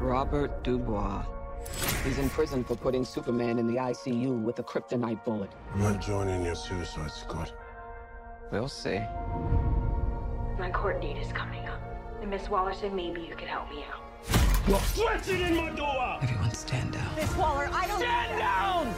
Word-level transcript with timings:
Robert 0.00 0.64
Dubois. 0.64 1.24
He's 2.04 2.18
in 2.18 2.30
prison 2.30 2.64
for 2.64 2.74
putting 2.74 3.04
Superman 3.04 3.58
in 3.58 3.66
the 3.66 3.74
ICU 3.74 4.42
with 4.42 4.58
a 4.58 4.62
kryptonite 4.62 5.22
bullet. 5.24 5.50
I'm 5.74 5.80
not 5.80 6.00
joining 6.00 6.42
your 6.44 6.54
suicide 6.54 7.10
squad. 7.10 7.52
We'll 8.50 8.68
see. 8.68 8.98
My 10.58 10.70
court 10.72 11.02
date 11.02 11.18
is 11.18 11.30
coming 11.32 11.66
up. 11.68 11.80
And 12.22 12.30
Miss 12.30 12.48
Waller 12.48 12.72
said 12.72 12.94
maybe 12.94 13.20
you 13.20 13.36
could 13.36 13.48
help 13.48 13.70
me 13.70 13.84
out. 13.92 14.00
You're 14.66 14.80
stretching 14.80 15.40
in 15.42 15.56
my 15.56 15.70
door! 15.70 16.18
Everyone 16.22 16.52
stand 16.54 16.92
down. 16.92 17.14
Miss 17.16 17.34
Waller, 17.36 17.68
I 17.72 17.86
don't. 17.86 17.98
Stand 17.98 18.38
down! 18.38 18.94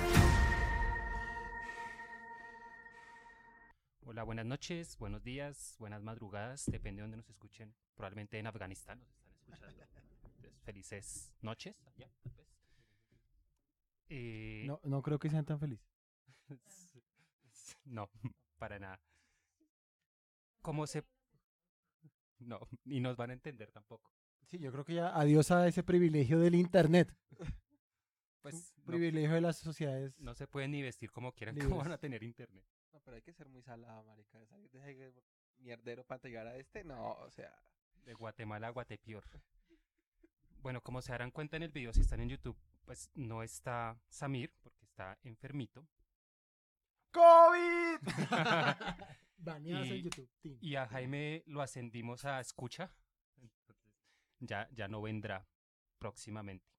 Hola, 4.07 4.25
buenas 4.25 4.47
noches, 4.47 4.97
buenos 4.99 5.23
días, 5.23 5.77
buenas 5.79 6.03
madrugadas, 6.03 6.67
depende 6.67 6.99
de 6.99 7.03
donde 7.03 7.17
nos 7.17 7.31
escuchen. 7.31 7.75
Probablemente 7.97 8.39
en 8.39 8.47
Afganistán 8.47 9.01
nos 9.49 9.55
están 9.55 9.71
escuchando. 9.71 10.02
Felices 10.63 11.33
noches. 11.41 11.77
allá, 11.87 12.11
pues. 12.23 12.47
Eh, 14.09 14.65
No, 14.67 14.81
no 14.85 15.03
creo 15.03 15.19
que 15.19 15.29
sean 15.31 15.45
tan 15.45 15.59
felices. 15.59 15.87
no, 17.85 18.11
para 18.59 18.79
nada. 18.79 19.01
¿Cómo 20.61 20.87
se...? 20.87 21.05
No, 22.39 22.61
y 22.85 23.01
nos 23.01 23.17
van 23.17 23.31
a 23.31 23.33
entender 23.35 23.71
tampoco. 23.71 24.13
Sí, 24.47 24.59
yo 24.59 24.71
creo 24.73 24.85
que 24.85 24.95
ya 24.95 25.17
adiós 25.17 25.51
a 25.51 25.67
ese 25.67 25.83
privilegio 25.83 26.39
del 26.41 26.55
internet. 26.55 27.17
Pues 28.43 28.75
no, 28.79 28.85
Privilegio 28.85 29.35
de 29.35 29.41
las 29.41 29.57
sociedades. 29.59 30.19
no 30.19 30.35
se 30.35 30.49
pueden 30.49 30.73
ni 30.73 30.83
vestir 30.83 31.11
como 31.13 31.33
quieran, 31.33 31.55
Libres. 31.55 31.69
¿cómo 31.71 31.83
van 31.83 31.93
a 31.93 31.99
tener 31.99 32.23
internet? 32.25 32.65
No, 32.93 33.01
pero 33.01 33.15
hay 33.17 33.23
que 33.23 33.33
ser 33.33 33.49
muy 33.49 33.63
salado, 33.63 34.03
marica. 34.03 34.45
Salir 34.47 34.69
de 34.73 34.79
ese 35.09 35.23
mierdero 35.59 36.05
para 36.05 36.21
llegar 36.25 36.49
a 36.49 36.57
este, 36.57 36.83
no, 36.85 37.13
o 37.13 37.31
sea. 37.31 37.55
De 38.05 38.15
Guatemala 38.15 38.67
a 38.67 38.71
Guatepeor. 38.71 39.25
Bueno, 40.63 40.81
como 40.81 41.03
se 41.03 41.11
darán 41.11 41.33
cuenta 41.33 41.57
en 41.57 41.65
el 41.65 41.73
video, 41.73 41.93
si 41.93 42.03
están 42.03 42.21
en 42.21 42.29
YouTube, 42.29 42.57
pues 42.85 43.11
no 43.15 43.43
está 43.43 44.01
Samir, 44.09 44.55
porque 44.63 44.85
está 44.85 45.19
enfermito. 45.25 45.89
¡COVID! 47.11 47.99
Baneadas 49.39 49.89
en 49.89 50.03
YouTube. 50.03 50.31
tin. 50.41 50.59
Y 50.61 50.77
a 50.77 50.87
Jaime 50.87 51.43
lo 51.47 51.63
ascendimos 51.63 52.25
a 52.25 52.39
escucha. 52.39 52.95
Ya, 54.39 54.69
ya 54.71 54.87
no 54.87 55.03
vendrá 55.03 55.49
próximamente. 55.99 56.71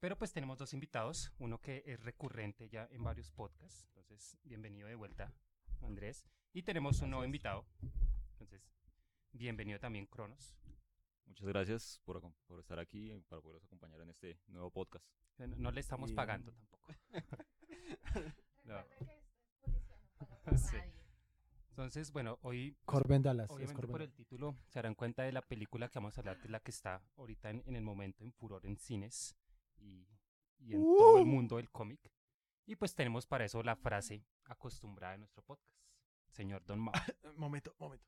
Pero 0.00 0.16
pues 0.16 0.32
tenemos 0.32 0.56
dos 0.56 0.72
invitados, 0.72 1.30
uno 1.38 1.60
que 1.60 1.82
es 1.86 2.00
recurrente 2.00 2.70
ya 2.70 2.88
en 2.90 3.04
varios 3.04 3.30
podcasts. 3.30 3.84
Entonces, 3.88 4.38
bienvenido 4.44 4.88
de 4.88 4.94
vuelta, 4.94 5.30
Andrés. 5.82 6.26
Y 6.54 6.62
tenemos 6.62 7.02
un 7.02 7.10
nuevo 7.10 7.24
invitado. 7.26 7.66
Entonces, 8.32 8.66
bienvenido 9.32 9.78
también, 9.78 10.06
Cronos. 10.06 10.56
Muchas 11.26 11.48
gracias 11.48 12.00
por, 12.04 12.20
por 12.46 12.60
estar 12.60 12.78
aquí 12.78 13.12
y 13.12 13.20
para 13.22 13.40
poderos 13.40 13.64
acompañar 13.64 14.00
en 14.00 14.10
este 14.10 14.40
nuevo 14.48 14.70
podcast. 14.70 15.06
No, 15.38 15.46
no 15.46 15.70
le 15.70 15.80
estamos 15.80 16.12
pagando 16.12 16.52
tampoco. 16.52 16.88
No. 18.64 18.76
Sí. 20.56 20.76
Entonces, 21.70 22.12
bueno, 22.12 22.38
hoy 22.42 22.76
Corbin 22.84 23.22
Dallas. 23.22 23.50
Obviamente 23.50 23.74
Corbin 23.74 23.92
por 23.92 24.02
el 24.02 24.12
título 24.12 24.56
se 24.68 24.78
darán 24.78 24.94
cuenta 24.94 25.22
de 25.22 25.32
la 25.32 25.42
película 25.42 25.88
que 25.88 25.98
vamos 25.98 26.16
a 26.16 26.20
hablar, 26.20 26.38
que 26.38 26.44
es 26.44 26.50
la 26.50 26.60
que 26.60 26.70
está 26.70 27.02
ahorita 27.16 27.50
en, 27.50 27.62
en 27.66 27.76
el 27.76 27.82
momento 27.82 28.24
en 28.24 28.32
furor 28.32 28.64
en 28.66 28.76
cines 28.76 29.36
y, 29.78 30.06
y 30.58 30.74
en 30.74 30.82
todo 30.82 31.16
el 31.16 31.24
¡Uh! 31.24 31.26
mundo 31.26 31.56
del 31.56 31.70
cómic. 31.70 32.12
Y 32.66 32.76
pues 32.76 32.94
tenemos 32.94 33.26
para 33.26 33.44
eso 33.44 33.62
la 33.62 33.74
frase 33.74 34.24
acostumbrada 34.44 35.14
de 35.14 35.18
nuestro 35.20 35.42
podcast. 35.42 35.74
Señor 36.30 36.64
Don 36.64 36.80
Mao. 36.80 36.92
Momento, 37.36 37.74
momento. 37.78 38.06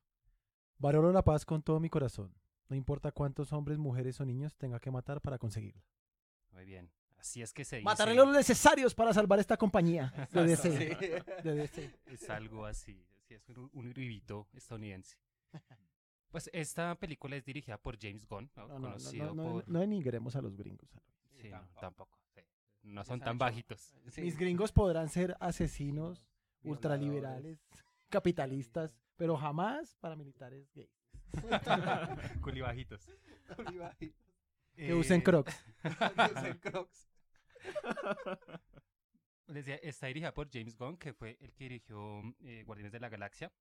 Valoro 0.77 1.11
la 1.11 1.23
paz 1.23 1.45
con 1.45 1.61
todo 1.61 1.79
mi 1.79 1.89
corazón. 1.89 2.33
No 2.67 2.75
importa 2.75 3.11
cuántos 3.11 3.53
hombres, 3.53 3.77
mujeres 3.77 4.19
o 4.19 4.25
niños 4.25 4.55
tenga 4.55 4.79
que 4.79 4.91
matar 4.91 5.21
para 5.21 5.37
conseguirla. 5.37 5.83
Muy 6.51 6.65
bien. 6.65 6.91
Así 7.17 7.41
es 7.41 7.53
que 7.53 7.65
se 7.65 7.77
dice. 7.77 7.85
Mataré 7.85 8.13
los 8.13 8.31
necesarios 8.31 8.93
para 8.93 9.13
salvar 9.13 9.39
esta 9.39 9.57
compañía 9.57 10.13
de 10.31 10.43
DC. 10.43 10.71
Sí. 10.71 11.43
De 11.43 11.55
DC. 11.55 11.91
Es 12.05 12.29
algo 12.29 12.65
así. 12.65 13.03
sí, 13.27 13.33
es 13.33 13.49
un, 13.49 13.69
un 13.73 13.89
gribito 13.89 14.47
estadounidense. 14.53 15.17
Pues 16.29 16.49
esta 16.51 16.95
película 16.95 17.35
es 17.37 17.45
dirigida 17.45 17.77
por 17.77 17.97
James 17.97 18.27
Gunn, 18.27 18.51
¿no? 18.55 18.67
No, 18.67 18.73
no, 18.73 18.79
no, 18.79 18.87
conocido 18.87 19.25
no, 19.27 19.33
no, 19.33 19.51
por... 19.53 19.69
no 19.69 19.79
denigremos 19.79 20.35
a 20.35 20.41
los 20.41 20.55
gringos. 20.57 20.89
Sí, 21.31 21.49
no, 21.49 21.57
tampoco. 21.59 21.79
tampoco. 21.79 22.19
sí. 22.35 22.41
No 22.83 23.03
son 23.05 23.19
tan 23.21 23.37
bajitos. 23.37 23.95
Sí. 24.09 24.21
Mis 24.21 24.37
gringos 24.37 24.71
podrán 24.71 25.09
ser 25.09 25.37
asesinos, 25.39 26.27
ultraliberales, 26.63 27.59
capitalistas, 28.09 28.99
pero 29.15 29.37
jamás 29.37 29.95
paramilitares 29.95 30.71
gays. 30.73 30.94
Culibajitos. 32.41 33.09
Culibajitos. 33.55 34.25
Que 34.75 34.93
usen 34.93 35.21
Eh, 35.21 35.23
crocs. 35.23 35.65
Que 35.83 36.33
usen 36.39 36.57
Crocs. 36.59 37.09
Les 39.47 39.65
decía, 39.65 39.75
está 39.75 40.07
dirigida 40.07 40.33
por 40.33 40.49
James 40.51 40.75
Gunn, 40.75 40.97
que 40.97 41.13
fue 41.13 41.37
el 41.39 41.53
que 41.53 41.65
dirigió 41.65 42.21
eh, 42.39 42.63
Guardianes 42.65 42.91
de 42.91 42.99
la 42.99 43.09
Galaxia, 43.09 43.51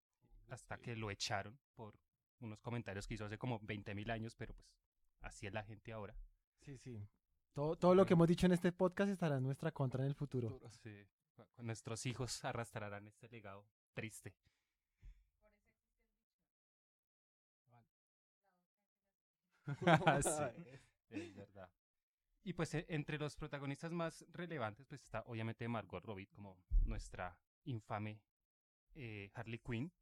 hasta 0.48 0.78
que 0.78 0.96
lo 0.96 1.10
echaron 1.10 1.58
por 1.74 1.94
unos 2.40 2.60
comentarios 2.60 3.06
que 3.06 3.14
hizo 3.14 3.26
hace 3.26 3.38
como 3.38 3.60
20.000 3.60 4.10
años, 4.10 4.34
pero 4.34 4.54
pues 4.54 4.66
así 5.20 5.46
es 5.46 5.52
la 5.52 5.62
gente 5.62 5.92
ahora. 5.92 6.16
Sí, 6.60 6.78
sí. 6.78 7.06
Todo, 7.52 7.76
todo 7.76 7.94
lo 7.94 8.06
que 8.06 8.14
hemos 8.14 8.26
dicho 8.26 8.46
en 8.46 8.52
este 8.52 8.72
podcast 8.72 9.10
estará 9.10 9.36
en 9.36 9.44
nuestra 9.44 9.70
contra 9.72 10.02
en 10.02 10.08
el 10.08 10.14
futuro. 10.14 10.58
Sí, 10.82 11.06
nuestros 11.58 12.04
hijos 12.06 12.44
arrastrarán 12.44 13.06
este 13.06 13.28
legado 13.28 13.66
triste. 13.92 14.34
Sí, 21.10 21.20
es 21.20 21.34
verdad. 21.36 21.70
Y 22.42 22.52
pues 22.54 22.74
e- 22.74 22.86
entre 22.88 23.18
los 23.18 23.36
protagonistas 23.36 23.92
más 23.92 24.24
relevantes, 24.32 24.86
pues 24.86 25.02
está 25.02 25.22
obviamente 25.26 25.66
Margot 25.68 26.04
Robbie 26.04 26.26
como 26.26 26.62
nuestra 26.84 27.38
infame 27.64 28.20
eh, 28.94 29.30
Harley 29.34 29.58
Quinn. 29.60 29.92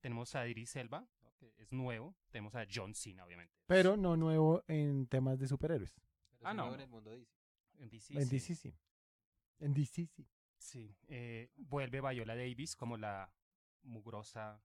Tenemos 0.00 0.34
a 0.34 0.46
Idris 0.46 0.76
Elba, 0.76 1.06
¿no? 1.22 1.32
que 1.36 1.54
es 1.58 1.72
nuevo. 1.72 2.14
Tenemos 2.30 2.54
a 2.54 2.66
John 2.72 2.94
Cena, 2.94 3.24
obviamente. 3.24 3.54
Pero 3.66 3.96
no 3.96 4.16
nuevo 4.16 4.62
en 4.68 5.06
temas 5.06 5.38
de 5.38 5.48
superhéroes. 5.48 5.94
Pero 6.38 6.48
Ah, 6.48 6.54
no. 6.54 6.74
En 6.74 6.80
el 6.80 6.88
mundo 6.88 7.10
DC. 7.10 7.30
En 7.78 7.88
DC, 7.88 8.14
en 8.14 8.26
sí. 8.26 8.30
DC 8.36 8.54
sí. 8.54 8.74
En 9.58 9.74
DC 9.74 10.06
sí. 10.06 10.28
Sí, 10.56 10.96
eh, 11.08 11.50
vuelve 11.56 12.00
Viola 12.00 12.36
Davis 12.36 12.76
como 12.76 12.96
la 12.96 13.32
mugrosa 13.82 14.62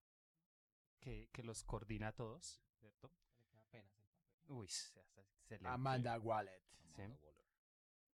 que, 0.99 1.27
que 1.31 1.41
los 1.43 1.63
coordina 1.63 2.09
a 2.09 2.11
todos, 2.11 2.61
¿cierto? 2.79 3.11
Le 3.53 3.63
queda 3.65 3.81
apenas 3.81 4.13
el 4.13 4.19
papel. 4.19 4.36
Uy, 4.47 4.65
excelente. 4.65 6.19
Wallet. 6.23 6.61
Sí. 6.95 7.03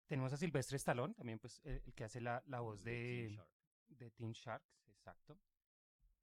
Tenemos 0.06 0.32
a 0.32 0.36
Silvestre 0.36 0.76
Stallone, 0.76 1.14
también 1.14 1.38
pues 1.38 1.60
el, 1.64 1.82
el 1.84 1.94
que 1.94 2.04
hace 2.04 2.20
la, 2.20 2.42
la 2.46 2.60
voz 2.60 2.82
de, 2.82 3.38
de 3.88 4.10
Teen 4.12 4.32
Sharks, 4.32 4.86
exacto. 4.88 5.38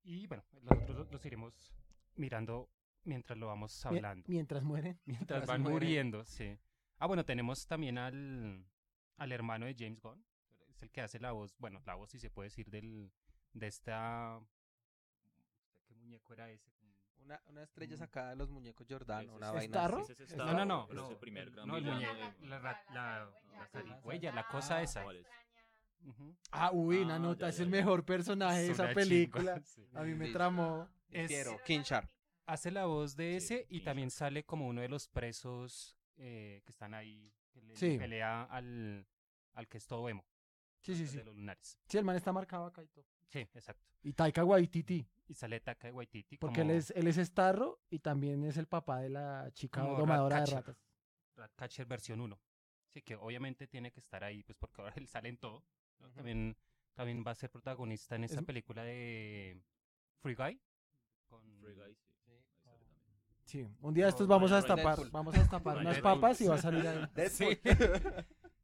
Y 0.03 0.25
bueno, 0.27 0.43
nosotros 0.61 0.97
lo- 0.97 1.11
los 1.11 1.25
iremos 1.25 1.73
mirando 2.15 2.69
mientras 3.03 3.37
lo 3.37 3.47
vamos 3.47 3.85
hablando. 3.85 4.25
mientras 4.27 4.63
mueren. 4.63 4.99
mientras 5.05 5.19
mientras 5.39 5.47
van 5.47 5.61
mueren. 5.61 5.73
muriendo, 5.79 6.25
sí. 6.25 6.57
Ah, 6.97 7.05
bueno, 7.07 7.25
tenemos 7.25 7.67
también 7.67 7.97
al, 7.97 8.65
al 9.17 9.31
hermano 9.31 9.65
de 9.67 9.75
James 9.77 9.99
Gunn. 10.01 10.25
Es 10.69 10.81
el 10.81 10.89
que 10.91 11.01
hace 11.01 11.19
la 11.19 11.31
voz, 11.31 11.55
bueno, 11.59 11.81
la 11.85 11.95
voz 11.95 12.09
si 12.11 12.19
se 12.19 12.29
puede 12.31 12.47
decir 12.49 12.69
del, 12.69 13.11
de 13.53 13.67
esta... 13.67 14.39
¿Qué 16.23 16.33
muñeco 16.33 16.33
era 16.33 16.49
ese? 16.51 16.71
Una, 17.17 17.41
una 17.47 17.63
estrella 17.63 17.97
sacada 17.97 18.29
de 18.31 18.35
los 18.35 18.49
muñecos 18.51 18.85
Ese 19.23 19.31
una 19.35 19.51
vaina 19.51 19.73
Starro? 19.73 20.01
así. 20.03 20.11
Ese 20.11 20.23
es 20.25 20.35
No, 20.35 20.45
no, 20.53 20.65
no. 20.65 20.83
Ese 20.83 20.93
es 20.93 21.01
no, 21.01 21.09
el 21.11 21.17
primer 21.17 21.49
gran 21.51 21.67
no, 21.67 21.77
el 21.77 21.83
villano 21.83 22.13
muñeco, 22.13 22.45
la, 22.45 22.59
ra- 22.59 22.83
la, 22.93 23.31
la 23.57 23.67
zarigüeya, 23.67 24.31
la 24.31 24.47
cosa 24.47 24.81
esa. 24.81 25.03
¿Cuál 25.03 25.17
es? 25.17 25.27
Ujú. 26.05 26.35
Ah, 26.51 26.69
uy, 26.71 27.01
Ah, 27.01 27.05
Nanota 27.05 27.45
ya, 27.45 27.49
es 27.49 27.57
ya, 27.57 27.63
el 27.63 27.69
ya. 27.71 27.77
mejor 27.77 28.05
personaje 28.05 28.57
de 28.59 28.65
Es 28.65 28.69
esa 28.73 28.83
una 28.83 28.93
película. 28.93 29.53
chimba, 29.55 29.65
sí. 29.65 29.87
A 29.95 30.03
mí 30.03 30.13
me 30.13 30.27
Sí. 30.27 30.33
tramó. 30.33 30.87
Es- 31.09 31.27
Quiero, 31.27 31.57
King 31.65 31.81
Shark. 31.81 32.09
Hace 32.45 32.69
la 32.69 32.85
voz 32.85 33.15
de 33.15 33.39
Sí, 33.41 33.55
ese 33.55 33.65
y 33.69 33.79
King 33.79 33.85
también 33.85 34.09
Shark. 34.09 34.17
sale 34.19 34.43
como 34.45 34.67
uno 34.67 34.81
de 34.81 34.89
los 34.89 35.07
presos 35.07 35.97
eh, 36.17 36.61
que 36.63 36.71
están 36.71 36.93
ahí, 36.93 37.33
que 37.51 37.61
le, 37.61 37.75
Sí. 37.75 37.97
pelea 37.97 38.43
al, 38.43 39.07
al 39.53 39.67
que 39.67 39.79
es 39.79 39.87
todo 39.87 40.07
emo, 40.07 40.23
Sí, 40.81 40.95
sí, 40.95 41.07
sí. 41.07 41.17
de 41.17 41.23
los 41.25 41.35
lunares. 41.35 41.79
Sí, 41.87 41.97
el 41.97 42.03
man 42.05 42.15
está 42.15 42.31
marcado 42.31 42.65
acá 42.67 42.83
y 42.83 42.87
todo. 42.87 43.03
Sí, 43.29 43.39
exacto. 43.39 43.83
Y 44.03 44.13
Taika 44.13 44.43
Waititi, 44.45 45.05
Y 45.27 45.33
sale 45.33 45.59
Taka 45.59 45.91
Waititi 45.91 46.37
porque 46.37 46.61
él 46.61 46.69
es, 46.71 46.91
él 46.91 47.07
es 47.07 47.15
Starro 47.17 47.79
y 47.89 47.99
también 47.99 48.43
es 48.43 48.57
el 48.57 48.67
papá 48.67 48.99
de 48.99 49.09
la 49.09 49.49
chica 49.53 49.81
Como 49.81 49.97
domadora 49.97 50.41
de 50.41 50.45
ratas. 50.45 50.77
Ratcatcher 51.35 51.85
versión 51.87 52.21
1. 52.21 52.39
Sí, 52.87 53.01
que 53.01 53.15
obviamente 53.15 53.67
tiene 53.67 53.91
que 53.91 53.99
estar 53.99 54.23
ahí, 54.23 54.43
pues 54.43 54.57
porque 54.57 54.81
ahora 54.81 54.93
él 54.97 55.07
sale 55.07 55.29
en 55.29 55.37
todo. 55.37 55.63
También, 56.13 56.55
también 56.93 57.23
va 57.25 57.31
a 57.31 57.35
ser 57.35 57.49
protagonista 57.49 58.15
en 58.15 58.23
esta 58.25 58.39
Es- 58.39 58.45
película 58.45 58.83
de 58.83 59.59
Free 60.21 60.35
Guy. 60.35 60.61
Con... 61.27 61.41
Free 61.59 61.73
Guy, 61.73 61.97
sí. 62.25 62.31
Sí, 63.43 63.67
un 63.81 63.93
día 63.93 64.05
de 64.05 64.09
estos 64.09 64.27
No, 64.27 64.35
vamos 64.35 64.51
a 64.51 64.55
destapar, 64.57 64.95
Deadpool. 64.97 65.09
vamos 65.11 65.35
a 65.35 65.39
destapar 65.39 65.77
unas 65.77 65.95
Deadpool. 65.95 66.13
papas 66.21 66.41
y 66.41 66.47
va 66.47 66.55
a 66.55 66.57
salir 66.59 66.87
ahí. 66.87 67.07
Sí. 67.29 67.45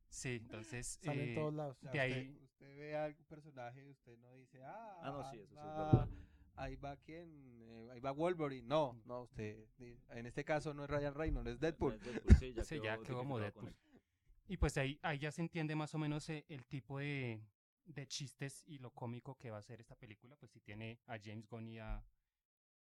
Sí, 0.10 0.30
entonces... 0.42 1.00
Eh, 1.04 1.36
de 1.36 1.50
usted- 1.70 2.00
ahí- 2.00 2.38
Usted, 2.62 2.78
ve 2.78 2.96
algún 2.96 3.26
personaje 3.26 3.84
y 3.84 3.90
usted 3.90 4.18
no 4.20 4.36
dice, 4.36 4.64
ah, 4.64 5.00
Ah, 5.02 5.12
no, 5.12 5.32
sí, 5.32 5.40
eso 5.40 5.56
sí 5.56 5.58
es 5.58 6.32
ahí 6.56 6.76
va 6.76 6.96
quién, 6.98 7.62
Eh, 7.64 7.90
ahí 7.92 8.00
va 8.00 8.12
Wolverine. 8.12 8.68
No, 8.68 9.02
no, 9.06 9.24
usted, 9.24 9.68
en 10.10 10.26
este 10.26 10.44
caso 10.44 10.74
no 10.74 10.84
es 10.84 10.90
Ryan 10.90 11.14
Reynolds, 11.16 11.50
es 11.50 11.60
Deadpool. 11.60 12.00
Sí, 12.40 12.54
ya 12.54 12.64
Sí, 12.66 12.76
quedó, 12.76 12.84
ya 12.84 12.98
quedó 13.02 13.18
como 13.18 13.40
Deadpool. 13.40 13.74
Y 14.48 14.58
pues 14.58 14.78
ahí, 14.78 15.00
ahí 15.02 15.18
ya 15.18 15.32
se 15.32 15.42
entiende 15.42 15.76
más 15.76 15.96
o 15.96 15.98
menos 15.98 16.30
eh, 16.30 16.46
el 16.50 16.66
tipo 16.66 17.00
de, 17.00 17.42
de 17.86 18.08
chistes 18.08 18.64
y 18.68 18.80
lo 18.80 18.92
cómico 18.92 19.36
que 19.38 19.50
va 19.50 19.58
a 19.58 19.62
ser 19.64 19.80
esta 19.80 19.96
película. 19.96 20.36
Pues 20.36 20.52
si 20.52 20.60
tiene 20.60 21.00
a 21.08 21.18
James 21.18 21.48
Gunn 21.48 21.68
y 21.68 21.80
a, 21.80 22.04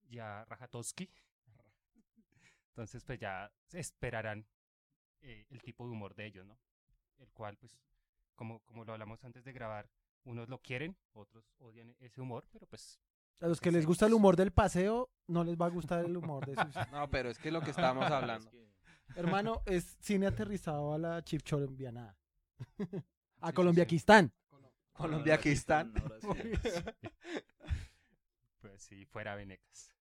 y 0.08 0.18
a 0.18 0.44
Rajatowski. 0.44 1.10
Entonces 2.68 3.04
pues 3.04 3.18
ya 3.18 3.50
se 3.64 3.80
esperarán 3.80 4.46
eh, 5.22 5.46
el 5.48 5.62
tipo 5.62 5.86
de 5.86 5.92
humor 5.92 6.14
de 6.14 6.26
ellos, 6.26 6.46
¿no? 6.46 6.58
El 7.18 7.32
cual 7.32 7.56
pues, 7.56 7.72
como, 8.36 8.60
como 8.60 8.84
lo 8.84 8.92
hablamos 8.92 9.24
antes 9.24 9.44
de 9.44 9.52
grabar, 9.52 9.88
unos 10.24 10.48
lo 10.48 10.58
quieren, 10.60 10.96
otros 11.12 11.44
odian 11.58 11.96
ese 11.98 12.20
humor, 12.20 12.46
pero 12.52 12.66
pues 12.66 13.00
A 13.40 13.46
los 13.48 13.60
que 13.60 13.72
les 13.72 13.84
gusta 13.86 14.06
el 14.06 14.14
humor 14.14 14.36
del 14.36 14.52
paseo, 14.52 15.10
no 15.26 15.42
les 15.44 15.56
va 15.56 15.66
a 15.66 15.70
gustar 15.70 16.04
el 16.04 16.16
humor 16.16 16.46
de 16.46 16.54
sus... 16.54 16.74
No, 16.92 17.10
pero 17.10 17.30
es 17.30 17.38
que 17.38 17.50
lo 17.50 17.60
que 17.60 17.70
estábamos 17.70 18.06
Es 18.06 18.12
hablando. 18.12 18.50
Hermano, 19.14 19.62
es 19.66 19.96
cine 20.00 20.26
aterrizado 20.26 20.92
a 20.92 20.98
la 20.98 21.22
chipchorombianada. 21.22 22.16
a 23.40 23.48
sí, 23.48 23.54
Colombiaquistán. 23.54 24.32
Colombiaquistán. 24.92 25.92
sí. 26.20 26.52
pues 28.60 28.82
si 28.82 29.04
fuera 29.06 29.34
Venecas. 29.36 29.92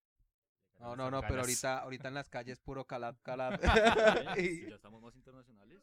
No, 0.79 0.95
no, 0.95 1.09
no, 1.09 1.21
pero 1.21 1.41
ahorita, 1.41 1.79
ahorita 1.79 2.07
en 2.09 2.13
las 2.15 2.29
calles 2.29 2.59
puro 2.59 2.85
calab, 2.85 3.15
calab. 3.21 3.59
Y- 4.37 4.41
Si 4.63 4.69
ya 4.69 4.75
estamos 4.75 5.01
más 5.01 5.15
internacionales. 5.15 5.81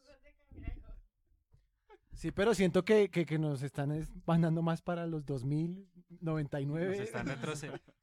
Sí, 2.15 2.31
pero 2.31 2.53
siento 2.53 2.83
que, 2.85 3.09
que, 3.09 3.25
que 3.25 3.37
nos 3.39 3.61
están 3.63 3.91
es- 3.91 4.11
mandando 4.25 4.61
más 4.61 4.81
para 4.81 5.05
los 5.07 5.25
2099. 5.25 6.89
Nos 6.89 6.99
están 6.99 7.27
retrocediendo. 7.27 7.93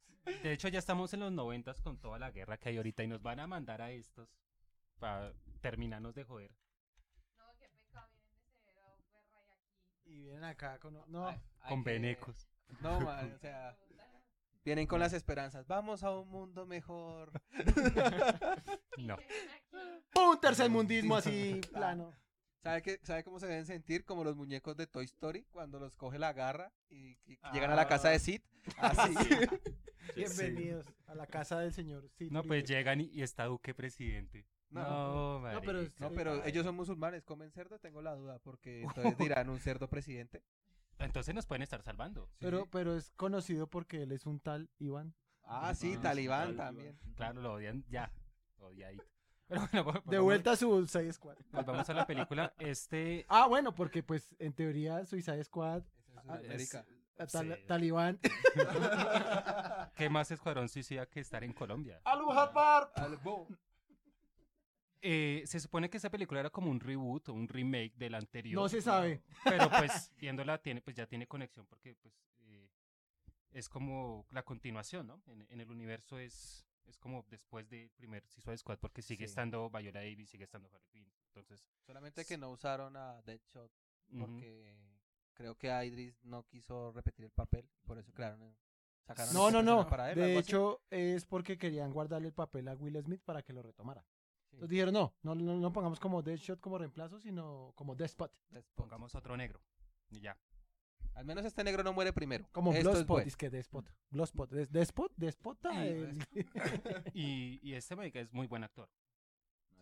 De 0.42 0.52
hecho, 0.52 0.68
ya 0.68 0.78
estamos 0.78 1.12
en 1.14 1.20
los 1.20 1.32
noventas 1.32 1.80
con 1.80 1.98
toda 1.98 2.18
la 2.18 2.30
guerra 2.30 2.58
que 2.58 2.68
hay 2.68 2.76
ahorita 2.76 3.02
y 3.02 3.08
nos 3.08 3.22
van 3.22 3.40
a 3.40 3.46
mandar 3.46 3.80
a 3.82 3.90
estos 3.90 4.28
para 4.98 5.32
terminarnos 5.60 6.14
de 6.14 6.24
joder. 6.24 6.50
No, 7.38 7.44
qué 7.58 7.68
pecado, 7.70 8.08
vienen 8.12 8.44
de 8.44 8.70
y 8.82 10.12
aquí. 10.12 10.18
Y 10.18 10.22
vienen 10.22 10.44
acá 10.44 10.78
con... 10.78 10.94
No, 11.10 11.34
Con 11.68 11.82
que- 11.84 11.90
venecos. 11.90 12.46
No, 12.80 13.00
man, 13.00 13.32
o 13.34 13.38
sea, 13.38 13.76
vienen 14.64 14.86
con 14.86 15.00
las 15.00 15.12
esperanzas. 15.12 15.66
Vamos 15.66 16.02
a 16.02 16.10
un 16.16 16.28
mundo 16.28 16.66
mejor. 16.66 17.32
No. 18.98 19.16
un 20.14 20.38
tercermundismo 20.40 21.16
así 21.16 21.58
plano. 21.72 22.12
¿Sabe, 22.62 22.82
qué, 22.82 23.00
¿Sabe 23.02 23.24
cómo 23.24 23.40
se 23.40 23.46
deben 23.46 23.64
sentir? 23.64 24.04
Como 24.04 24.22
los 24.22 24.36
muñecos 24.36 24.76
de 24.76 24.86
Toy 24.86 25.06
Story 25.06 25.44
cuando 25.50 25.78
los 25.80 25.96
coge 25.96 26.18
la 26.18 26.32
garra 26.34 26.70
y, 26.90 27.16
y 27.24 27.38
llegan 27.54 27.70
a 27.70 27.74
la 27.74 27.86
casa 27.88 28.10
de 28.10 28.18
Sid. 28.18 28.42
Así. 28.78 29.14
Bienvenidos 30.14 30.86
a 31.06 31.14
la 31.14 31.26
casa 31.26 31.58
del 31.58 31.72
señor. 31.72 32.10
Sí, 32.18 32.28
No, 32.30 32.42
pues 32.42 32.64
llegan 32.64 33.00
y, 33.00 33.04
y 33.06 33.22
está 33.22 33.46
Duque 33.46 33.74
presidente. 33.74 34.46
No, 34.68 35.40
No, 35.40 35.52
no, 35.52 35.60
pero. 35.62 35.82
No, 35.98 36.10
pero 36.12 36.44
ellos 36.44 36.64
son 36.66 36.76
musulmanes, 36.76 37.24
¿comen 37.24 37.50
cerdo? 37.50 37.78
Tengo 37.78 38.02
la 38.02 38.14
duda, 38.14 38.38
porque 38.40 38.82
entonces 38.82 39.16
dirán 39.16 39.48
un 39.48 39.58
cerdo 39.58 39.88
presidente. 39.88 40.42
Entonces 40.98 41.34
nos 41.34 41.46
pueden 41.46 41.62
estar 41.62 41.80
salvando. 41.82 42.28
Pero, 42.40 42.66
pero 42.66 42.94
es 42.94 43.10
conocido 43.12 43.68
porque 43.68 44.02
él 44.02 44.12
es 44.12 44.26
un 44.26 44.38
tal 44.38 44.68
Iván. 44.78 45.14
Ah, 45.44 45.74
sí, 45.74 45.94
Ah, 45.96 46.02
talibán 46.02 46.50
sí, 46.50 46.56
también. 46.58 46.98
Claro, 47.16 47.40
lo 47.40 47.54
odian 47.54 47.84
ya. 47.88 48.12
Odiadito. 48.58 49.04
Pero 49.50 49.66
bueno, 49.72 49.84
vol- 49.84 50.04
De 50.04 50.18
vuelta 50.18 50.52
a 50.52 50.56
su 50.56 50.86
Suicide 50.86 51.12
Squad. 51.12 51.36
Volvamos 51.52 51.90
a 51.90 51.92
la 51.94 52.06
película. 52.06 52.54
Este. 52.58 53.26
Ah, 53.28 53.46
bueno, 53.46 53.74
porque 53.74 54.02
pues 54.02 54.34
en 54.38 54.52
teoría 54.52 55.04
Suicide 55.04 55.42
Squad, 55.44 55.82
es 56.44 56.74
Ah, 57.18 57.26
tal- 57.26 57.54
Sí. 57.58 57.66
Talibán. 57.66 58.18
¿Qué 59.96 60.08
más 60.08 60.30
escuadrón 60.30 60.68
suicida 60.68 61.04
que 61.06 61.20
estar 61.20 61.44
en 61.44 61.52
Colombia? 61.52 62.00
¡Alu 62.04 62.30
Akbar! 62.32 62.92
Albo. 62.96 63.46
Eh, 65.02 65.42
se 65.46 65.60
supone 65.60 65.88
que 65.88 65.96
esta 65.96 66.10
película 66.10 66.40
era 66.40 66.50
como 66.50 66.70
un 66.70 66.78
reboot 66.78 67.28
o 67.30 67.32
un 67.32 67.48
remake 67.48 67.94
del 67.96 68.14
anterior. 68.14 68.54
No 68.62 68.68
se 68.68 68.82
sabe. 68.82 69.22
Pero 69.44 69.68
pues 69.70 70.12
viéndola 70.18 70.58
tiene, 70.58 70.80
pues 70.82 70.94
ya 70.96 71.06
tiene 71.06 71.26
conexión 71.26 71.66
porque 71.66 71.94
pues 71.96 72.14
eh, 72.42 72.68
es 73.52 73.68
como 73.68 74.26
la 74.30 74.42
continuación, 74.42 75.06
¿no? 75.06 75.22
En, 75.26 75.46
en 75.50 75.60
el 75.60 75.70
universo 75.70 76.18
es, 76.18 76.66
es 76.86 76.98
como 76.98 77.24
después 77.28 77.68
del 77.68 77.90
primer 77.90 78.26
Suicide 78.28 78.58
Squad 78.58 78.78
porque 78.78 79.02
sigue 79.02 79.26
Sí. 79.26 79.30
estando 79.30 79.68
Viola 79.70 80.00
Davis, 80.00 80.30
sigue 80.30 80.44
estando 80.44 80.68
Harley 80.68 80.88
Quinn. 80.90 81.12
Entonces, 81.28 81.70
Solamente 81.86 82.24
que 82.24 82.36
no 82.38 82.50
usaron 82.50 82.96
a 82.96 83.22
Deadshot 83.22 83.70
porque 84.18 84.76
creo 85.34 85.56
que 85.56 85.68
Idris 85.68 86.22
no 86.24 86.44
quiso 86.46 86.92
repetir 86.92 87.24
el 87.26 87.30
papel, 87.30 87.68
por 87.84 87.98
eso 87.98 88.12
crearon 88.12 88.42
el- 88.42 88.56
sacaron 89.06 89.32
No, 89.32 89.50
no, 89.50 89.62
no. 89.62 89.86
para 89.88 90.10
él, 90.12 90.18
De 90.18 90.36
hecho, 90.38 90.82
es 90.90 91.24
porque 91.24 91.56
querían 91.58 91.92
guardarle 91.92 92.28
el 92.28 92.34
papel 92.34 92.68
a 92.68 92.74
Will 92.74 93.00
Smith 93.02 93.22
para 93.24 93.42
que 93.42 93.52
lo 93.52 93.62
retomara. 93.62 94.02
Sí. 94.02 94.56
Entonces 94.56 94.70
dijeron, 94.70 94.92
no, 94.94 95.14
no, 95.22 95.34
no, 95.36 95.54
no 95.56 95.72
pongamos 95.72 96.00
como 96.00 96.22
Deadshot 96.22 96.60
como 96.60 96.76
reemplazo, 96.78 97.20
sino 97.20 97.72
como 97.76 97.94
Despot. 97.94 98.32
Despot. 98.50 98.74
pongamos 98.74 99.14
otro 99.14 99.36
negro 99.36 99.62
y 100.10 100.20
ya. 100.20 100.36
Al 101.20 101.26
menos 101.26 101.44
este 101.44 101.62
negro 101.62 101.82
no 101.84 101.92
muere 101.92 102.14
primero. 102.14 102.46
Como 102.50 102.72
Esto 102.72 102.92
es 102.94 103.06
bueno. 103.06 103.26
es 103.28 103.36
que 103.36 103.50
Despot. 103.50 103.84
Bloodspot. 104.10 104.52
¿Es 104.54 104.72
Despot? 104.72 105.12
¿Despota? 105.16 105.70
Sí, 105.70 105.76
el- 105.76 106.18
Y, 107.14 107.60
y 107.62 107.74
este 107.74 107.94
marica 107.94 108.20
es 108.20 108.32
muy 108.32 108.46
buen 108.46 108.64
actor. 108.64 108.88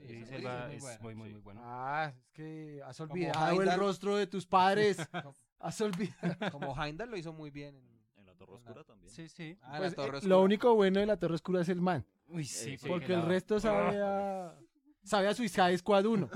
Sí, 0.04 0.24
Elba 0.30 0.64
es 0.72 0.82
muy 0.82 0.90
es 0.92 0.98
bueno, 1.00 1.00
muy, 1.02 1.14
muy, 1.14 1.28
sí. 1.28 1.32
muy 1.34 1.42
bueno. 1.42 1.60
ah, 1.64 2.12
es 2.12 2.28
que 2.32 2.80
has 2.84 3.00
olvidado 3.00 3.62
el 3.62 3.72
rostro 3.78 4.16
de 4.16 4.26
tus 4.26 4.46
padres. 4.46 4.98
has 5.60 5.80
olvidado. 5.80 6.50
Como 6.50 6.74
Heimdall 6.84 7.10
lo 7.10 7.16
hizo 7.16 7.32
muy 7.32 7.50
bien 7.50 7.76
en... 7.76 7.98
En 8.16 8.26
la 8.26 8.34
Torre 8.34 8.56
En 8.56 8.64
la- 8.64 8.70
Oscura 8.70 8.84
también. 8.84 9.10
Sí, 9.12 9.28
sí. 9.28 9.56
Ah, 9.62 9.76
Pues, 9.78 9.96
la 9.96 9.96
Torre 10.04 10.18
eh, 10.18 10.22
lo 10.24 10.42
único 10.42 10.74
bueno 10.74 10.98
de 10.98 11.06
la 11.06 11.16
Torre 11.16 11.34
Oscura 11.36 11.60
es 11.62 11.68
el 11.68 11.80
man. 11.80 12.04
Uy, 12.26 12.44
sí, 12.44 12.72
Eh, 12.74 12.78
sí. 12.78 12.88
Porque 12.88 13.12
el 13.14 13.20
la- 13.20 13.26
resto 13.26 13.60
sabe 13.60 14.02
a... 14.02 14.58
Sabe 15.04 15.28
a 15.28 15.34
Suicide 15.34 15.78
Squad 15.78 16.04
1. 16.04 16.28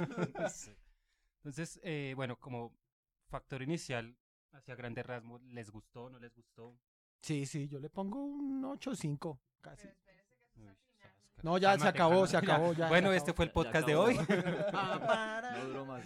Sí. 0.48 0.70
Entonces, 1.38 1.80
eh, 1.82 2.12
bueno, 2.16 2.36
como 2.38 2.72
factor 3.28 3.62
inicial, 3.62 4.16
hacia 4.52 4.74
grandes 4.74 5.04
rasgos, 5.06 5.42
¿les 5.44 5.70
gustó 5.70 6.08
no 6.10 6.18
les 6.18 6.34
gustó? 6.34 6.78
Sí, 7.20 7.46
sí, 7.46 7.68
yo 7.68 7.78
le 7.78 7.88
pongo 7.90 8.24
un 8.24 8.62
8-5, 8.64 9.38
casi. 9.60 9.82
Pero 9.86 9.94
espérese 9.94 10.36
que 10.36 10.44
esto 10.44 10.60
Uy, 10.60 10.64
es 10.66 10.68
al 10.68 10.72
final. 10.72 10.76
sabes, 11.00 11.44
No, 11.44 11.58
ya 11.58 11.72
se 11.72 11.78
cálmate, 11.78 11.98
acabó, 11.98 12.26
se 12.26 12.36
acabó, 12.36 12.72
ya. 12.72 12.88
Bueno, 12.88 13.10
se 13.10 13.16
este 13.16 13.30
acabó. 13.30 13.36
fue 13.36 13.44
el 13.46 13.52
podcast 13.52 13.86
de 13.86 13.94
hoy. 13.96 14.16
No 15.52 15.64
duró 15.66 15.86
más. 15.86 16.04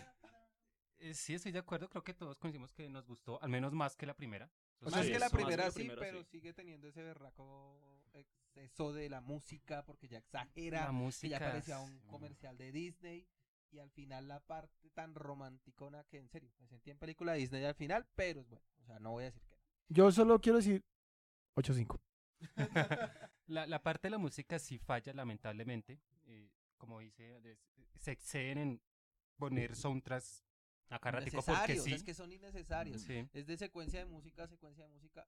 Eh, 0.99 1.15
sí, 1.15 1.35
estoy 1.35 1.53
de 1.53 1.59
acuerdo. 1.59 1.89
Creo 1.89 2.03
que 2.03 2.15
todos 2.15 2.39
coincidimos 2.39 2.73
que 2.73 2.89
nos 2.89 3.07
gustó, 3.07 3.41
al 3.43 3.49
menos 3.51 3.73
más 3.73 3.95
que 3.97 4.07
la 4.07 4.15
primera. 4.15 4.51
Más 4.81 4.93
Sí, 4.95 5.13
que 5.13 5.19
la 5.19 5.27
más 5.27 5.31
que 5.31 5.37
primera 5.37 5.65
la 5.65 5.71
sí, 5.71 5.91
pero 5.99 6.23
sí. 6.23 6.29
sigue 6.33 6.53
teniendo 6.53 6.89
ese 6.89 7.03
berraco 7.03 8.03
exceso 8.15 8.93
de 8.93 9.09
la 9.09 9.21
música 9.21 9.85
porque 9.85 10.09
ya 10.09 10.19
exagera. 10.19 10.81
La 10.81 10.87
que 10.87 10.93
música. 10.93 11.39
ya 11.39 11.47
parecía 11.47 11.79
un 11.81 11.99
comercial 12.07 12.57
de 12.57 12.73
Disney. 12.73 13.27
Y 13.71 13.79
al 13.79 13.91
final 13.91 14.29
la 14.29 14.41
parte 14.41 14.91
tan 14.91 15.15
romanticona 15.15 16.05
que 16.05 16.19
en 16.19 16.29
serio, 16.29 16.53
me 16.59 16.67
sentí 16.67 16.91
en 16.91 16.99
película 16.99 17.33
de 17.33 17.39
Disney 17.41 17.65
al 17.65 17.75
final, 17.75 18.07
pero 18.15 18.41
es 18.41 18.49
bueno. 18.49 18.67
O 18.83 18.85
sea, 18.85 18.99
no 19.01 19.13
voy 19.13 19.25
a 19.25 19.27
decir 19.27 19.43
que 19.43 19.57
no. 19.57 19.63
Yo 19.89 20.11
solo 20.13 20.41
quiero 20.41 20.59
decir 20.59 20.85
8-5. 21.57 22.01
la, 23.47 23.67
la 23.67 23.83
parte 23.83 24.07
de 24.07 24.11
la 24.11 24.19
música 24.19 24.59
sí 24.59 24.79
falla, 24.79 25.13
lamentablemente. 25.13 26.01
Eh, 26.27 26.51
como 26.77 27.01
dice, 27.01 27.35
Andrés, 27.35 27.59
se 27.97 28.13
exceden 28.13 28.59
en 28.59 28.83
poner 29.37 29.75
soundtracks 29.75 30.45
acá 30.91 31.11
ratico 31.11 31.43
porque 31.43 31.79
sí. 31.79 31.93
es 31.93 32.03
que 32.03 32.15
son 32.15 32.33
innecesarios. 32.33 33.03
Sí. 33.03 33.29
Es 33.33 33.47
de 33.47 33.57
secuencia 33.57 34.01
de 34.01 34.07
música 34.07 34.45
a 34.45 34.49
secuencia 34.49 34.85
de 34.85 34.91
música. 34.91 35.27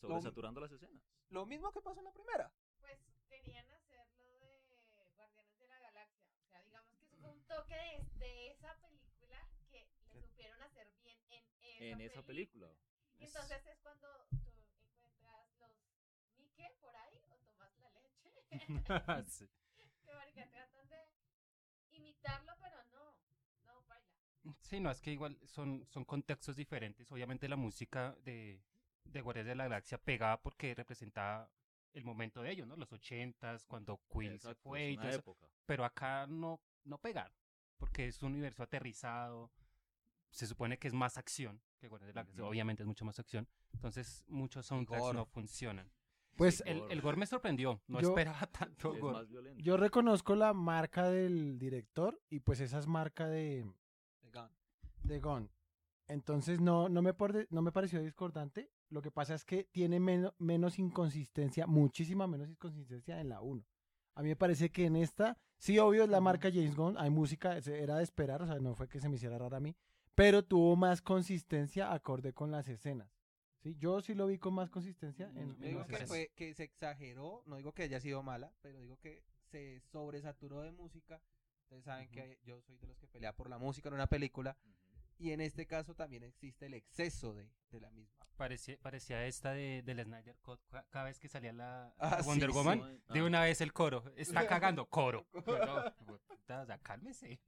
Sobresaturando 0.00 0.60
las 0.60 0.72
escenas. 0.72 1.02
Lo 1.30 1.46
mismo 1.46 1.72
que 1.72 1.80
pasó 1.80 2.00
en 2.00 2.04
la 2.04 2.12
primera. 2.12 2.52
Pues 2.80 2.98
querían 3.28 3.68
hacerlo 3.70 4.28
de 4.28 4.62
Guardianes 4.94 5.58
de 5.58 5.66
la 5.66 5.78
Galaxia. 5.80 6.30
O 6.44 6.48
sea, 6.50 6.62
digamos 6.62 6.94
que 6.96 7.04
eso 7.04 7.16
fue 7.16 7.30
un 7.30 7.35
toque 7.46 7.74
de, 7.74 8.18
de 8.18 8.50
esa 8.50 8.74
película 8.80 9.48
que 9.70 9.86
le 10.12 10.20
supieron 10.22 10.60
hacer 10.62 10.88
bien 11.02 11.18
en 11.30 11.44
esa 11.62 11.84
En 11.84 12.00
esa 12.00 12.22
película. 12.22 12.68
Entonces 13.18 13.66
es 13.66 13.78
cuando 13.80 14.08
tú 14.30 14.50
encuentras 14.88 15.50
los 15.58 15.70
Nike 16.38 16.76
por 16.80 16.94
ahí 16.96 17.18
o 17.30 17.36
tomas 17.44 17.72
la 17.78 17.90
leche. 17.90 18.32
Sí. 19.28 19.48
que 20.04 20.14
marica 20.14 20.48
tratan 20.48 20.88
de 20.88 21.08
imitarlo, 21.90 22.52
pero 22.60 22.84
no. 22.84 23.16
No, 23.64 23.82
baila. 23.88 24.56
Sí, 24.60 24.80
no, 24.80 24.90
es 24.90 25.00
que 25.00 25.12
igual 25.12 25.38
son, 25.44 25.86
son 25.86 26.04
contextos 26.04 26.56
diferentes. 26.56 27.10
Obviamente 27.10 27.48
la 27.48 27.56
música 27.56 28.14
de, 28.24 28.62
de 29.04 29.20
Guardianes 29.20 29.50
de 29.50 29.56
la 29.56 29.64
Galaxia 29.64 29.98
pegaba 29.98 30.40
porque 30.40 30.74
representaba 30.74 31.50
el 31.92 32.04
momento 32.04 32.42
de 32.42 32.52
ellos, 32.52 32.66
¿no? 32.68 32.76
Los 32.76 32.92
ochentas, 32.92 33.64
cuando 33.64 34.00
Quill 34.12 34.38
se 34.38 34.54
fue 34.54 34.90
y 34.90 34.96
todo 34.96 35.08
eso. 35.08 35.36
Pero 35.64 35.84
acá 35.84 36.26
no, 36.26 36.60
no 36.86 36.98
pegaron, 36.98 37.36
porque 37.76 38.06
es 38.08 38.22
un 38.22 38.32
universo 38.32 38.62
aterrizado. 38.62 39.50
Se 40.30 40.46
supone 40.46 40.78
que 40.78 40.88
es 40.88 40.94
más 40.94 41.16
acción 41.18 41.60
que 41.78 41.88
Guardianes 41.88 42.14
de 42.14 42.18
la 42.18 42.22
Galaxia. 42.24 42.44
Obviamente 42.44 42.82
es 42.82 42.86
mucho 42.86 43.04
más 43.04 43.18
acción. 43.18 43.48
Entonces 43.72 44.24
muchos 44.26 44.66
soundtracks 44.66 45.00
gore. 45.02 45.16
no 45.18 45.26
funcionan. 45.26 45.90
Pues 46.36 46.62
El, 46.66 46.80
Gore. 46.80 46.92
el 46.92 47.00
gore 47.00 47.16
me 47.16 47.26
sorprendió. 47.26 47.80
No 47.86 48.00
Yo- 48.00 48.08
esperaba 48.08 48.40
tanto 48.52 48.94
Es 48.94 49.00
gore. 49.00 49.18
más 49.18 49.28
violento. 49.28 49.62
yo 49.62 49.76
reconozco 49.78 50.34
la 50.36 50.52
marca 50.52 51.08
del 51.08 51.58
director 51.58 52.20
y 52.28 52.40
pues 52.40 52.60
esa 52.60 52.78
es 52.78 52.86
marca 52.86 53.26
de, 53.26 53.64
The 54.20 54.30
Gun. 54.30 54.50
de 55.04 55.20
Gon. 55.20 55.50
Entonces 56.08 56.60
no, 56.60 56.88
no, 56.90 57.00
me 57.02 57.14
porde- 57.14 57.46
no 57.50 57.62
me 57.62 57.72
pareció 57.72 58.02
discordante. 58.02 58.70
Lo 58.90 59.00
que 59.02 59.10
pasa 59.10 59.34
es 59.34 59.44
que 59.44 59.64
tiene 59.64 59.98
meno- 59.98 60.34
menos 60.38 60.78
inconsistencia, 60.78 61.66
muchísima 61.66 62.26
menos 62.26 62.48
inconsistencia 62.50 63.18
en 63.20 63.30
la 63.30 63.40
1. 63.40 63.64
A 64.16 64.22
mí 64.22 64.28
me 64.30 64.36
parece 64.36 64.70
que 64.70 64.86
en 64.86 64.96
esta, 64.96 65.38
sí, 65.58 65.78
obvio, 65.78 66.02
es 66.04 66.08
la 66.08 66.20
marca 66.20 66.50
James 66.50 66.74
Gunn, 66.74 66.96
hay 66.98 67.10
música, 67.10 67.56
era 67.58 67.98
de 67.98 68.02
esperar, 68.02 68.42
o 68.42 68.46
sea, 68.46 68.58
no 68.58 68.74
fue 68.74 68.88
que 68.88 68.98
se 68.98 69.08
me 69.08 69.16
hiciera 69.16 69.38
rara 69.38 69.58
a 69.58 69.60
mí, 69.60 69.76
pero 70.14 70.42
tuvo 70.42 70.74
más 70.74 71.02
consistencia 71.02 71.92
acorde 71.92 72.32
con 72.32 72.50
las 72.50 72.66
escenas. 72.66 73.08
¿sí? 73.62 73.76
Yo 73.78 74.00
sí 74.00 74.14
lo 74.14 74.26
vi 74.26 74.38
con 74.38 74.54
más 74.54 74.70
consistencia 74.70 75.26
en, 75.34 75.34
Yo 75.34 75.40
en 75.42 75.60
digo 75.60 75.78
las 75.80 75.88
que, 75.88 75.94
escenas. 75.94 76.08
fue, 76.08 76.32
que 76.34 76.54
se 76.54 76.64
exageró, 76.64 77.42
no 77.46 77.56
digo 77.56 77.72
que 77.72 77.82
haya 77.82 78.00
sido 78.00 78.22
mala, 78.22 78.52
pero 78.62 78.80
digo 78.80 78.98
que 78.98 79.22
se 79.50 79.80
sobresaturó 79.92 80.62
de 80.62 80.72
música. 80.72 81.20
Ustedes 81.64 81.84
saben 81.84 82.08
que 82.10 82.38
yo 82.42 82.60
soy 82.62 82.76
de 82.78 82.86
los 82.86 82.96
que 82.96 83.08
pelea 83.08 83.34
por 83.34 83.50
la 83.50 83.58
música 83.58 83.88
en 83.88 83.94
una 83.96 84.06
película. 84.06 84.56
Y 85.18 85.32
en 85.32 85.40
este 85.40 85.66
caso 85.66 85.94
también 85.94 86.22
existe 86.24 86.66
el 86.66 86.74
exceso 86.74 87.32
de, 87.34 87.48
de 87.70 87.80
la 87.80 87.90
misma. 87.90 88.26
Parecía, 88.36 88.76
parecía 88.82 89.26
esta 89.26 89.52
de, 89.52 89.82
del 89.82 90.02
Snyder 90.04 90.36
ca- 90.70 90.84
cada 90.90 91.06
vez 91.06 91.18
que 91.18 91.28
salía 91.28 91.54
la 91.54 91.94
Ah, 91.98 92.18
sí, 92.22 92.26
Wonder 92.28 92.50
sí. 92.50 92.54
Woman, 92.56 93.00
de 93.08 93.20
Ah. 93.20 93.24
una 93.24 93.40
vez 93.42 93.60
el 93.62 93.72
coro, 93.72 94.04
está 94.16 94.46
cagando, 94.46 94.86
coro. 94.86 95.26
No, 95.32 95.94
puta, 96.28 96.60
o 96.62 96.66
sea, 96.66 96.78
cálmese. 96.78 97.40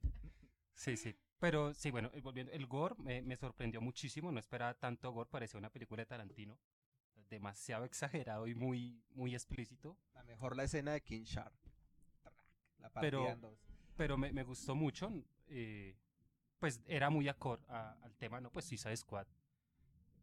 Sí, 0.73 0.97
sí. 0.97 1.15
Pero 1.39 1.73
sí, 1.75 1.91
bueno, 1.91 2.09
eh, 2.13 2.21
volviendo, 2.21 2.51
el 2.53 2.65
gore 2.65 2.95
me, 2.97 3.21
me 3.21 3.37
sorprendió 3.37 3.81
muchísimo, 3.81 4.31
no 4.31 4.39
esperaba 4.39 4.73
tanto 4.73 5.11
gore, 5.11 5.29
parecía 5.29 5.57
una 5.59 5.69
película 5.69 6.01
de 6.01 6.07
Tarantino. 6.07 6.57
Demasiado 7.29 7.85
exagerado 7.85 8.47
y 8.47 8.55
muy, 8.55 9.03
muy 9.11 9.35
explícito. 9.35 9.95
La 10.15 10.23
mejor 10.23 10.55
la 10.55 10.63
escena 10.63 10.93
de 10.93 11.01
King 11.01 11.23
Sharp. 11.23 11.53
La 12.79 12.89
Pero- 12.89 13.29
en 13.29 13.39
dos. 13.41 13.59
pero 13.95 14.17
me, 14.17 14.31
me 14.33 14.41
gustó 14.43 14.73
mucho. 14.73 15.11
eh, 15.47 15.95
pues 16.59 16.81
era 16.87 17.09
muy 17.09 17.27
acorde 17.27 17.63
a- 17.69 17.95
al 18.03 18.15
tema, 18.15 18.39
¿no? 18.41 18.51
Pues 18.51 18.65
Suicide 18.65 18.95
Squad. 18.97 19.25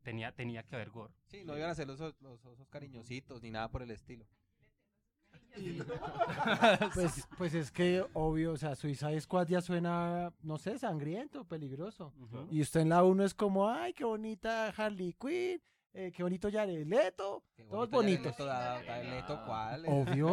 Tenía, 0.03 0.33
tenía 0.33 0.63
que 0.63 0.77
haber 0.77 0.91
gore. 0.91 1.13
Sí, 1.27 1.43
no 1.45 1.57
iban 1.57 1.71
a 1.71 1.75
ser 1.75 1.87
los, 1.89 2.01
os- 2.01 2.21
los 2.21 2.45
osos 2.45 2.69
cariñositos 2.69 3.43
ni 3.43 3.51
nada 3.51 3.69
por 3.71 3.83
el 3.83 3.91
estilo. 3.91 4.27
Pues, 6.95 7.27
pues 7.39 7.55
es 7.55 7.71
que, 7.73 8.05
obvio, 8.13 8.53
o 8.53 8.57
sea, 8.57 8.75
Suicide 8.75 9.21
Squad 9.21 9.49
ya 9.49 9.61
suena, 9.63 10.33
no 10.43 10.59
sé, 10.59 10.79
sangriento, 10.79 11.45
peligroso. 11.45 12.13
Y 12.51 12.61
usted 12.61 12.81
en 12.81 12.91
la 12.91 13.03
1 13.03 13.25
es 13.25 13.35
como, 13.35 13.69
ay, 13.69 13.93
qué 13.95 14.05
bonita 14.05 14.69
Harley 14.69 15.15
Quinn, 15.15 15.61
eh, 15.95 16.13
qué 16.15 16.23
bonito 16.23 16.49
Jared 16.53 16.87
Leto, 16.87 17.43
Qué 17.57 17.65
todos 17.65 17.89
bonito, 17.91 18.23
bonitos. 18.23 18.39
Leto, 18.39 18.45
da- 18.47 18.83
Jared 18.85 19.11
Leto, 19.11 19.43
¿cuál? 19.47 19.85
Obvio, 19.87 20.29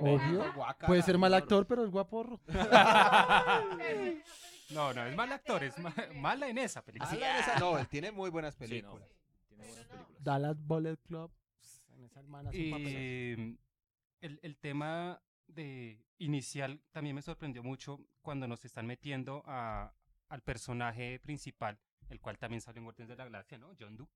obvio. 0.00 0.44
Puede 0.86 1.02
ser 1.02 1.18
mal 1.18 1.32
actor, 1.34 1.66
pero 1.66 1.84
es 1.84 1.90
guaporro. 1.90 2.40
No, 4.70 4.92
no, 4.94 5.04
es 5.06 5.14
mal 5.14 5.30
actor, 5.32 5.62
es 5.64 5.78
ma- 5.78 5.94
mala 6.14 6.48
en 6.48 6.58
esa 6.58 6.82
película. 6.84 7.10
Ah, 7.12 7.16
la 7.16 7.34
de 7.34 7.40
esa- 7.40 7.58
No, 7.58 7.78
él 7.78 7.88
tiene 7.88 8.10
muy 8.12 8.30
buenas 8.30 8.54
Sí, 8.54 8.62
no, 8.64 8.68
películas. 8.68 9.08
Tiene 9.48 9.66
buenas 9.66 9.86
películas. 9.86 10.24
Dallas 10.24 10.56
Bullet 10.66 10.96
Club. 10.98 11.32
En 11.92 12.04
esa 12.04 12.20
hermana 12.20 12.50
hace 12.50 12.64
un 12.64 12.70
papelazo. 12.70 12.98
Y 12.98 13.58
el, 14.20 14.40
el 14.42 14.56
tema 14.58 15.22
de 15.46 16.02
inicial 16.18 16.80
también 16.92 17.14
me 17.14 17.22
sorprendió 17.22 17.62
mucho 17.62 18.00
cuando 18.22 18.48
nos 18.48 18.64
están 18.64 18.86
metiendo 18.86 19.42
a, 19.46 19.94
al 20.28 20.42
personaje 20.42 21.20
principal, 21.20 21.78
el 22.08 22.20
cual 22.20 22.38
también 22.38 22.60
salió 22.62 22.78
en 22.78 22.84
Guardianes 22.84 23.10
de 23.10 23.16
la 23.16 23.24
Galaxia, 23.24 23.58
¿no? 23.58 23.74
John 23.78 23.96
Doe. 23.96 24.08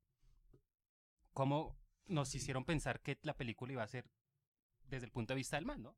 Cómo 1.34 1.78
nos 2.06 2.34
hicieron 2.34 2.64
pensar 2.64 3.00
que 3.00 3.18
la 3.22 3.36
película 3.36 3.72
iba 3.72 3.82
a 3.82 3.88
ser 3.88 4.10
desde 4.88 5.04
el 5.06 5.12
punto 5.12 5.34
de 5.34 5.36
vista 5.36 5.56
del 5.56 5.66
man, 5.66 5.82
¿no? 5.82 5.94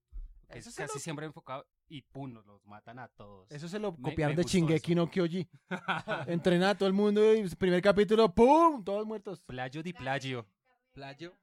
Que 0.50 0.58
Eso 0.58 0.68
es 0.70 0.74
se 0.74 0.82
casi 0.82 0.98
lo- 0.98 1.00
siempre 1.00 1.26
enfocado 1.26 1.66
y 1.90 2.02
pum, 2.02 2.32
nos 2.32 2.46
los 2.46 2.64
matan 2.66 2.98
a 3.00 3.08
todos. 3.08 3.50
Eso 3.50 3.68
se 3.68 3.78
lo 3.78 3.92
Me- 3.92 4.10
copiaron 4.10 4.34
me 4.36 4.42
de 4.42 4.48
Shingeki 4.48 4.94
no 4.94 5.10
Kyoji. 5.10 5.46
Entrena 6.28 6.70
a 6.70 6.74
todo 6.74 6.86
el 6.88 6.94
mundo 6.94 7.34
y 7.34 7.46
primer 7.56 7.82
capítulo, 7.82 8.32
¡pum! 8.34 8.82
Todos 8.82 9.04
muertos. 9.06 9.40
Plagio 9.40 9.82
di 9.82 9.92
plagio. 9.92 10.46
¿Plagio? 10.92 11.36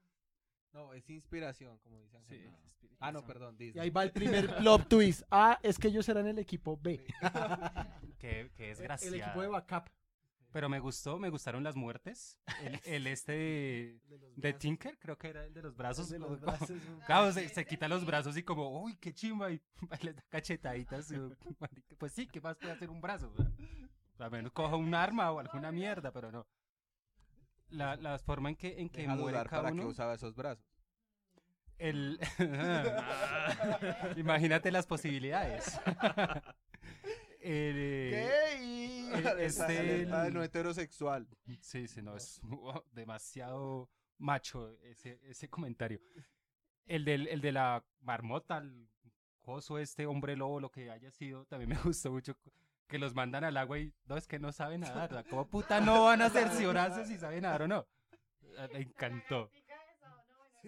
No, 0.72 0.92
es 0.94 1.08
inspiración, 1.10 1.78
como 1.78 2.00
dicen. 2.00 2.20
Sí, 2.28 2.44
Ah, 3.00 3.12
no, 3.12 3.24
perdón, 3.24 3.56
Y 3.60 3.78
ahí 3.78 3.90
va 3.90 4.02
el 4.02 4.10
primer 4.10 4.56
plot 4.56 4.88
twist. 4.88 5.22
Ah, 5.30 5.56
es 5.62 5.78
que 5.78 5.86
ellos 5.86 6.08
eran 6.08 6.26
el 6.26 6.38
equipo 6.40 6.76
B. 6.82 6.98
Qué, 8.18 8.50
qué 8.56 8.70
El 8.72 8.76
desgraciado. 8.78 9.16
equipo 9.16 9.42
de 9.42 9.48
backup. 9.48 9.88
Pero 10.50 10.68
me 10.70 10.80
gustó, 10.80 11.18
me 11.18 11.28
gustaron 11.28 11.62
las 11.62 11.76
muertes. 11.76 12.38
El, 12.62 12.80
el 12.84 13.06
este 13.06 13.32
de, 13.32 14.00
de 14.36 14.52
Tinker, 14.54 14.98
creo 14.98 15.18
que 15.18 15.28
era 15.28 15.44
el 15.44 15.52
de 15.52 15.62
los 15.62 15.76
brazos. 15.76 16.08
De 16.08 16.18
los 16.18 16.28
como- 16.28 16.40
brazos, 16.40 16.70
Claro, 17.06 17.32
se, 17.32 17.48
se 17.50 17.66
quita 17.66 17.86
los 17.88 18.04
brazos 18.06 18.36
y 18.36 18.42
como, 18.42 18.82
uy, 18.82 18.96
qué 18.96 19.12
chimba, 19.12 19.50
y 19.50 19.60
les 20.02 20.16
da 20.16 20.22
cachetaditas. 20.30 21.12
Pues 21.98 22.12
sí, 22.12 22.26
¿qué 22.26 22.40
más 22.40 22.56
puede 22.56 22.72
hacer 22.72 22.88
un 22.88 23.00
brazo? 23.00 23.32
A 24.18 24.30
menos 24.30 24.50
coja 24.52 24.74
un 24.76 24.94
arma 24.94 25.30
o 25.32 25.38
alguna 25.38 25.70
mierda, 25.70 26.10
pero 26.12 26.32
no. 26.32 26.46
La, 27.68 27.96
la 27.96 28.18
forma 28.18 28.48
en 28.48 28.56
que, 28.56 28.80
en 28.80 28.88
que 28.88 29.02
Deja 29.02 29.14
muere 29.14 29.36
cada 29.38 29.50
para 29.62 29.72
uno. 29.72 29.82
que 29.82 29.88
usaba 29.88 30.14
esos 30.14 30.34
brazos. 30.34 30.64
El... 31.76 32.18
Imagínate 34.16 34.70
las 34.72 34.86
posibilidades. 34.86 35.78
El, 37.40 37.76
eh, 37.78 38.30
Alerta- 38.56 38.97
este, 39.38 39.78
alerta 39.78 40.22
de 40.22 40.28
el- 40.28 40.34
no 40.34 40.42
heterosexual. 40.42 41.26
Sí, 41.60 41.88
sí, 41.88 42.02
no, 42.02 42.16
es 42.16 42.40
demasiado 42.92 43.88
macho 44.18 44.70
ese, 44.82 45.20
ese 45.24 45.48
comentario. 45.48 46.00
El, 46.86 47.04
del, 47.04 47.28
el 47.28 47.40
de 47.40 47.52
la 47.52 47.84
marmota, 48.00 48.58
el 48.58 48.88
coso 49.40 49.78
este, 49.78 50.06
hombre 50.06 50.36
lobo, 50.36 50.60
lo 50.60 50.70
que 50.70 50.90
haya 50.90 51.10
sido, 51.10 51.44
también 51.46 51.70
me 51.70 51.76
gustó 51.82 52.10
mucho 52.10 52.34
que 52.86 52.98
los 52.98 53.14
mandan 53.14 53.44
al 53.44 53.56
agua 53.58 53.78
y 53.78 53.92
no, 54.06 54.16
es 54.16 54.26
que 54.26 54.38
no 54.38 54.50
saben 54.52 54.80
nadar. 54.80 55.24
¿Cómo 55.28 55.46
puta 55.46 55.80
no 55.80 56.04
van 56.04 56.22
a 56.22 56.30
cerciorarse 56.30 57.04
si 57.04 57.18
saben 57.18 57.42
nadar 57.42 57.62
o 57.62 57.68
no? 57.68 57.86
Ah, 58.58 58.66
Me 58.72 58.80
encantó. 58.80 59.50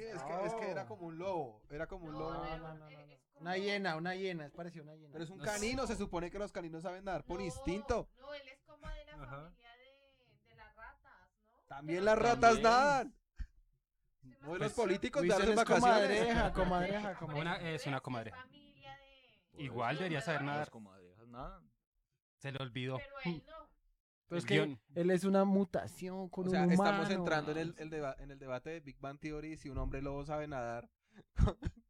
Sí, 0.01 0.07
es 0.17 0.23
que, 0.23 0.45
es 0.47 0.55
que 0.55 0.71
era 0.71 0.87
como 0.87 1.07
un 1.07 1.19
lobo. 1.19 1.63
Era 1.71 1.87
como 1.87 2.07
un 2.07 2.13
lobo. 2.13 2.33
No, 2.35 2.45
no, 2.45 2.59
no, 2.59 2.75
no, 2.75 2.91
no. 2.91 3.11
Una 3.41 3.57
hiena, 3.57 3.97
una 3.97 4.15
hiena, 4.15 4.47
es 4.47 4.53
parecido 4.53 4.83
a 4.85 4.89
una 4.89 4.97
hiena. 4.97 5.13
Pero 5.13 5.25
es 5.25 5.31
un 5.31 5.39
No 5.39 5.45
sé. 5.45 5.51
canino, 5.51 5.87
se 5.87 5.97
supone 5.97 6.31
que 6.31 6.39
los 6.39 6.53
caninos 6.53 6.83
saben 6.83 7.05
nadar 7.05 7.25
por 7.25 7.41
instinto. 7.41 8.09
No, 8.21 8.35
él 8.35 8.43
es 8.49 8.61
como 8.67 8.87
de 8.89 9.05
la 9.07 9.13
Ajá. 9.15 9.37
familia 9.45 9.71
de, 9.77 10.49
de 10.49 10.55
las 10.57 10.77
ratas, 10.77 11.29
¿no? 11.49 11.67
También 11.69 11.99
Pero 12.01 12.05
las 12.07 12.19
ratas 12.19 12.41
También. 12.41 12.63
nadan. 12.63 13.15
No 14.41 14.53
de 14.55 14.59
los 14.59 14.59
Pues, 14.59 14.73
políticos 14.75 15.27
darles 15.27 15.49
es 15.51 15.57
vacaciones. 15.57 15.83
comadreja, 15.83 16.53
comadreja, 16.53 17.15
comadreja. 17.15 17.41
Una- 17.57 17.71
es 17.71 17.87
una 17.87 17.97
Es 17.97 18.03
comadre. 18.03 18.31
familia 18.31 18.97
de... 18.99 19.63
Igual 19.63 19.97
debería 19.97 20.21
saber 20.21 20.43
las 20.43 20.47
nadar. 20.53 20.71
comadrejas 20.71 21.27
nadan. 21.29 21.71
Se 22.37 22.53
le 22.53 22.63
olvidó. 22.63 22.99
Pero 22.99 23.17
él 23.25 23.43
no. 23.47 23.60
Pero 24.31 24.39
es 24.39 24.47
que 24.47 24.55
guion. 24.55 24.81
él 24.95 25.11
es 25.11 25.25
una 25.25 25.45
mutación 25.45 26.29
con 26.31 26.47
O 26.47 26.51
sea, 26.51 26.63
un 26.63 26.73
humano. 26.73 26.91
estamos 27.03 27.11
entrando 27.11 27.53
en 27.53 27.59
el, 27.59 27.75
el 27.79 27.91
deba- 27.91 28.17
en 28.19 28.31
el 28.31 28.39
debate 28.39 28.71
de 28.71 28.81
Big 28.81 28.99
Bang 28.99 29.19
Theory 29.19 29.57
si 29.59 29.69
un 29.69 29.77
hombre 29.79 30.01
lobo 30.01 30.25
sabe 30.25 30.47
nadar. 30.49 30.89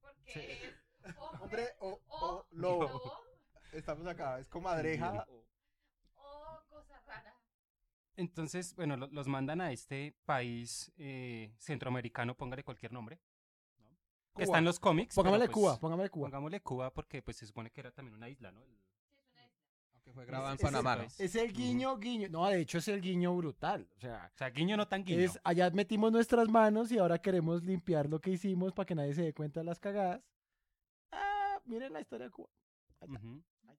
Porque 0.00 0.74
es 1.04 1.14
Hombre 1.40 1.68
o, 1.80 2.00
o 2.08 2.26
o 2.26 2.46
lobo. 2.52 2.82
lobo 2.84 3.12
Estamos 3.72 4.06
acá, 4.06 4.38
es 4.38 4.48
comadreja. 4.48 5.26
o 6.14 6.60
cosa 6.68 7.00
rara. 7.06 7.34
Entonces, 8.16 8.74
bueno, 8.74 8.96
lo- 8.96 9.08
los 9.08 9.28
mandan 9.28 9.60
a 9.60 9.70
este 9.72 10.16
país 10.24 10.92
eh, 10.96 11.54
centroamericano, 11.58 12.34
póngale 12.36 12.64
cualquier 12.64 12.92
nombre. 12.92 13.20
¿no? 13.80 13.90
Que 13.90 14.32
Cuba. 14.32 14.44
está 14.44 14.58
en 14.58 14.64
los 14.64 14.80
cómics. 14.80 15.14
Pongámosle 15.14 15.46
pues, 15.46 15.54
Cuba, 15.54 15.78
pongámosle 15.80 16.10
Cuba. 16.10 16.28
Pongámosle 16.28 16.60
Cuba 16.62 16.90
porque 16.94 17.22
pues 17.22 17.36
se 17.36 17.46
supone 17.46 17.70
que 17.70 17.80
era 17.80 17.92
también 17.92 18.14
una 18.14 18.28
isla, 18.28 18.50
¿no? 18.52 18.62
El- 18.62 18.85
fue 20.16 20.24
grabado 20.26 20.54
Es- 20.54 20.62
Panamá. 20.62 21.06
Es 21.18 21.34
el 21.36 21.52
guiño, 21.52 21.96
guiño. 21.98 22.28
No, 22.30 22.46
de 22.48 22.60
hecho 22.60 22.78
es 22.78 22.88
el 22.88 23.00
guiño 23.02 23.36
brutal. 23.36 23.86
O 23.96 24.00
sea, 24.00 24.30
O 24.34 24.36
sea, 24.38 24.48
guiño 24.50 24.76
no 24.76 24.88
tan 24.88 25.04
guiño. 25.04 25.20
es 25.20 25.38
allá 25.44 25.70
metimos 25.70 26.10
nuestras 26.10 26.48
manos 26.48 26.90
y 26.90 26.98
ahora 26.98 27.18
queremos 27.18 27.62
limpiar 27.64 28.08
lo 28.08 28.18
que 28.20 28.30
hicimos 28.30 28.72
para 28.72 28.86
que 28.86 28.94
nadie 28.94 29.12
se 29.14 29.22
dé 29.22 29.34
cuenta 29.34 29.60
de 29.60 29.64
las 29.66 29.78
cagadas. 29.78 30.22
Ah, 31.12 31.60
miren 31.66 31.92
la 31.92 32.00
historia 32.00 32.26
de 32.26 32.32
Cuba. 32.32 32.48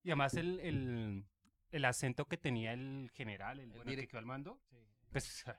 Y 0.03 0.10
además 0.12 0.36
el, 0.36 0.60
el, 0.60 1.25
el 1.72 1.86
acento 1.86 2.25
que 2.25 2.38
tenía 2.38 2.74
el 2.74 3.10
general, 3.15 3.60
el, 3.60 3.72
bueno, 3.72 3.89
el 3.91 3.98
que 3.98 4.08
quedó 4.08 4.20
al 4.20 4.25
mando, 4.27 4.62
pues 5.12 5.44
ay, 5.48 5.56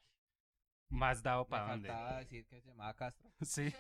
más 0.91 1.23
dado 1.23 1.47
para 1.49 1.71
dónde. 1.73 1.93
decir 2.21 2.47
que 2.47 2.61
se 2.61 2.69
llamaba 2.69 2.95
Castro. 2.95 3.31
Sí. 3.43 3.73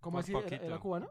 ¿Cómo 0.00 0.18
así? 0.18 0.32
¿Era, 0.32 0.40
poquito. 0.42 0.62
era 0.64 0.78
cubano? 0.78 1.10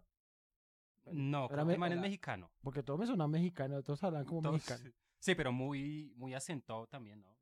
No, 1.11 1.45
Era 1.45 1.55
creo 1.55 1.67
que 1.67 1.77
man 1.77 1.91
es 1.91 1.93
era- 1.93 2.01
mexicano. 2.01 2.51
Porque 2.61 2.83
todo 2.83 2.97
me 2.97 3.05
suena 3.07 3.27
mexicano, 3.27 3.81
todos 3.81 4.03
hablan 4.03 4.23
como 4.25 4.41
Todos- 4.41 4.53
mexicano. 4.55 4.91
Sí, 5.23 5.35
pero 5.35 5.53
muy, 5.53 6.11
muy 6.17 6.33
acentado 6.33 6.85
también, 6.85 7.21
¿no? 7.21 7.33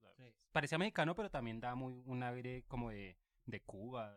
Parecía 0.51 0.77
mexicano, 0.77 1.15
pero 1.15 1.31
también 1.31 1.59
da 1.59 1.73
muy 1.73 2.03
un 2.05 2.21
aire 2.21 2.63
como 2.67 2.91
de, 2.91 3.17
de 3.47 3.59
Cuba. 3.61 4.15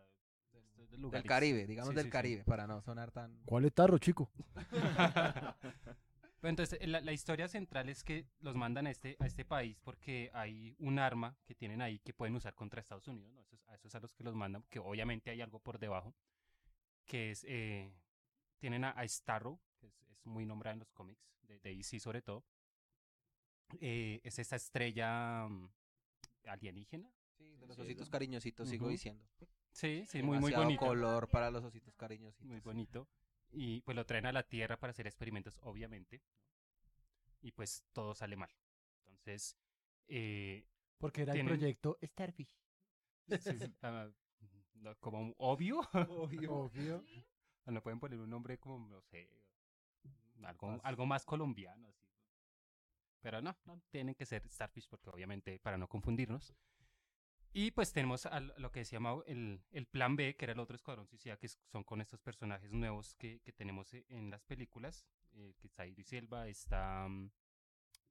de 0.52 0.98
Del. 0.98 1.22
Caribe, 1.22 1.66
digamos 1.66 1.90
Sí, 1.90 1.94
del 1.96 2.04
sí, 2.04 2.08
sí. 2.08 2.12
Caribe, 2.12 2.44
para 2.44 2.66
no 2.66 2.82
sonar 2.82 3.10
tan... 3.10 3.40
¿Cuál 3.46 3.64
es 3.64 3.72
tarro, 3.72 3.96
chico? 3.96 4.30
Entonces, 6.42 6.78
la, 6.86 7.00
la 7.00 7.12
historia 7.12 7.48
central 7.48 7.88
es 7.88 8.04
que 8.04 8.26
los 8.40 8.54
mandan 8.54 8.86
a 8.86 8.90
este, 8.90 9.16
a 9.18 9.24
este 9.24 9.46
país 9.46 9.78
porque 9.82 10.30
hay 10.34 10.76
un 10.78 10.98
arma 10.98 11.34
que 11.46 11.54
tienen 11.54 11.80
ahí 11.80 12.00
que 12.00 12.12
pueden 12.12 12.34
usar 12.36 12.54
contra 12.54 12.82
Estados 12.82 13.08
Unidos, 13.08 13.32
¿no? 13.32 13.40
Eso 13.40 13.56
es- 13.56 13.66
a 13.68 13.74
eso 13.76 13.88
es 13.88 13.94
a 13.94 14.00
los 14.00 14.12
que 14.12 14.24
los 14.24 14.34
mandan, 14.34 14.62
que 14.68 14.78
obviamente 14.78 15.30
hay 15.30 15.40
algo 15.40 15.58
por 15.58 15.78
debajo, 15.78 16.14
que 17.06 17.30
es, 17.30 17.46
eh, 17.48 17.90
tienen 18.58 18.84
a, 18.84 18.90
a 18.90 19.08
Starro, 19.08 19.58
que 19.78 19.86
es, 19.86 19.98
es 20.10 20.26
muy 20.26 20.44
nombrada 20.44 20.74
en 20.74 20.80
los 20.80 20.90
cómics, 20.92 21.26
de, 21.44 21.58
de 21.60 21.76
DC 21.76 21.98
sobre 21.98 22.20
todo, 22.20 22.44
Eh, 23.80 24.20
es 24.24 24.38
esta 24.38 24.56
estrella 24.56 25.46
mm, 25.48 25.68
alienígena, 26.46 27.10
Sí, 27.36 27.56
de 27.56 27.66
los 27.66 27.76
Sí, 27.76 27.82
ositos 27.82 28.06
¿no? 28.08 28.12
cariñositos, 28.12 28.68
sigo 28.68 28.88
diciendo. 28.88 29.26
Sí, 29.72 30.04
sí, 30.06 30.18
muy, 30.22 30.38
muy 30.38 30.52
Demasiado 30.52 30.64
bonito. 30.64 30.86
color 30.86 31.28
para 31.28 31.50
los 31.50 31.64
ositos 31.64 31.96
cariñositos. 31.96 32.46
Muy 32.46 32.60
bonito. 32.60 33.08
Y 33.50 33.80
pues 33.82 33.96
lo 33.96 34.06
traen 34.06 34.26
a 34.26 34.32
la 34.32 34.44
Tierra 34.46 34.78
para 34.78 34.92
hacer 34.92 35.06
experimentos, 35.06 35.58
obviamente. 35.62 36.22
Y 37.40 37.50
pues 37.52 37.84
todo 37.92 38.14
sale 38.14 38.36
mal. 38.36 38.50
Entonces, 39.06 39.56
eh, 40.06 40.66
Porque 40.98 41.22
era 41.22 41.32
Tienen- 41.32 41.52
el 41.52 41.58
proyecto 41.58 41.98
Starfish. 42.02 42.56
sí, 43.40 43.58
ah, 43.82 44.08
no, 44.74 44.96
como 45.00 45.20
un 45.20 45.34
obvio. 45.38 45.80
Obvio. 46.08 47.04
No 47.66 47.82
pueden 47.82 47.98
poner 47.98 48.18
un 48.20 48.30
nombre 48.30 48.58
como, 48.58 48.86
no 48.88 49.00
sé, 49.02 49.28
algo, 50.44 50.78
algo 50.84 51.06
más 51.06 51.24
colombiano. 51.24 51.88
Así. 51.88 52.03
Pero 53.24 53.40
no, 53.40 53.56
no, 53.64 53.80
tienen 53.90 54.14
que 54.14 54.26
ser 54.26 54.46
Starfish 54.50 54.86
porque 54.86 55.08
obviamente 55.08 55.58
para 55.58 55.78
no 55.78 55.88
confundirnos. 55.88 56.54
Y 57.54 57.70
pues 57.70 57.90
tenemos 57.90 58.28
lo 58.58 58.70
que 58.70 58.80
decía 58.80 59.00
Mau, 59.00 59.22
el, 59.26 59.62
el 59.70 59.86
plan 59.86 60.14
B, 60.14 60.36
que 60.36 60.44
era 60.44 60.52
el 60.52 60.58
otro 60.60 60.76
escuadrón 60.76 61.06
suicida, 61.06 61.38
que 61.38 61.48
son 61.48 61.84
con 61.84 62.02
estos 62.02 62.20
personajes 62.20 62.70
nuevos 62.70 63.14
que, 63.14 63.40
que 63.40 63.52
tenemos 63.52 63.94
e- 63.94 64.04
en 64.10 64.28
las 64.30 64.42
películas. 64.44 65.06
eh, 65.32 65.54
que 65.58 65.68
está 65.68 65.86
Idris 65.86 66.12
Elba, 66.12 66.48
está... 66.48 67.08
mm, 67.08 67.30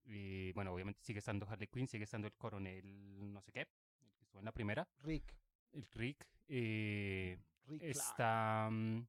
eh, 0.06 0.52
bueno, 0.56 0.74
obviamente 0.74 1.04
sigue 1.04 1.20
estando 1.20 1.46
Harley 1.48 1.68
Quinn, 1.68 1.88
sigue 1.88 2.06
estando 2.06 2.28
el 2.28 2.34
coronel 2.34 3.32
no 3.32 3.42
sé 3.42 3.52
qué, 3.52 3.62
el 3.62 4.14
que 4.18 4.24
estuvo 4.24 4.40
en 4.40 4.46
la 4.46 4.52
primera, 4.52 4.88
Rick. 5.04 5.36
el 5.74 5.86
Rick. 5.92 6.28
eh, 6.48 7.38
Rick 7.68 7.84
está 7.84 8.68
mm, 8.72 9.06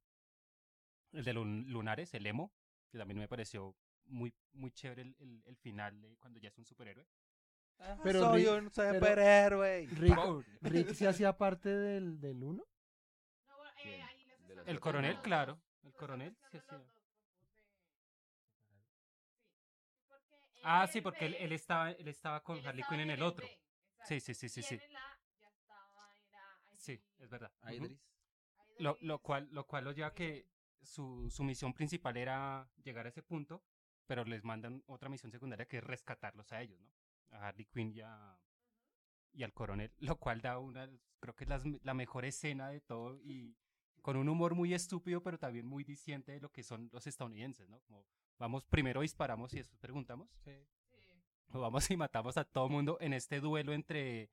el 1.12 1.24
de 1.24 1.32
Lun- 1.32 1.64
Lunares, 1.68 2.12
el 2.14 2.26
Emo, 2.26 2.52
que 2.90 2.98
también 2.98 3.18
me 3.18 3.26
pareció 3.28 3.74
muy, 4.06 4.32
muy 4.52 4.70
chévere 4.72 5.02
el, 5.02 5.16
el- 5.18 5.42
el 5.46 5.56
final 5.56 6.00
de 6.00 6.16
cuando 6.18 6.38
ya 6.40 6.48
es 6.48 6.58
un 6.58 6.64
superhéroe. 6.64 7.06
Pero 7.76 7.98
Pero 8.04 8.20
soy 8.20 8.42
Rick- 8.44 8.52
un 8.52 8.70
superhéroe. 8.70 9.86
Rick. 9.88 10.18
Rick 10.60 10.94
se 10.94 11.08
hacía 11.08 11.36
parte 11.36 11.68
del, 11.68 12.20
del 12.20 12.42
uno. 12.44 12.64
No, 13.48 13.56
bueno, 13.58 13.72
eh, 13.84 14.02
ahí 14.02 14.24
los 14.54 14.66
El 14.68 14.74
Los 14.74 14.80
coronel, 14.82 15.14
mezclando 15.16 15.22
claro. 15.22 15.62
El 15.82 15.88
los 15.88 15.94
coronel, 15.96 16.28
están 16.32 16.50
sí, 16.50 16.56
mezclando 16.58 16.84
sí. 16.86 16.90
dos. 16.94 17.04
Porque 20.08 20.60
Ah, 20.62 20.86
sí, 20.86 21.00
porque 21.00 21.26
él, 21.26 21.34
él 21.34 21.52
estaba, 21.52 21.90
él 21.90 22.08
estaba 22.08 22.42
con 22.42 22.58
él 22.58 22.66
Harley 22.66 22.80
estaba 22.82 22.96
Quinn 22.96 23.00
en 23.00 23.10
el 23.10 23.22
otro. 23.22 23.46
Sí, 24.04 24.20
sí, 24.20 24.34
sí, 24.34 24.48
sí, 24.48 24.62
sí. 24.62 24.80
Sí, 26.76 27.02
es 27.18 27.28
verdad. 27.30 27.50
Idris. 27.70 27.90
ahí 27.92 27.98
Lo, 28.78 28.98
lo 29.00 29.18
cual, 29.20 29.48
lo 29.50 29.66
cual 29.66 29.84
lo 29.84 29.92
lleva 29.92 30.08
a 30.08 30.14
que 30.14 30.46
su, 30.82 31.30
su 31.30 31.42
misión 31.42 31.72
principal 31.72 32.16
era 32.16 32.68
llegar 32.82 33.06
a 33.06 33.08
ese 33.08 33.22
punto, 33.22 33.62
pero 34.06 34.24
les 34.24 34.44
mandan 34.44 34.82
otra 34.86 35.08
misión 35.08 35.30
secundaria 35.32 35.66
que 35.66 35.78
es 35.78 35.84
rescatarlos 35.84 36.52
a 36.52 36.62
ellos, 36.62 36.80
¿no? 36.80 36.90
A 37.36 37.48
Harley 37.48 37.66
Quinn 37.66 37.90
y, 37.92 38.00
a- 38.00 38.38
y 39.32 39.42
al 39.42 39.52
coronel, 39.52 39.92
lo 40.16 40.16
cual 40.18 40.40
da 40.40 40.58
una, 40.58 40.88
creo 41.20 41.34
que 41.34 41.44
es 41.44 41.50
la 41.82 41.94
mejor 41.94 42.24
escena 42.24 42.68
de 42.68 42.80
todo 42.80 43.18
y 43.22 43.56
con 44.02 44.16
un 44.16 44.28
humor 44.28 44.54
muy 44.54 44.74
estúpido, 44.74 45.22
pero 45.22 45.38
también 45.38 45.66
muy 45.66 45.82
diciente 45.84 46.32
de 46.32 46.40
lo 46.40 46.50
que 46.50 46.62
son 46.62 46.90
los 46.92 47.06
estadounidenses, 47.06 47.68
¿no? 47.68 47.80
Como 47.80 48.06
vamos, 48.38 48.64
primero 48.66 49.00
disparamos 49.00 49.52
y 49.54 49.58
después 49.58 49.80
preguntamos. 49.80 50.28
Sí. 50.44 50.52
Sí. 50.90 51.22
o 51.52 51.60
vamos 51.60 51.90
y 51.90 51.96
matamos 51.96 52.36
a 52.36 52.44
todo 52.44 52.68
mundo 52.68 52.98
en 53.00 53.12
este 53.14 53.40
duelo 53.40 53.72
entre 53.72 54.30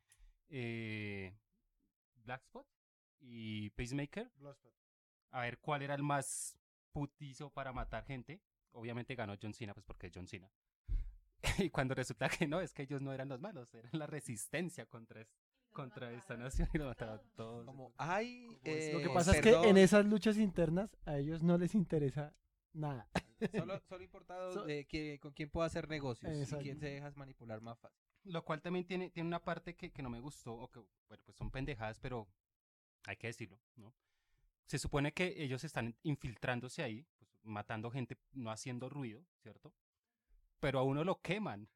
eh, 0.49 1.33
Blackspot 2.25 2.67
y 3.19 3.69
Peacemaker. 3.71 4.29
A 5.31 5.41
ver 5.41 5.59
cuál 5.59 5.81
era 5.83 5.95
el 5.95 6.03
más 6.03 6.59
putizo 6.91 7.49
para 7.49 7.71
matar 7.71 8.03
gente. 8.05 8.41
Obviamente 8.73 9.15
ganó 9.15 9.35
John 9.41 9.53
Cena, 9.53 9.73
pues 9.73 9.85
porque 9.85 10.07
es 10.07 10.13
John 10.15 10.27
Cena. 10.27 10.49
y 11.59 11.69
cuando 11.69 11.93
resulta 11.95 12.29
que 12.29 12.47
no, 12.47 12.61
es 12.61 12.73
que 12.73 12.83
ellos 12.83 13.01
no 13.01 13.13
eran 13.13 13.29
los 13.29 13.39
malos, 13.39 13.73
eran 13.73 13.91
la 13.93 14.07
resistencia 14.07 14.85
contra, 14.85 15.25
contra 15.71 16.11
esta 16.13 16.37
nación 16.37 16.69
y 16.73 16.77
lo 16.77 16.85
mataron 16.85 17.17
todos. 17.19 17.33
todos. 17.35 17.65
Como, 17.65 17.93
ay, 17.97 18.47
eh, 18.63 18.91
Lo 18.93 18.99
que 18.99 19.09
pasa 19.09 19.31
es 19.31 19.41
que 19.41 19.49
en 19.49 19.55
perdón, 19.61 19.77
esas 19.77 20.05
luchas 20.05 20.37
internas 20.37 20.95
a 21.05 21.17
ellos 21.17 21.41
no 21.41 21.57
les 21.57 21.75
interesa 21.75 22.33
nada. 22.73 23.09
Solo, 23.65 23.81
solo 23.89 24.03
importado 24.03 24.53
So- 24.53 24.65
de 24.65 24.85
que, 24.85 25.19
con 25.19 25.33
quién 25.33 25.49
puedo 25.49 25.65
hacer 25.65 25.89
negocios 25.89 26.31
Exacto. 26.31 26.61
y 26.61 26.63
quién 26.65 26.79
se 26.79 26.85
dejas 26.85 27.17
manipular 27.17 27.59
más 27.59 27.79
fácil. 27.79 27.99
Lo 28.23 28.45
cual 28.45 28.61
también 28.61 28.85
tiene, 28.85 29.09
tiene 29.09 29.25
una 29.27 29.43
parte 29.43 29.75
que, 29.75 29.91
que 29.91 30.03
no 30.03 30.11
me 30.11 30.19
gustó, 30.19 30.53
o 30.53 30.69
que, 30.69 30.79
bueno, 31.07 31.23
pues 31.25 31.35
son 31.35 31.49
pendejadas, 31.49 31.99
pero 31.99 32.27
hay 33.05 33.15
que 33.17 33.25
decirlo, 33.27 33.59
¿no? 33.75 33.95
Se 34.67 34.77
supone 34.77 35.11
que 35.11 35.41
ellos 35.43 35.63
están 35.63 35.95
infiltrándose 36.03 36.83
ahí, 36.83 37.03
pues, 37.17 37.30
matando 37.43 37.89
gente, 37.91 38.17
no 38.33 38.51
haciendo 38.51 38.89
ruido, 38.89 39.25
¿cierto? 39.41 39.73
Pero 40.59 40.79
a 40.79 40.83
uno 40.83 41.03
lo 41.03 41.21
queman. 41.21 41.69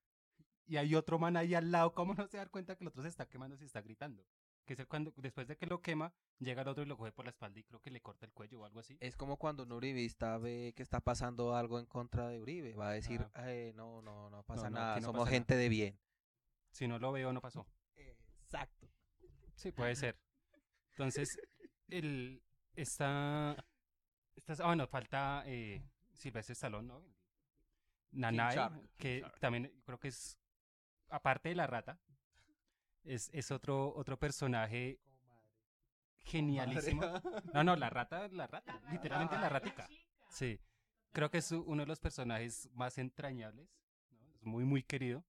Y 0.68 0.78
hay 0.78 0.96
otro 0.96 1.20
man 1.20 1.38
ahí 1.38 1.54
al 1.54 1.72
lado, 1.72 1.94
¿cómo 1.94 2.14
no 2.16 2.28
se 2.28 2.38
da 2.38 2.46
cuenta 2.48 2.76
que 2.76 2.84
el 2.84 2.88
otro 2.88 3.04
se 3.04 3.10
está 3.10 3.28
quemando 3.28 3.56
si 3.58 3.66
está 3.66 3.82
gritando? 3.82 4.26
Que 4.66 4.74
es 4.74 4.86
cuando, 4.88 5.14
después 5.18 5.48
de 5.48 5.58
que 5.58 5.68
lo 5.68 5.80
quema, 5.82 6.12
llega 6.40 6.64
el 6.64 6.68
otro 6.68 6.84
y 6.84 6.88
lo 6.88 6.98
coge 6.98 7.12
por 7.12 7.26
la 7.26 7.30
espalda 7.30 7.60
y 7.60 7.64
creo 7.64 7.80
que 7.82 7.92
le 7.92 8.02
corta 8.02 8.26
el 8.26 8.32
cuello 8.34 8.62
o 8.62 8.66
algo 8.66 8.80
así. 8.80 8.98
Es 9.00 9.16
como 9.16 9.38
cuando 9.38 9.62
un 9.64 9.72
uribista 9.72 10.40
ve 10.40 10.74
que 10.76 10.82
está 10.82 11.02
pasando 11.02 11.56
algo 11.56 11.80
en 11.80 11.86
contra 11.86 12.28
de 12.30 12.42
Uribe. 12.42 12.74
Va 12.74 12.90
a 12.90 12.94
decir, 12.94 13.28
"Eh, 13.36 13.74
no, 13.76 14.02
no, 14.02 14.30
no 14.32 14.42
pasa 14.44 14.68
Ah. 14.68 14.70
no, 14.72 14.76
nada, 14.76 14.96
no 14.96 15.02
somos 15.06 15.22
pasa 15.26 15.32
gente 15.34 15.56
de 15.56 15.70
bien. 15.70 16.00
Si 16.72 16.88
no 16.88 16.98
lo 16.98 17.12
veo, 17.12 17.32
no 17.32 17.42
pasó. 17.42 17.68
Exacto. 17.96 18.90
Sí, 19.54 19.72
puede 19.72 19.96
ser. 19.96 20.18
Entonces, 20.92 21.28
el 21.90 22.42
está, 22.74 23.56
está 24.36 24.54
ah, 24.64 24.68
bueno, 24.68 24.88
falta 24.88 25.44
eh, 25.46 25.82
Silvestre 26.14 26.54
Stallone, 26.54 26.88
¿no? 26.88 27.04
Nanai, 28.12 28.56
Shark. 28.56 28.90
que 28.98 29.20
Shark. 29.22 29.40
también 29.40 29.72
creo 29.86 30.00
que 30.00 30.08
es 30.10 30.38
aparte 31.10 31.50
de 31.50 31.56
la 31.56 31.68
rata, 31.68 32.00
es, 33.04 33.30
es 33.34 33.52
otro 33.52 33.94
otro 33.96 34.18
personaje 34.18 35.00
genialísimo. 36.20 37.02
No, 37.54 37.64
no, 37.64 37.76
la 37.76 37.90
rata, 37.90 38.28
la 38.30 38.48
rata, 38.48 38.80
La 38.84 38.92
literalmente 38.92 39.36
la 39.36 39.50
rata, 39.50 39.70
ratica. 39.70 39.90
Sí, 40.30 40.60
creo 41.12 41.30
que 41.30 41.38
es 41.38 41.52
uno 41.52 41.84
de 41.84 41.88
los 41.88 42.00
personajes 42.00 42.70
más 42.74 42.98
entrañables, 42.98 43.66
¿no? 43.66 43.70
es 44.34 44.44
muy, 44.44 44.64
muy 44.64 44.84
querido, 44.84 45.24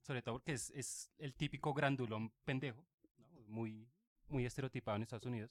sobre 0.00 0.22
todo 0.22 0.36
porque 0.36 0.52
es, 0.52 0.70
es 0.70 1.10
el 1.18 1.34
típico 1.34 1.74
grandulón 1.74 2.30
pendejo, 2.44 2.86
¿no? 3.18 3.40
muy, 3.46 3.88
muy 4.28 4.46
estereotipado 4.46 4.96
en 4.96 5.02
Estados 5.02 5.26
Unidos, 5.26 5.50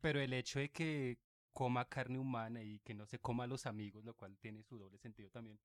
pero 0.00 0.20
el 0.20 0.32
hecho 0.32 0.58
de 0.60 0.70
que 0.70 1.18
coma 1.56 1.86
carne 1.88 2.18
humana 2.18 2.62
y 2.62 2.80
que 2.80 2.92
no 2.92 3.06
se 3.06 3.18
coma 3.18 3.44
a 3.44 3.46
los 3.46 3.64
amigos, 3.64 4.04
lo 4.04 4.14
cual 4.14 4.36
tiene 4.38 4.62
su 4.62 4.76
doble 4.78 4.98
sentido 4.98 5.30
también, 5.30 5.58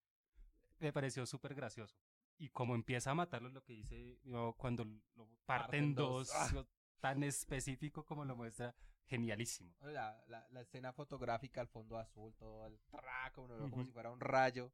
me 0.79 0.93
pareció 0.93 1.25
súper 1.25 1.53
gracioso. 1.53 1.97
Y 2.37 2.47
como 2.49 2.75
empieza 2.75 3.11
a 3.11 3.13
matarlos, 3.15 3.51
lo 3.51 3.61
que 3.61 3.73
dice 3.73 4.17
cuando 4.57 4.85
lo 4.85 5.27
parte 5.45 5.77
en 5.77 5.93
Parten 5.93 5.95
dos. 5.95 6.27
dos, 6.29 6.35
Ah. 6.35 6.49
lo- 6.53 6.67
tan 7.01 7.23
específico 7.23 8.05
como 8.05 8.23
lo 8.23 8.35
muestra, 8.37 8.73
genialísimo. 9.05 9.75
La, 9.81 10.23
la, 10.27 10.47
la 10.51 10.61
escena 10.61 10.93
fotográfica 10.93 11.59
al 11.59 11.67
fondo 11.67 11.97
azul, 11.97 12.33
todo 12.35 12.65
el 12.67 12.79
ve 12.93 13.31
como 13.33 13.75
Ujú. 13.75 13.83
si 13.85 13.91
fuera 13.91 14.11
un 14.11 14.19
rayo. 14.21 14.71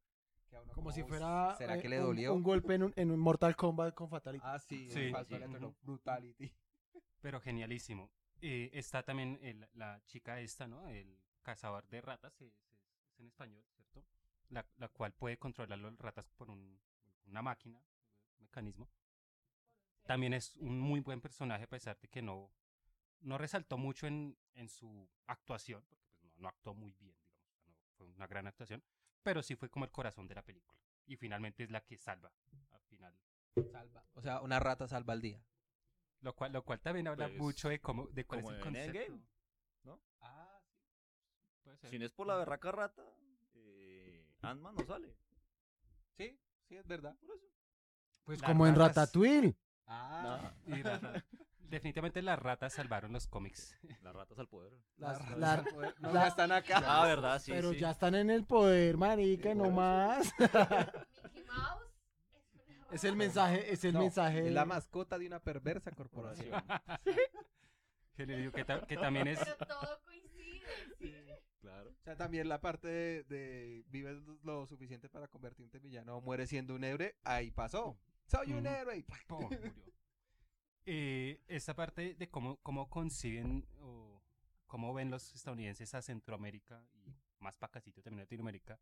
que 0.48 0.56
a 0.56 0.62
uno 0.62 0.72
Como 0.72 0.92
si 0.92 1.02
"Uy, 1.02 1.08
fuera 1.08 1.54
¿Será 1.58 1.76
eh, 1.76 1.82
que 1.82 1.88
le 1.90 1.98
un- 1.98 2.06
dolió? 2.06 2.32
Un, 2.34 2.42
golpe 2.42 2.74
en 2.74 2.84
un, 2.84 2.92
en 2.96 3.10
un 3.10 3.18
Mortal 3.20 3.54
Kombat 3.56 3.94
con 3.94 4.08
Fatality. 4.08 4.42
Ah, 4.46 4.58
sí, 4.58 4.88
Sí. 4.90 5.12
sí. 5.28 5.34
El 5.34 5.74
Brutality. 5.82 6.54
Pero 7.20 7.38
genialísimo. 7.40 8.10
Eh, 8.40 8.70
está 8.72 9.02
también 9.02 9.38
el- 9.42 9.68
la 9.74 10.00
chica 10.06 10.40
esta, 10.40 10.66
¿no? 10.66 10.88
El 10.88 11.18
cazador 11.42 11.86
de 11.88 12.00
ratas, 12.00 12.40
es, 12.40 12.52
es- 12.70 12.86
es 13.12 13.20
en 13.20 13.26
español, 13.26 13.64
¿cierto? 13.74 14.04
La, 14.50 14.64
la 14.76 14.88
cual 14.88 15.12
puede 15.12 15.38
controlar 15.38 15.78
las 15.78 15.96
ratas 15.98 16.28
por 16.30 16.50
un- 16.50 16.80
una 17.26 17.42
máquina, 17.42 17.78
un 18.38 18.44
mecanismo. 18.44 18.88
También 20.04 20.32
es 20.34 20.56
un 20.56 20.78
muy 20.80 21.00
buen 21.00 21.20
personaje, 21.20 21.64
a 21.64 21.68
pesar 21.68 21.98
de 22.00 22.08
que 22.08 22.22
no, 22.22 22.50
no 23.20 23.36
resaltó 23.38 23.76
mucho 23.76 24.06
en, 24.06 24.38
en 24.54 24.68
su 24.68 25.08
actuación, 25.26 25.84
porque 25.88 26.06
pues, 26.08 26.22
no, 26.22 26.32
no 26.38 26.48
actuó 26.48 26.74
muy 26.74 26.92
bien, 26.92 27.14
digamos, 27.64 27.82
no 27.82 27.90
fue 27.96 28.06
una 28.06 28.26
gran 28.26 28.46
actuación, 28.46 28.82
pero 29.22 29.42
sí 29.42 29.54
fue 29.56 29.68
como 29.68 29.84
el 29.84 29.90
corazón 29.90 30.26
de 30.26 30.34
la 30.34 30.42
película. 30.42 30.78
Y 31.06 31.16
finalmente 31.16 31.64
es 31.64 31.70
la 31.70 31.84
que 31.84 31.96
salva 31.98 32.32
al 32.70 32.80
final. 32.82 33.14
Salva. 33.72 34.04
O 34.14 34.22
sea, 34.22 34.40
una 34.40 34.60
rata 34.60 34.86
salva 34.86 35.12
al 35.14 35.20
día. 35.20 35.42
Lo 36.20 36.34
cual, 36.34 36.52
lo 36.52 36.64
cual 36.64 36.80
también 36.80 37.06
habla 37.08 37.26
Pues, 37.28 37.38
mucho 37.38 37.68
de 37.68 37.80
cómo 37.80 38.06
de 38.08 38.24
cuál 38.26 38.40
como 38.42 38.52
es 38.52 38.58
el 38.60 38.66
en 38.66 38.72
concepto. 38.74 38.98
Endgame. 39.00 39.22
Ah, 40.20 40.60
sí. 40.64 41.60
Puede 41.62 41.76
ser. 41.78 41.90
Si 41.90 41.98
no 41.98 42.06
es 42.06 42.12
por 42.12 42.26
la 42.26 42.36
berraca 42.36 42.72
rata, 42.72 43.02
eh, 43.54 44.26
Ant-Man 44.42 44.74
no 44.76 44.84
sale. 44.84 45.14
Sí, 46.16 46.38
sí, 46.68 46.76
es 46.76 46.86
verdad. 46.86 47.14
Por 47.20 47.36
eso. 47.36 47.46
pues 48.24 48.40
las 48.40 48.50
como 48.50 48.66
en 48.66 48.74
ratas- 48.74 48.96
Ratatouille. 48.96 49.56
Ah, 49.86 50.52
Y 50.66 50.82
la 50.82 50.98
rata- 50.98 51.24
Definitivamente 51.60 52.22
las 52.22 52.38
ratas 52.38 52.72
salvaron 52.74 53.12
los 53.12 53.26
cómics. 53.26 53.76
Las 54.02 54.14
ratas 54.14 54.38
al 54.38 54.48
poder. 54.48 54.72
Las- 54.96 55.18
ratas 55.20 55.38
la- 55.38 55.52
al 55.52 55.64
poder. 55.66 55.94
no, 56.00 56.12
la- 56.12 56.20
ya 56.22 56.26
están 56.28 56.52
acá. 56.52 56.82
Ah, 56.84 57.04
verdad, 57.06 57.38
sí. 57.40 57.52
pero 57.52 57.72
sí. 57.72 57.78
ya 57.78 57.90
están 57.90 58.14
en 58.14 58.30
el 58.30 58.44
poder, 58.44 58.96
marica, 58.96 59.54
no 59.54 59.70
más. 59.70 60.32
Mickey 60.38 60.48
Mouse 61.46 61.87
es 62.90 63.04
el 63.04 63.16
mensaje, 63.16 63.72
es 63.72 63.84
el 63.84 63.92
No, 63.94 64.00
mensaje. 64.00 64.46
Es 64.46 64.52
la 64.52 64.64
mascota 64.64 65.18
de 65.18 65.26
una 65.26 65.40
perversa 65.40 65.90
corporación. 65.92 66.50
Que 68.14 68.26
le 68.26 68.36
digo 68.36 68.50
que, 68.50 68.64
ta- 68.64 68.84
que 68.84 68.96
también 68.96 69.28
es. 69.28 69.38
Pero 69.38 69.56
todo 69.58 70.00
coincide, 70.04 70.66
¿sí? 70.98 71.14
Claro. 71.60 71.90
O 71.90 72.02
sea, 72.02 72.16
también 72.16 72.48
la 72.48 72.60
parte 72.60 72.88
de, 72.88 73.22
de 73.24 73.84
vives 73.90 74.16
lo 74.42 74.66
suficiente 74.66 75.08
para 75.08 75.28
convertirte 75.28 75.76
en 75.76 75.84
villano 75.84 76.16
o 76.16 76.20
mueres 76.20 76.48
siendo 76.48 76.74
un 76.74 76.82
héroe, 76.82 77.14
ahí 77.22 77.52
pasó. 77.52 77.96
Soy 78.26 78.52
un 78.54 78.66
Ujú. 78.66 78.74
héroe. 78.74 79.04
¡pum! 79.28 79.42
murió. 79.44 79.72
eh, 80.86 81.40
esta 81.46 81.74
parte 81.76 82.14
de 82.14 82.28
cómo, 82.28 82.56
cómo 82.62 82.90
conciben 82.90 83.64
o 83.80 84.20
cómo 84.66 84.92
ven 84.94 85.10
los 85.10 85.32
estadounidenses 85.34 85.94
a 85.94 86.02
Centroamérica 86.02 86.82
y 86.94 87.14
más 87.38 87.56
pacacito 87.56 88.02
también 88.02 88.20
a 88.20 88.24
Latinoamérica 88.24 88.80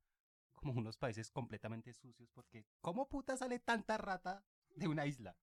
como 0.56 0.72
unos 0.72 0.96
países 0.96 1.30
completamente 1.30 1.92
sucios 1.94 2.28
porque 2.32 2.66
¿cómo 2.80 3.08
puta 3.08 3.36
sale 3.36 3.60
tanta 3.60 3.96
rata 3.96 4.44
de 4.74 4.88
una 4.88 5.06
isla? 5.06 5.36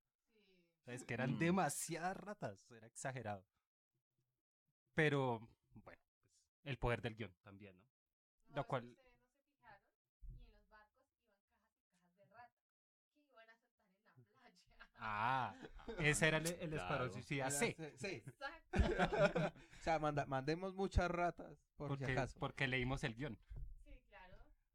Es 0.85 1.05
que 1.05 1.13
eran 1.13 1.35
Mm. 1.35 1.39
demasiadas 1.39 2.17
ratas, 2.17 2.69
era 2.71 2.87
exagerado. 2.87 3.45
Pero, 4.93 5.39
bueno, 5.39 5.83
pues, 5.83 5.97
el 6.63 6.77
poder 6.77 7.01
del 7.01 7.15
guion 7.15 7.33
también, 7.41 7.79
¿no? 7.79 7.87
No, 8.49 8.55
Lo 8.57 8.67
cual-. 8.67 8.95
Ah, 15.05 15.53
ese 15.99 16.27
era 16.29 16.37
el, 16.37 16.47
el 16.47 16.69
Claro. 16.71 17.11
suicida 17.11 17.47
Era- 17.47 17.51
C. 17.57 17.75
Sí. 17.97 18.07
Exacto. 18.25 18.71
o 19.53 19.83
sea, 19.83 19.99
manda- 19.99 20.25
mandemos 20.25 20.75
muchas 20.75 21.11
ratas, 21.11 21.57
por 21.75 21.89
si 21.89 21.97
Porque, 21.97 22.11
acaso. 22.13 22.39
porque 22.39 22.67
leímos 22.67 23.03
el 23.03 23.15
guion. 23.15 23.37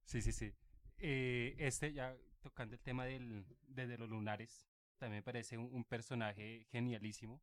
Sí. 0.09 0.23
Sí, 0.23 0.33
sí. 0.33 0.55
Eh, 0.99 1.55
este, 1.59 1.93
ya 1.93 2.17
tocando 2.41 2.75
el 2.75 2.81
tema 2.81 3.05
del, 3.05 3.45
de, 3.69 3.87
de 3.87 3.99
los 3.99 4.09
lunares, 4.09 4.67
también 4.97 5.19
me 5.19 5.23
parece 5.23 5.59
un, 5.59 5.73
un 5.75 5.85
personaje 5.85 6.67
genialísimo 6.71 7.43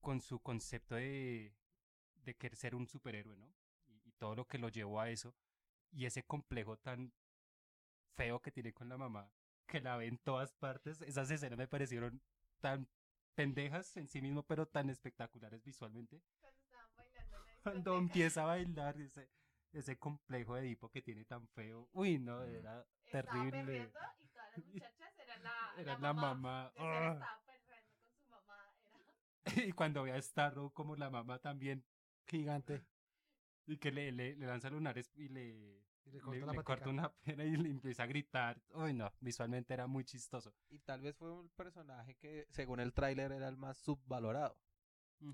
con 0.00 0.20
su 0.22 0.40
concepto 0.40 0.94
de, 0.94 1.54
de 2.24 2.34
querer 2.34 2.56
ser 2.56 2.74
un 2.74 2.88
superhéroe, 2.88 3.36
¿no? 3.36 3.52
Y, 3.88 4.08
y 4.08 4.12
todo 4.12 4.34
lo 4.34 4.46
que 4.46 4.58
lo 4.58 4.70
llevó 4.70 5.00
a 5.00 5.10
eso. 5.10 5.34
Y 5.92 6.06
ese 6.06 6.22
complejo 6.24 6.78
tan 6.78 7.12
feo 8.14 8.40
que 8.40 8.50
tiene 8.50 8.72
con 8.72 8.88
la 8.88 8.96
mamá, 8.96 9.30
que 9.66 9.80
la 9.80 9.96
ve 9.98 10.06
en 10.06 10.16
todas 10.18 10.54
partes. 10.54 11.02
Esas 11.02 11.30
escenas 11.30 11.58
me 11.58 11.68
parecieron 11.68 12.22
tan 12.60 12.88
pendejas 13.34 13.96
en 13.98 14.08
sí 14.08 14.22
mismo, 14.22 14.42
pero 14.44 14.66
tan 14.66 14.88
espectaculares 14.88 15.62
visualmente. 15.62 16.22
Cuando 16.40 16.58
estaban 16.62 16.96
bailando 16.96 17.36
en 17.36 17.42
la 17.42 17.62
Cuando 17.62 17.98
empieza 17.98 18.42
a 18.42 18.46
bailar 18.46 18.98
ese, 18.98 19.28
ese 19.72 19.98
complejo 19.98 20.54
de 20.54 20.62
Edipo 20.62 20.88
que 20.90 21.02
tiene 21.02 21.24
tan 21.24 21.46
feo. 21.48 21.88
Uy, 21.92 22.18
no, 22.18 22.42
era 22.42 22.86
estaba 23.04 23.24
terrible. 23.24 23.90
perreando 23.90 24.22
y 24.22 24.28
todas 24.28 24.50
las 24.56 24.64
muchachas 24.66 25.18
eran 25.18 25.42
la, 25.42 25.74
Era 25.78 25.98
la 25.98 26.12
mamá. 26.12 26.72
Ah. 26.76 27.12
estaba 27.14 27.42
perreando 27.46 27.94
con 28.00 28.10
su 28.16 28.28
mamá. 28.30 28.72
Era... 29.44 29.66
Y 29.68 29.72
cuando 29.72 30.02
ve 30.02 30.12
a 30.12 30.20
Starro 30.22 30.70
como 30.70 30.96
la 30.96 31.10
mamá 31.10 31.38
también, 31.38 31.84
Gigante. 32.26 32.84
y 33.66 33.78
que 33.78 33.90
le, 33.92 34.12
le, 34.12 34.36
le 34.36 34.46
lanza 34.46 34.70
lunares 34.70 35.12
y 35.14 35.28
le, 35.28 35.82
Y 36.04 36.10
le 36.10 36.20
corta 36.20 36.46
le 36.46 36.56
la 36.56 36.62
corta 36.62 36.84
patica. 36.84 36.90
una 36.90 37.12
pena 37.24 37.44
y 37.44 37.56
le 37.56 37.68
empieza 37.70 38.02
a 38.04 38.06
gritar. 38.06 38.60
Uy, 38.74 38.92
no, 38.94 39.12
visualmente 39.20 39.74
era 39.74 39.86
muy 39.86 40.04
chistoso. 40.04 40.54
Y 40.68 40.78
tal 40.80 41.00
vez 41.02 41.16
fue 41.16 41.30
un 41.32 41.48
personaje 41.50 42.14
que, 42.16 42.46
según 42.50 42.80
el 42.80 42.92
tráiler, 42.94 43.32
era 43.32 43.48
el 43.48 43.56
más 43.56 43.76
subvalorado. 43.78 44.58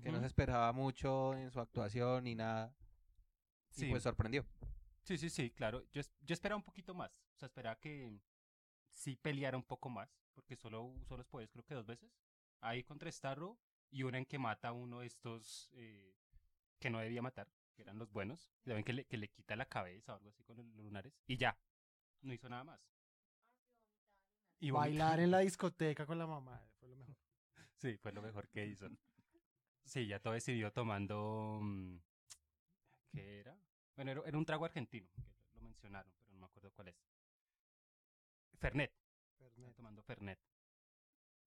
Que 0.01 0.11
no 0.11 0.19
se 0.21 0.27
esperaba 0.27 0.71
mucho 0.71 1.33
en 1.33 1.51
su 1.51 1.59
actuación 1.59 2.23
ni 2.23 2.35
nada. 2.35 2.73
Sí. 3.73 3.87
Y 3.87 3.89
pues 3.89 4.03
sorprendió. 4.03 4.45
Sí, 5.01 5.17
sí, 5.17 5.29
sí, 5.29 5.51
claro. 5.51 5.83
Yo, 5.91 6.01
yo 6.21 6.33
esperaba 6.33 6.57
un 6.57 6.63
poquito 6.63 6.93
más. 6.93 7.11
O 7.35 7.39
sea, 7.39 7.47
esperaba 7.47 7.75
que 7.79 8.19
sí 8.91 9.15
peleara 9.15 9.57
un 9.57 9.63
poco 9.63 9.89
más. 9.89 10.09
Porque 10.33 10.55
solo 10.55 10.83
usó 10.83 11.17
los 11.17 11.27
poderes 11.27 11.51
creo 11.51 11.65
que 11.65 11.73
dos 11.73 11.85
veces. 11.85 12.11
Ahí 12.61 12.83
contra 12.83 13.11
Starro 13.11 13.59
y 13.91 14.03
una 14.03 14.17
en 14.17 14.25
que 14.25 14.39
mata 14.39 14.69
a 14.69 14.73
uno 14.73 15.01
de 15.01 15.07
estos 15.07 15.69
eh, 15.73 16.15
que 16.79 16.89
no 16.89 16.99
debía 16.99 17.21
matar, 17.21 17.47
que 17.75 17.81
eran 17.81 17.97
los 17.97 18.11
buenos. 18.11 18.51
Ya 18.65 18.73
ven 18.73 18.83
que 18.83 18.93
le, 18.93 19.05
que 19.05 19.17
le 19.17 19.29
quita 19.29 19.55
la 19.55 19.65
cabeza 19.65 20.13
o 20.13 20.17
algo 20.17 20.29
así 20.29 20.43
con 20.43 20.57
los 20.57 20.65
lunares. 20.75 21.13
Y 21.27 21.37
ya. 21.37 21.57
No 22.21 22.33
hizo 22.33 22.47
nada 22.47 22.63
más. 22.63 22.79
Y 24.59 24.71
Bailar 24.71 25.19
en 25.19 25.31
la 25.31 25.39
discoteca 25.39 26.05
con 26.05 26.17
la 26.17 26.25
mamá. 26.25 26.65
Fue 26.79 26.87
lo 26.87 26.95
mejor. 26.95 27.17
Sí, 27.75 27.97
fue 27.97 28.13
lo 28.13 28.21
mejor 28.21 28.47
que 28.47 28.65
hizo. 28.65 28.87
Sí, 29.83 30.07
ya 30.07 30.19
todo 30.19 30.33
decidió 30.33 30.71
tomando... 30.71 31.59
mm, 31.61 31.97
¿Qué 33.13 33.39
era? 33.39 33.55
Bueno, 33.95 34.11
era, 34.11 34.21
era 34.25 34.37
un 34.37 34.45
trago 34.45 34.65
argentino, 34.65 35.07
que 35.51 35.59
lo 35.59 35.61
mencionaron, 35.61 36.11
pero 36.17 36.31
no 36.31 36.39
me 36.39 36.45
acuerdo 36.45 36.71
cuál 36.71 36.87
es. 36.87 36.95
Fernet, 38.57 38.91
estaba 39.37 39.71
tomando 39.73 40.01
Fernet. 40.01 40.39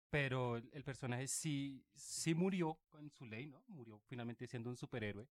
Pero 0.10 0.58
el, 0.58 0.70
el 0.74 0.84
personaje 0.84 1.28
sí, 1.28 1.86
sí 1.96 2.34
murió 2.34 2.80
con 2.90 3.10
su 3.12 3.26
ley, 3.26 3.48
¿no? 3.48 3.64
Murió 3.68 4.00
finalmente 4.08 4.48
siendo 4.48 4.70
un 4.70 4.78
superhéroe. 4.78 5.28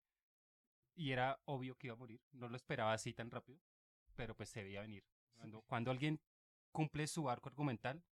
Y 0.95 1.11
era 1.11 1.41
obvio 1.47 1.77
que 1.77 1.89
iba 1.89 1.95
a 1.95 1.99
morir. 1.99 2.21
No 2.33 2.49
lo 2.49 2.57
esperaba 2.57 2.93
así 2.93 3.13
tan 3.13 3.31
rápido, 3.31 3.59
pero 4.15 4.37
pues 4.37 4.51
se 4.51 4.63
veía 4.63 4.83
venir. 4.83 5.05
Cuando, 5.35 5.63
cuando 5.63 5.91
alguien 5.91 6.21
cumple 6.71 7.07
su 7.07 7.29
arco 7.29 7.49
argumental, 7.49 8.03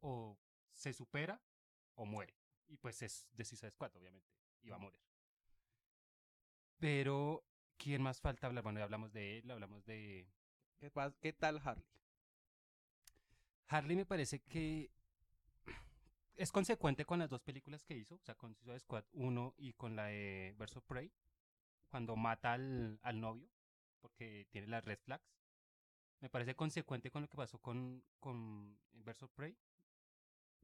o 0.00 0.38
se 0.72 0.92
supera 0.92 1.40
o 1.94 2.04
muere. 2.04 2.34
Y 2.68 2.76
pues 2.76 3.02
es 3.02 3.26
de 3.32 3.44
Suicide 3.44 3.70
Squad, 3.70 3.96
obviamente. 3.96 4.30
Iba 4.62 4.76
a 4.76 4.78
morir. 4.78 5.00
Pero, 6.78 7.44
¿quién 7.76 8.02
más 8.02 8.20
falta 8.20 8.46
hablar? 8.46 8.64
Bueno, 8.64 8.78
ya 8.78 8.84
hablamos 8.84 9.12
de 9.12 9.38
él, 9.38 9.50
hablamos 9.50 9.84
de... 9.84 10.26
¿Qué, 11.20 11.32
tal 11.32 11.60
Harley? 11.64 11.84
Harley 13.68 13.96
me 13.96 14.04
parece 14.04 14.40
que 14.40 14.90
es 16.36 16.52
consecuente 16.52 17.04
con 17.04 17.18
las 17.18 17.30
dos 17.30 17.40
películas 17.42 17.84
que 17.84 17.96
hizo, 17.96 18.16
o 18.16 18.22
sea, 18.22 18.34
con 18.34 18.54
Suicide 18.54 18.80
Squad 18.80 19.04
1 19.12 19.54
y 19.56 19.72
con 19.72 19.96
la 19.96 20.06
de 20.06 20.54
of 20.58 20.84
Prey, 20.84 21.10
cuando 21.88 22.16
mata 22.16 22.52
al, 22.52 22.98
al 23.02 23.20
novio, 23.20 23.48
porque 24.00 24.46
tiene 24.50 24.66
las 24.66 24.84
red 24.84 24.98
flags. 24.98 25.24
Me 26.20 26.28
parece 26.28 26.54
consecuente 26.54 27.10
con 27.10 27.22
lo 27.22 27.28
que 27.28 27.36
pasó 27.36 27.58
con, 27.58 28.04
con 28.20 28.78
of 29.20 29.30
Prey, 29.34 29.56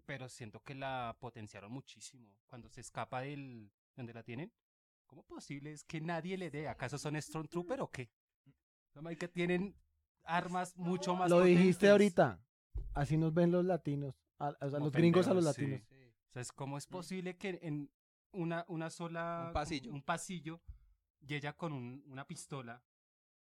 pero 0.04 0.28
siento 0.28 0.60
que 0.62 0.74
la 0.74 1.16
potenciaron 1.20 1.72
muchísimo. 1.72 2.34
Cuando 2.46 2.68
se 2.68 2.80
escapa 2.80 3.20
del 3.20 3.70
donde 3.96 4.14
la 4.14 4.22
tienen, 4.22 4.52
¿cómo 5.10 5.24
posible 5.24 5.72
es 5.72 5.82
que 5.82 6.00
nadie 6.00 6.38
le 6.38 6.50
dé? 6.50 6.68
¿Acaso 6.68 6.96
son 6.96 7.20
Stormtrooper 7.20 7.80
o 7.80 7.90
qué? 7.90 8.08
No, 8.94 9.10
que 9.10 9.26
tienen 9.26 9.74
armas 10.22 10.76
mucho 10.76 11.16
más 11.16 11.28
Lo 11.28 11.42
dijiste 11.42 11.88
potentes. 11.88 11.90
ahorita. 11.90 12.40
Así 12.94 13.16
nos 13.16 13.34
ven 13.34 13.50
los 13.50 13.64
latinos. 13.64 14.14
A, 14.38 14.48
a 14.60 14.66
los 14.78 14.92
gringos 14.92 15.26
a 15.26 15.34
los 15.34 15.44
sí. 15.44 15.62
latinos. 15.62 15.80
Sí. 15.88 16.12
O 16.28 16.32
sea, 16.32 16.42
es 16.42 16.52
¿cómo 16.52 16.78
es 16.78 16.86
posible 16.86 17.36
que 17.36 17.58
en 17.62 17.90
una, 18.30 18.64
una 18.68 18.88
sola... 18.88 19.46
Un 19.48 19.52
pasillo. 19.52 19.92
Un 19.92 20.02
pasillo, 20.02 20.60
y 21.20 21.34
ella 21.34 21.56
con 21.56 21.72
un- 21.72 22.04
una 22.06 22.24
pistola, 22.24 22.80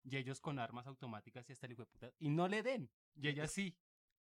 y 0.03 0.15
ellos 0.15 0.39
con 0.39 0.59
armas 0.59 0.87
automáticas 0.87 1.49
y 1.49 1.51
hasta 1.51 1.65
el 1.65 1.73
hijo 1.73 1.81
de 1.81 1.87
puta, 1.87 2.11
y 2.17 2.29
no 2.29 2.47
le 2.47 2.63
den, 2.63 2.89
y 3.15 3.27
ella 3.27 3.45
sí, 3.45 3.77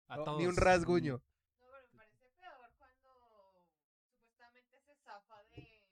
a 0.07 0.16
No, 0.18 0.24
todos. 0.24 0.38
ni 0.38 0.46
un 0.46 0.57
rasguño. 0.57 1.14
No, 1.14 1.22
pero 1.59 1.88
me 1.90 1.98
parece 1.98 2.31
peor 2.38 2.72
cuando 2.78 3.66
supuestamente 4.14 4.81
se 4.81 4.94
zafa 5.05 5.42
de. 5.50 5.83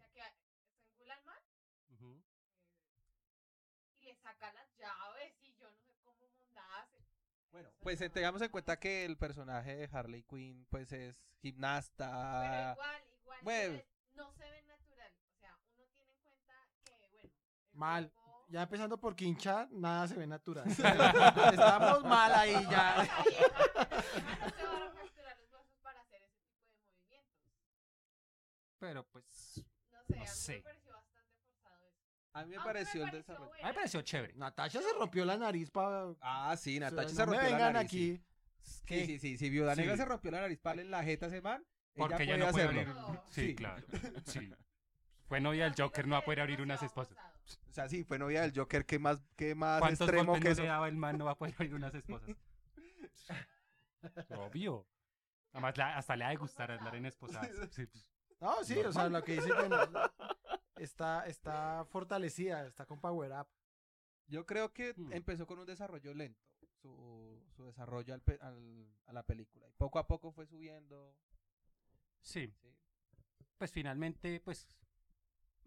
O 0.00 0.08
sea, 0.08 0.30
que 0.38 0.50
estrangula 0.52 1.14
al 1.14 1.24
man 1.24 1.42
Ujú. 1.94 2.22
y 4.00 4.04
le 4.04 4.14
saca 4.16 4.52
las 4.52 4.68
llaves 4.78 5.34
y 5.42 5.52
yo 5.58 5.68
no 5.70 5.76
sé 5.82 5.96
cómo 6.04 6.28
mondadas. 6.38 6.88
Bueno, 7.50 7.70
pues 7.80 8.00
eh, 8.00 8.10
tengamos 8.10 8.42
en 8.42 8.50
cuenta 8.50 8.78
que 8.78 9.04
el 9.04 9.16
personaje 9.16 9.74
de 9.76 9.88
Harley 9.92 10.22
Quinn 10.24 10.66
pues 10.70 10.92
es 10.92 11.14
Pero 11.16 11.28
gimnasta. 11.40 12.72
igual, 12.74 13.02
igual. 13.22 13.38
bueno. 13.42 13.60
se 13.62 13.68
ve- 13.70 13.86
no 14.14 14.32
se 14.32 14.50
ve 14.50 14.62
natural. 14.64 15.12
O 15.34 15.38
sea, 15.40 15.56
uno 15.74 15.84
tiene 15.94 16.10
en 16.10 16.18
cuenta 16.18 16.54
que, 16.84 17.08
bueno. 17.12 17.30
Mal. 17.72 18.10
cuerpo- 18.10 18.46
Ya 18.50 18.62
empezando 18.62 18.98
por 18.98 19.14
quinchar, 19.16 19.70
nada 19.72 20.08
se 20.08 20.14
ve 20.16 20.26
natural. 20.26 20.66
Estamos 21.52 22.04
mal 22.04 22.32
ahí 22.34 22.52
ya. 22.70 23.02
Esa 23.02 23.22
vieja 23.24 23.48
no 24.40 24.50
se 24.50 24.64
van 24.64 24.82
a 24.82 24.90
fracturar 24.90 25.38
los 25.38 25.50
brazos 25.50 25.78
para 25.82 26.00
hacer 26.00 26.22
ese 26.22 26.40
tipo 26.42 26.66
de 26.66 26.76
movimientos. 26.82 27.52
Pero 28.78 29.04
pues, 29.08 29.64
No 29.90 30.02
sé, 30.04 30.14
No 30.16 30.20
a 30.20 30.24
mí 30.24 30.26
sé. 30.26 30.52
me 30.56 30.62
pareció 30.62 30.92
bastante 30.92 31.34
forzado 31.44 31.86
eso. 31.88 32.27
A 32.38 32.44
mí 32.44 32.50
me 32.50 32.56
Aunque 32.56 32.68
pareció 32.72 33.00
el 33.04 33.10
pareció 33.10 33.18
desarrollo. 33.34 33.52
a 33.52 33.56
mí 33.56 33.62
me 33.64 33.74
pareció 33.74 34.02
chévere. 34.02 34.34
Natasha 34.34 34.80
se 34.80 34.92
rompió 34.98 35.24
la 35.24 35.36
nariz 35.36 35.70
para... 35.70 36.06
Ah, 36.20 36.56
sí, 36.56 36.78
Natacha 36.78 37.02
no 37.02 37.08
se 37.08 37.24
rompió 37.26 37.42
me 37.42 37.50
la 37.58 37.72
nariz. 37.72 37.90
sí. 37.90 38.12
aquí. 38.14 38.24
Sí, 38.86 39.06
sí, 39.06 39.18
sí. 39.18 39.38
Si 39.38 39.50
Viuda 39.50 39.74
Sí. 39.74 39.80
Negra 39.80 39.96
se 39.96 40.04
rompió 40.04 40.30
la 40.30 40.40
nariz 40.42 40.58
para 40.60 40.80
en 40.82 40.90
la 40.90 41.02
jeta 41.02 41.26
ese 41.26 41.40
man, 41.40 41.64
Porque 41.94 42.22
ella 42.24 42.36
no 42.36 42.50
puede 42.50 42.64
abrir... 42.66 42.88
No. 42.88 43.24
Sí, 43.30 43.48
Sí. 43.48 43.54
claro. 43.54 43.82
Sí. 44.26 44.52
Fue 45.26 45.40
novia 45.40 45.64
del 45.64 45.74
Joker, 45.76 46.06
no 46.06 46.12
va 46.14 46.18
a 46.20 46.24
poder 46.24 46.40
abrir 46.40 46.60
unas 46.62 46.82
esposas. 46.82 47.16
O 47.68 47.72
sea, 47.72 47.88
sí, 47.88 48.04
fue 48.04 48.18
novia 48.18 48.42
del 48.42 48.52
Joker, 48.54 48.84
¿qué 48.86 48.98
más, 48.98 49.20
qué 49.36 49.54
más 49.54 49.80
¿Cuántos 49.80 50.00
extremo 50.08 50.32
golpes 50.32 50.42
que 50.42 50.48
no 50.48 50.52
eso? 50.52 50.62
le 50.62 50.68
daba 50.68 50.88
el 50.88 50.96
man? 50.96 51.18
No 51.18 51.24
va 51.26 51.32
a 51.32 51.34
poder 51.38 51.54
abrir 51.54 51.74
unas 51.74 51.94
esposas. 51.94 52.30
Obvio. 54.30 54.86
Además, 55.52 55.76
la- 55.76 55.96
hasta 55.96 56.16
le 56.16 56.24
ha 56.24 56.28
de 56.30 56.36
gustar 56.36 56.70
andar 56.70 56.94
en 56.94 57.06
esposadas. 57.06 57.50
Sí, 57.72 57.86
pues, 57.86 58.06
No, 58.40 58.62
sí, 58.64 58.78
o 58.78 58.92
sea, 58.92 59.08
lo 59.08 59.22
que 59.24 59.32
dice 59.32 59.50
Jenna, 59.52 59.88
está, 60.78 61.26
está 61.26 61.84
fortalecida, 61.86 62.66
está 62.66 62.86
con 62.86 63.00
Power 63.00 63.32
Up. 63.32 63.48
Yo 64.26 64.44
creo 64.46 64.72
que 64.72 64.94
Hmm. 64.96 65.12
empezó 65.12 65.46
con 65.46 65.58
un 65.58 65.66
desarrollo 65.66 66.12
lento, 66.14 66.40
su, 66.80 67.42
su 67.56 67.64
desarrollo 67.64 68.14
al 68.14 68.22
al- 68.40 68.92
a 69.06 69.12
la 69.12 69.22
película. 69.22 69.68
Y 69.68 69.72
poco 69.72 69.98
a 69.98 70.06
poco 70.06 70.32
fue 70.32 70.46
subiendo. 70.46 71.16
sí. 72.20 72.52
¿sí? 72.60 72.74
pues 73.56 73.72
finalmente, 73.72 74.40
pues, 74.40 74.68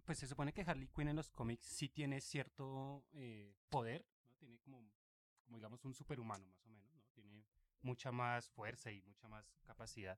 pues 0.06 0.18
se 0.18 0.26
supone 0.28 0.54
que 0.54 0.62
Harley 0.62 0.88
Quinn 0.88 1.10
en 1.10 1.16
los 1.18 1.30
cómics 1.30 1.66
sí 1.66 1.90
tiene 1.90 2.22
cierto 2.22 3.04
eh, 3.12 3.54
poder, 3.70 4.06
¿no? 4.24 4.34
Tiene 4.36 4.58
como, 4.60 4.82
como 5.44 5.58
digamos 5.58 5.84
un 5.84 5.94
superhumano 5.94 6.46
más 6.48 6.66
o 6.66 6.70
menos, 6.70 6.90
¿no? 6.94 7.02
Tiene 7.14 7.44
mucha 7.82 8.12
más 8.14 8.50
fuerza 8.50 8.92
y 8.92 9.02
mucha 9.02 9.28
más 9.28 9.46
capacidad. 9.66 10.18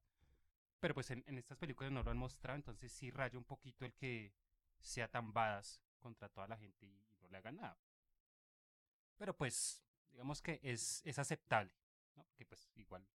Pero 0.79 0.93
pues 0.93 1.09
en, 1.11 1.23
en 1.25 1.37
estas 1.39 1.57
películas 1.57 1.91
no 1.91 2.03
lo 2.03 2.11
han 2.11 2.17
mostrado, 2.17 2.57
entonces 2.57 2.91
sí 2.91 3.09
raya 3.09 3.37
un 3.39 3.45
poquito 3.45 3.85
el 3.85 3.93
que 3.95 4.33
sea 4.83 5.07
tan 5.09 5.33
badass 5.33 5.81
contra 5.99 6.29
toda 6.29 6.47
la 6.47 6.57
gente 6.57 6.85
y, 6.85 6.89
y 7.09 7.17
no 7.21 7.29
le 7.29 7.37
hagan 7.37 7.55
nada. 7.55 7.77
Pero 9.17 9.35
pues, 9.35 9.81
digamos 10.09 10.41
que 10.41 10.59
es, 10.61 11.01
es 11.05 11.17
aceptable, 11.17 11.73
¿no? 12.15 12.27
Que 12.35 12.45
pues 12.45 12.69
igual 12.75 13.07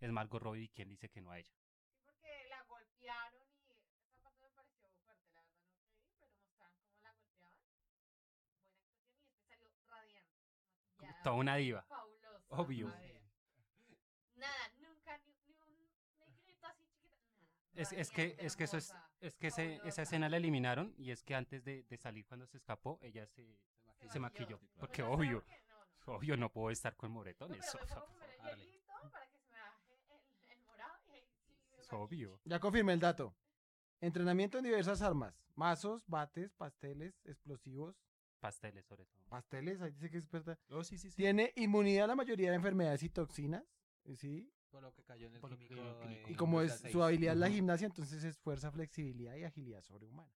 es 0.00 0.10
Margot 0.10 0.42
Robbie 0.42 0.68
quien 0.70 0.88
dice 0.88 1.08
que 1.08 1.20
no 1.20 1.30
a 1.30 1.38
ella. 1.38 1.54
Sí, 1.88 2.00
porque 2.04 2.46
la 2.48 2.62
golpearon 2.64 3.48
y 3.68 3.70
esa 4.04 4.18
parte 4.22 4.44
me 4.44 4.50
pareció 4.50 4.80
fuerte, 4.80 5.06
la 5.06 5.14
verdad 5.14 5.44
no 5.48 5.58
creí, 5.70 6.10
pero 6.18 6.32
mostraban 6.34 6.74
cómo 6.82 6.98
la 7.02 7.12
golpeaban. 7.12 7.56
Buena 7.56 7.86
actuación 7.86 8.66
y 9.38 9.46
después 9.46 9.46
salió 9.48 9.70
radiante, 9.86 10.42
maquillada, 10.98 11.22
Toda 11.22 11.36
una 11.36 11.56
diva. 11.56 11.82
fabulosa. 11.82 12.44
Obvio. 12.48 12.88
Nada, 14.34 14.68
nunca 14.80 15.16
ni, 15.18 15.32
ni 15.46 15.54
un 15.62 15.74
negrito 15.76 16.66
así 16.66 16.84
chiquita, 16.90 17.30
nada. 17.38 17.72
Es, 17.74 17.92
es 17.92 18.10
que, 18.10 18.36
es 18.38 18.56
que 18.56 18.64
eso 18.64 18.76
es, 18.76 18.92
es 19.20 19.36
que 19.36 19.48
ese- 19.48 19.80
esa 19.84 20.02
escena 20.02 20.28
la 20.28 20.36
eliminaron 20.36 20.94
y 20.98 21.10
es 21.10 21.22
que 21.22 21.34
antes 21.34 21.64
de, 21.64 21.82
de 21.84 21.96
salir 21.96 22.26
cuando 22.26 22.46
se 22.46 22.56
escapó, 22.58 22.98
ella 23.02 23.26
se, 23.26 23.58
se 24.10 24.18
maquilló. 24.18 24.58
Sí, 24.58 24.66
claro. 24.66 24.78
Porque 24.78 25.02
Pues 25.02 25.08
no 25.08 25.14
obvio, 25.14 25.44
no, 25.68 26.06
no. 26.06 26.14
obvio 26.16 26.36
no 26.36 26.52
puedo 26.52 26.70
estar 26.70 26.96
con 26.96 27.10
No, 27.10 27.14
moretones. 27.14 27.58
pero 27.72 27.78
o 27.78 27.80
me 27.82 27.88
sea, 27.88 28.00
pongo 28.00 28.12
por 28.12 28.18
primero 28.26 28.42
favor. 28.42 28.52
el 28.52 28.60
hielito 28.66 29.10
para 29.10 29.26
que 29.28 29.38
se 29.38 29.50
me 29.50 29.58
baje 29.60 29.92
el, 30.46 30.52
el 30.58 30.60
morado 30.64 30.98
y 31.06 31.12
ahí 31.12 31.26
sí 31.44 31.52
me 31.70 31.80
Es 31.80 31.92
maquillo. 31.92 31.98
obvio. 32.02 32.40
Ya 32.44 32.60
confirmé 32.60 32.92
el 32.92 33.00
dato. 33.00 33.34
Entrenamiento 34.00 34.58
en 34.58 34.64
diversas 34.64 35.00
armas. 35.02 35.34
Mazos, 35.54 36.06
bates, 36.06 36.52
pasteles, 36.54 37.14
explosivos. 37.24 37.96
Pasteles 38.40 38.84
sobre 38.84 39.06
todo. 39.06 39.24
Pasteles, 39.30 39.80
ahí 39.80 39.90
dice 39.92 40.10
que 40.10 40.18
es 40.18 40.24
experta. 40.24 40.58
Oh, 40.68 40.84
sí, 40.84 40.98
sí, 40.98 41.08
sí. 41.10 41.16
Tiene 41.16 41.52
inmunidad 41.56 42.04
a 42.04 42.08
la 42.08 42.14
mayoría 42.14 42.50
de 42.50 42.56
enfermedades 42.56 43.02
y 43.02 43.08
toxinas. 43.08 43.64
Sí. 44.16 44.52
Por 44.70 44.82
lo 44.82 44.92
que 44.92 45.02
cayó 45.04 45.26
en 45.28 45.34
el 45.34 45.40
Por 45.40 45.50
lo 45.50 45.56
que 45.58 45.66
químico. 45.68 45.82
cayó 45.86 46.02
en 46.02 46.08
el 46.08 46.08
químico. 46.08 46.26
de 46.28 46.32
Y 46.32 46.36
como 46.36 46.60
es 46.60 46.82
su 46.92 47.02
habilidad 47.02 47.34
es 47.34 47.40
la 47.40 47.48
gimnasia, 47.50 47.86
entonces 47.86 48.22
es 48.24 48.36
fuerza, 48.38 48.70
flexibilidad 48.70 49.34
y 49.36 49.44
agilidad 49.44 49.82
sobrehumana. 49.82 50.30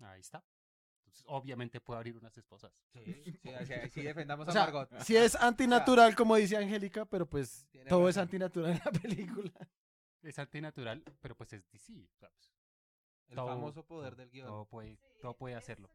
Ahí 0.00 0.20
está. 0.20 0.44
Entonces, 1.00 1.24
obviamente 1.26 1.80
puede 1.80 1.98
abrir 1.98 2.16
unas 2.16 2.36
esposas. 2.36 2.72
Sí, 2.92 3.38
sí, 3.42 3.50
así, 3.50 3.72
así 3.74 4.02
defendamos 4.02 4.46
O 4.46 4.50
a 4.50 4.52
sea, 4.52 4.62
Margot. 4.64 4.90
si 5.02 5.16
es 5.16 5.34
antinatural, 5.40 6.14
como 6.14 6.36
dice 6.36 6.56
Angélica, 6.56 7.04
pero 7.06 7.26
pues 7.26 7.66
Tiene 7.70 7.88
todo 7.88 8.08
es 8.08 8.16
razón. 8.16 8.22
antinatural 8.28 8.72
en 8.72 8.80
la 8.84 8.92
película. 8.92 9.52
Es 10.22 10.38
antinatural, 10.38 11.02
pero 11.20 11.36
pues 11.36 11.52
es 11.52 11.68
DC. 11.70 11.92
o 12.12 12.16
sea, 12.18 12.28
pues, 12.30 12.52
El 13.28 13.36
todo- 13.36 13.46
famoso 13.48 13.84
poder 13.86 14.16
del 14.16 14.30
guion. 14.30 14.46
Todo 14.48 14.66
puede, 14.66 14.96
Sí, 14.96 15.02
todo 15.22 15.36
puede 15.36 15.54
hacerlo. 15.54 15.90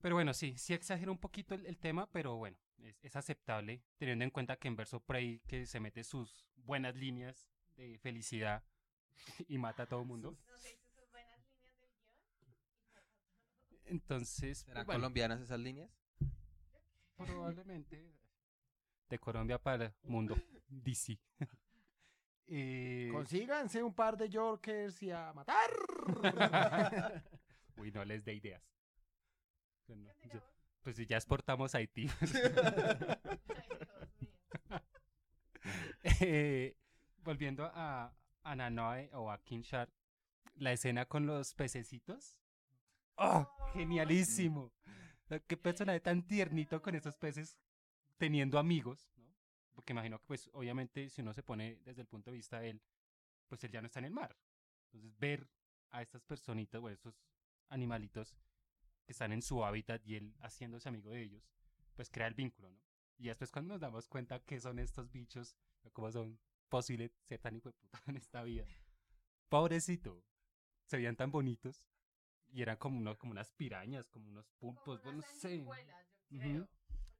Pero 0.00 0.16
bueno, 0.16 0.34
sí, 0.34 0.56
sí 0.58 0.74
exagera 0.74 1.10
un 1.12 1.18
poquito 1.18 1.54
el, 1.54 1.64
el 1.64 1.78
tema, 1.78 2.10
pero 2.10 2.36
bueno, 2.36 2.58
es, 2.82 2.98
es 3.02 3.16
aceptable, 3.16 3.82
teniendo 3.96 4.24
en 4.24 4.30
cuenta 4.30 4.56
que 4.56 4.68
en 4.68 4.76
Verso 4.76 5.00
Prey 5.00 5.40
que 5.46 5.66
se 5.66 5.80
mete 5.80 6.04
sus 6.04 6.46
buenas 6.56 6.94
líneas 6.96 7.50
de 7.76 7.98
felicidad 7.98 8.62
y 9.48 9.58
mata 9.58 9.84
a 9.84 9.86
todo 9.86 10.00
el 10.00 10.06
mundo. 10.06 10.36
No 10.48 10.56
sé, 10.58 10.72
hizo 10.74 10.88
sus 10.90 11.10
buenas 11.10 11.38
líneas 11.48 11.74
del 11.80 11.90
guion. 12.40 12.54
Entonces, 13.86 14.58
¿Serán 14.58 14.86
bueno, 14.86 14.98
colombianas 15.00 15.40
esas 15.40 15.60
líneas? 15.60 15.90
probablemente 17.16 18.12
de 19.08 19.18
Colombia 19.18 19.58
para 19.58 19.84
el 19.86 19.94
mundo 20.10 20.36
DC. 20.68 21.18
Eh, 22.54 23.08
Consíganse 23.12 23.82
un 23.82 23.94
par 23.94 24.14
de 24.16 24.28
Yorkers 24.28 25.00
y 25.02 25.10
a 25.10 25.32
matar. 25.32 25.70
Uy, 27.76 27.90
no 27.92 28.04
les 28.04 28.24
dé 28.24 28.34
ideas. 28.34 28.62
Bueno, 29.86 30.10
¿Qué 30.20 30.28
ya- 30.28 30.32
tiramos? 30.34 30.61
Pues 30.82 30.96
si 30.96 31.06
ya 31.06 31.16
exportamos 31.16 31.74
a 31.74 31.78
Haití. 31.78 32.08
Eh, 36.24 36.76
volviendo 37.22 37.64
a, 37.64 38.12
a 38.42 38.56
Nanoe 38.56 39.08
o 39.12 39.30
a 39.30 39.38
King 39.42 39.60
Shark, 39.60 39.92
la 40.56 40.72
escena 40.72 41.06
con 41.06 41.26
los 41.26 41.54
pececitos. 41.54 42.36
¡Oh! 43.16 43.48
Genialísimo. 43.72 44.72
Qué 45.46 45.56
personaje 45.56 46.00
tan 46.00 46.26
tiernito 46.26 46.82
con 46.82 46.94
esos 46.94 47.16
peces 47.16 47.56
teniendo 48.18 48.58
amigos, 48.58 49.12
¿no? 49.16 49.32
Porque 49.74 49.92
imagino 49.92 50.18
que, 50.18 50.26
pues, 50.26 50.50
obviamente, 50.52 51.08
si 51.08 51.22
uno 51.22 51.32
se 51.32 51.42
pone 51.42 51.78
desde 51.84 52.02
el 52.02 52.08
punto 52.08 52.30
de 52.30 52.36
vista 52.36 52.60
de 52.60 52.70
él, 52.70 52.82
pues 53.48 53.62
él 53.64 53.70
ya 53.70 53.80
no 53.80 53.86
está 53.86 54.00
en 54.00 54.06
el 54.06 54.12
mar. 54.12 54.36
Entonces, 54.86 55.18
ver 55.18 55.48
a 55.90 56.02
estas 56.02 56.22
personitas 56.24 56.80
o 56.82 56.88
a 56.88 56.92
estos 56.92 57.22
animalitos 57.68 58.34
que 59.04 59.12
están 59.12 59.32
en 59.32 59.42
su 59.42 59.64
hábitat 59.64 60.06
y 60.06 60.16
él 60.16 60.34
haciéndose 60.40 60.88
amigo 60.88 61.10
de 61.10 61.22
ellos, 61.22 61.42
pues 61.94 62.10
crea 62.10 62.26
el 62.26 62.34
vínculo, 62.34 62.70
¿no? 62.70 62.80
Y 63.18 63.28
después 63.28 63.50
cuando 63.50 63.74
nos 63.74 63.80
damos 63.80 64.08
cuenta 64.08 64.40
que 64.40 64.60
son 64.60 64.78
estos 64.78 65.10
bichos, 65.10 65.56
cómo 65.92 66.10
son 66.10 66.38
posibles 66.68 67.12
ser 67.24 67.38
tan 67.40 67.56
hijo 67.56 67.68
de 67.68 67.74
puta 67.74 68.00
en 68.06 68.16
esta 68.16 68.42
vida. 68.42 68.64
Pobrecito. 69.48 70.24
Se 70.84 70.96
veían 70.96 71.16
tan 71.16 71.30
bonitos. 71.30 71.84
Y 72.48 72.60
eran 72.62 72.76
como, 72.76 72.98
uno, 72.98 73.16
como 73.16 73.32
unas 73.32 73.50
pirañas, 73.52 74.08
como 74.10 74.28
unos 74.28 74.46
Como 74.58 74.74
pulpos, 74.74 75.04
no 75.04 75.10
unas 75.12 75.26
sé. 75.30 75.40
sanguijuelas, 75.48 76.06
yo 76.28 76.38
creo, 76.38 76.68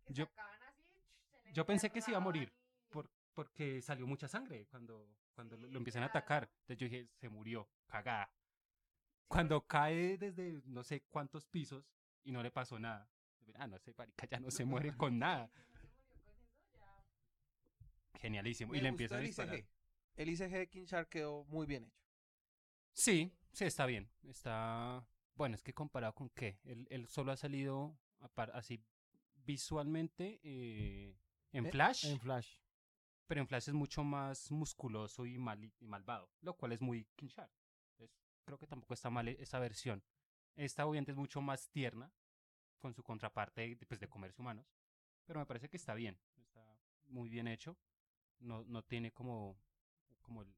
porque 0.05 0.15
Yo- 0.15 0.25
así, 0.37 1.53
yo 1.55 1.65
pensé 1.67 1.91
que 1.91 2.03
se 2.03 2.11
iba 2.11 2.19
a 2.19 2.21
morir, 2.21 2.53
y- 2.53 2.93
Por, 2.93 3.11
porque 3.33 3.81
salió 3.81 4.07
mucha 4.07 4.29
sangre 4.29 4.67
cuando, 4.67 5.09
cuando 5.35 5.57
lo, 5.57 5.67
Sí, 5.69 5.73
lo 5.73 5.79
empiezan 5.79 6.03
a 6.03 6.07
claro. 6.11 6.19
atacar. 6.19 6.51
Entonces 6.61 6.77
yo 6.77 6.85
dije, 6.87 7.09
se 7.15 7.31
murió, 7.31 7.67
cagada. 7.87 8.31
Cuando 9.33 9.67
cae 9.67 10.19
desde 10.19 10.63
no 10.67 10.83
sé 10.85 11.03
cuántos 11.09 11.47
pisos 11.47 11.85
y 12.23 12.33
no 12.33 12.43
le 12.43 12.51
pasó 12.51 12.79
nada. 12.79 13.09
Ah, 13.55 13.67
no 13.67 13.79
sé, 13.79 13.95
marica, 13.97 14.27
ya 14.27 14.39
no 14.41 14.51
se 14.51 14.65
muere 14.65 14.95
con 14.97 15.19
nada. 15.19 15.51
Ya. 16.75 17.05
Genialísimo. 18.21 18.73
Me 18.73 18.79
y 18.79 18.81
le 18.83 18.91
gustó 18.91 18.93
empiezan 19.05 19.19
a 19.19 19.23
disparar. 19.23 19.57
ICG. 19.57 19.67
El 20.17 20.29
ICG 20.29 20.51
de 20.51 20.69
King 20.69 20.85
Shark 20.85 21.09
quedó 21.09 21.45
muy 21.45 21.67
bien 21.67 21.85
hecho. 21.85 22.03
Sí, 22.93 23.33
sí, 23.53 23.65
está 23.65 23.87
bien. 23.87 24.11
Está. 24.25 25.07
Bueno, 25.35 25.55
es 25.55 25.63
que 25.63 25.73
comparado 25.73 26.15
con 26.15 26.29
qué. 26.31 26.59
Él, 26.65 26.87
él 26.91 27.09
solo 27.09 27.33
ha 27.33 27.37
salido 27.37 27.99
así 28.53 28.85
visualmente 29.37 30.41
eh, 30.45 31.17
en 31.53 31.67
Eh, 31.67 31.71
Flash, 31.71 32.05
En 32.07 32.21
Flash. 32.21 32.57
pero 33.27 33.41
en 33.41 33.49
Flash 33.49 33.69
es 33.69 33.75
mucho 33.75 34.05
más 34.05 34.51
musculoso 34.51 35.25
y, 35.27 35.39
mal, 35.39 35.65
y 35.65 35.87
malvado, 35.87 36.31
lo 36.43 36.55
cual 36.55 36.73
es 36.73 36.81
muy 36.83 37.07
King 37.17 37.29
Shark. 37.29 37.51
Creo 38.45 38.59
que 38.59 38.67
tampoco 38.67 38.95
está 38.95 39.11
mal 39.11 39.29
e- 39.29 39.37
esa 39.41 39.59
versión. 39.59 40.03
Esta 40.57 40.87
obviamente 40.87 41.13
es 41.13 41.17
mucho 41.17 41.41
más 41.41 41.71
tierna 41.71 42.13
con 42.79 42.95
su 42.95 43.03
contraparte 43.03 43.77
de, 43.77 43.87
pues, 43.87 44.01
de 44.01 44.09
comercio 44.09 44.43
humanos, 44.43 44.67
pero 45.25 45.41
me 45.41 45.47
parece 45.47 45.69
que 45.69 45.77
está 45.77 45.95
bien. 45.95 46.19
Está 46.37 46.65
muy 47.07 47.29
bien 47.29 47.49
hecho. 47.49 47.77
No, 48.41 48.65
no 48.65 48.83
tiene 48.83 49.13
como, 49.13 49.57
como 50.21 50.43
el- 50.43 50.55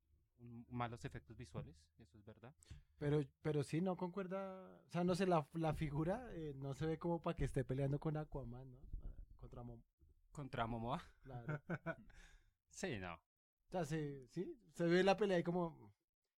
malos 0.68 1.04
efectos 1.04 1.36
visuales, 1.36 1.76
eso 1.98 2.18
es 2.18 2.24
verdad. 2.24 2.54
Pero, 2.98 3.22
pero 3.40 3.62
sí, 3.62 3.80
no 3.80 3.96
concuerda. 3.96 4.80
O 4.88 4.90
sea, 4.90 5.04
no 5.04 5.14
sé, 5.14 5.26
la, 5.26 5.46
la 5.54 5.72
figura 5.74 6.26
eh, 6.32 6.52
no 6.56 6.74
se 6.74 6.86
ve 6.86 6.98
como 6.98 7.20
para 7.22 7.36
que 7.36 7.44
esté 7.44 7.64
peleando 7.64 7.98
con 8.00 8.16
Aquaman, 8.16 8.70
¿no? 8.70 8.78
Contra 9.38 9.62
Mom. 9.62 9.80
Contra 10.32 10.66
Momoa. 10.66 11.02
Claro. 11.22 11.60
Sí, 12.70 12.98
no. 12.98 13.14
O 13.14 13.70
sea, 13.70 13.84
se, 13.84 14.26
sí, 14.28 14.58
se 14.72 14.86
ve 14.86 15.04
la 15.04 15.16
pelea 15.16 15.36
ahí 15.36 15.44
como. 15.44 15.93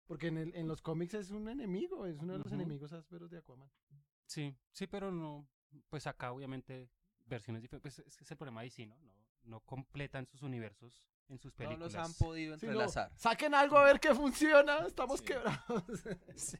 Porque 0.06 0.28
en, 0.28 0.38
el, 0.38 0.54
en 0.54 0.68
los 0.68 0.82
cómics 0.82 1.14
es 1.14 1.30
un 1.30 1.48
enemigo, 1.48 2.06
es 2.06 2.18
uno 2.18 2.34
de 2.34 2.38
los 2.40 2.52
enemigos 2.52 2.92
ásperos 2.92 3.30
de 3.30 3.38
Aquaman. 3.38 3.68
Sí, 4.26 4.54
sí, 4.72 4.86
pero 4.86 5.10
no. 5.10 5.48
Pues 5.88 6.06
acá, 6.06 6.32
obviamente, 6.32 6.88
versiones 7.26 7.62
diferentes. 7.62 7.94
Pues 7.96 8.06
es 8.06 8.16
que 8.16 8.24
es 8.24 8.30
el 8.30 8.36
problema 8.36 8.62
sí, 8.70 8.86
¿no? 8.86 8.96
No, 9.00 9.12
no 9.44 9.60
completan 9.60 10.26
sus 10.26 10.42
universos 10.42 11.08
en 11.28 11.38
sus 11.38 11.52
No 11.54 11.56
películas. 11.56 11.92
los 11.92 12.04
han 12.06 12.14
podido 12.14 12.56
Sí, 12.58 12.66
no, 12.66 12.72
entrelazar. 12.72 13.12
saquen 13.16 13.54
algo 13.54 13.78
a 13.78 13.84
ver 13.84 13.98
qué 14.00 14.14
funciona, 14.14 14.86
estamos 14.86 15.20
Sí. 15.20 15.26
quebrados. 15.26 15.84
Sí. 16.36 16.58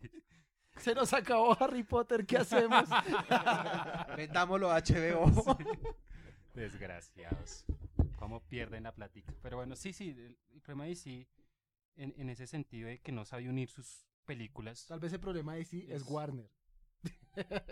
Se 0.79 0.95
nos 0.95 1.13
acabó 1.15 1.57
Harry 1.63 1.85
Potter, 1.85 2.27
¿qué 2.27 2.37
hacemos? 2.37 2.85
Vendámoslo 4.17 4.71
a 4.71 4.81
HBO. 4.81 5.33
Desgraciados. 6.55 7.65
Cómo 8.19 8.41
pierden 8.41 8.83
la 8.85 8.93
plática. 8.93 9.33
Pero 9.43 9.57
bueno, 9.57 9.77
sí, 9.77 9.93
sí. 9.93 10.11
El, 10.11 10.39
el 10.53 10.61
problema 10.61 10.85
ahí 10.85 10.95
sí, 10.97 11.27
en, 11.97 12.15
en 12.17 12.31
ese 12.31 12.47
sentido 12.47 12.89
de 12.89 13.01
que 13.01 13.13
no 13.13 13.25
sabe 13.25 13.49
unir 13.49 13.69
sus 13.71 14.07
películas. 14.25 14.87
Tal 14.87 15.01
vez 15.01 15.13
el 15.13 15.21
problema 15.21 15.53
ahí 15.53 15.65
sí 15.65 15.87
es 15.89 16.03
Es- 16.03 16.09
Warner. 16.09 16.51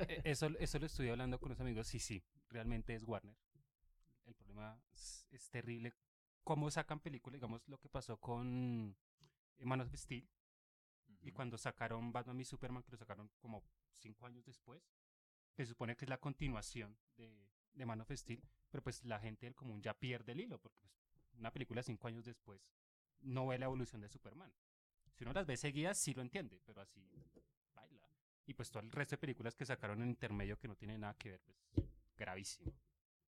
Eh, 0.09 0.21
Eso, 0.25 0.49
eso 0.59 0.79
lo 0.79 0.87
estoy 0.87 1.09
hablando 1.09 1.39
con 1.39 1.49
los 1.51 1.61
amigos. 1.61 1.87
Sí, 1.89 1.99
sí, 1.99 2.23
realmente 2.49 2.95
es 2.95 3.05
Warner. 3.05 3.37
El 4.27 4.35
problema 4.35 4.81
es, 4.93 5.27
es 5.31 5.51
terrible. 5.51 5.95
¿Cómo 6.45 6.71
sacan 6.71 7.01
películas? 7.01 7.35
Digamos 7.41 7.63
lo 7.69 7.79
que 7.79 7.89
pasó 7.89 8.19
con 8.19 8.97
Man 9.61 9.81
of 9.83 9.95
Steel. 9.95 10.29
Y 11.23 11.33
cuando 11.33 11.59
sacaron 11.59 12.13
Batman 12.13 12.41
y 12.41 12.45
Superman, 12.45 12.83
que 12.83 12.93
lo 12.93 12.99
sacaron 12.99 13.31
como 13.41 13.65
cinco 13.93 14.27
años 14.27 14.45
después, 14.45 14.83
se 15.57 15.67
supone 15.67 15.97
que 15.97 16.05
es 16.07 16.09
la 16.11 16.21
continuación 16.21 16.97
de, 17.17 17.49
de 17.75 17.87
Man 17.87 18.01
of 18.03 18.11
Steel, 18.13 18.43
pero 18.71 18.83
pues 18.83 19.05
la 19.05 19.21
gente 19.21 19.47
del 19.47 19.55
común 19.57 19.83
ya 19.83 19.95
pierde 19.95 20.33
el 20.33 20.41
hilo, 20.41 20.59
porque 20.61 20.79
pues, 20.81 20.95
una 21.39 21.53
película 21.53 21.83
cinco 21.83 22.09
años 22.09 22.25
después 22.25 22.63
no 23.25 23.47
ve 23.47 23.59
la 23.59 23.67
evolución 23.67 24.01
de 24.01 24.09
Superman. 24.09 24.53
Si 25.13 25.25
uno 25.25 25.33
las 25.33 25.47
ve 25.47 25.57
seguidas, 25.57 25.99
sí 25.99 26.15
lo 26.15 26.23
entiende, 26.23 26.61
pero 26.65 26.81
así 26.81 27.01
baila. 27.75 28.09
Y 28.47 28.55
pues 28.55 28.71
todo 28.71 28.83
el 28.83 28.91
resto 28.91 29.15
de 29.17 29.21
películas 29.21 29.55
que 29.55 29.65
sacaron 29.65 30.03
en 30.03 30.09
intermedio 30.09 30.59
que 30.59 30.69
no 30.69 30.77
tienen 30.77 31.01
nada 31.01 31.15
que 31.15 31.31
ver, 31.31 31.41
pues 31.43 31.59
gravísimo. 32.17 32.73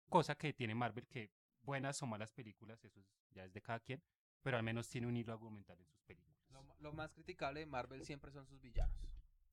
Cosa 0.09 0.35
que 0.35 0.53
tiene 0.53 0.75
Marvel, 0.75 1.07
que 1.07 1.31
buenas 1.61 2.01
o 2.01 2.07
malas 2.07 2.31
películas, 2.31 2.83
eso 2.83 2.99
es- 2.99 3.07
ya 3.31 3.43
es 3.45 3.53
de 3.53 3.61
cada 3.61 3.79
quien, 3.79 4.01
pero 4.41 4.57
al 4.57 4.63
menos 4.63 4.89
tiene 4.89 5.07
un 5.07 5.15
hilo 5.17 5.33
argumental 5.33 5.79
en 5.79 5.87
sus 5.87 6.01
películas. 6.03 6.37
lo 6.79 6.93
más 6.93 7.11
criticable 7.11 7.59
de 7.61 7.65
Marvel 7.65 8.03
siempre 8.05 8.31
son 8.31 8.45
sus 8.45 8.61
villanos. 8.61 8.97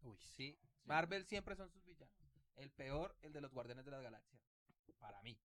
Uy, 0.03 0.19
Sí, 0.21 0.59
Marvel 0.85 1.25
siempre 1.27 1.57
son 1.57 1.71
sus 1.71 1.83
villanos. 1.85 2.15
El 2.55 2.71
peor, 2.71 3.17
el 3.23 3.33
de 3.33 3.41
los 3.41 3.51
Guardianes 3.53 3.85
de 3.85 3.91
la 3.91 4.01
Galaxia. 4.01 4.39
Para 4.99 5.21
mí. 5.23 5.39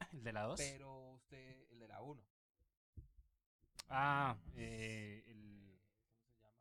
¿El 0.12 0.22
de 0.24 0.32
la 0.32 0.42
2? 0.44 0.58
Pero 0.58 1.10
usted, 1.12 1.70
el 1.70 1.78
de 1.78 1.88
la 1.88 2.00
1. 2.02 2.22
Ah, 3.88 4.36
eh, 4.56 5.24
el 5.26 5.78
¿Cómo 6.20 6.34
se 6.36 6.42
llama? 6.42 6.56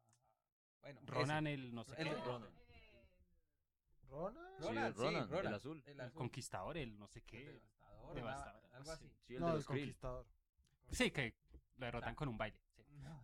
Bueno, 0.81 1.01
Ronan, 1.05 1.47
ese. 1.47 1.53
el 1.55 1.75
no 1.75 1.83
sé 1.83 1.95
El 2.01 2.07
qué. 2.09 2.15
Ronan. 2.15 2.49
¿Rona? 4.09 4.49
Sí, 4.57 4.63
Ronan, 4.63 4.93
sí, 4.93 4.99
Ronan, 4.99 5.21
el 5.23 5.29
Ronan, 5.29 5.53
azul. 5.53 5.83
el 5.85 5.91
El 5.93 6.01
azul. 6.01 6.17
conquistador, 6.19 6.77
el 6.77 6.97
no 6.97 7.07
sé 7.07 7.19
El 7.19 7.25
qué. 7.25 7.43
devastador, 7.45 8.15
Devastador, 8.15 8.63
una- 8.69 8.77
algo 8.77 8.91
así. 8.91 9.11
Sí, 9.27 9.33
el 9.35 9.41
No, 9.41 9.51
de 9.53 9.57
el 9.59 9.65
conquistador. 9.65 10.27
Sí, 10.91 11.11
que 11.11 11.35
lo 11.75 11.85
derrotan 11.85 12.15
con 12.15 12.29
un 12.29 12.37
baile. 12.37 12.59
sí. 12.75 12.83
No, 12.99 13.21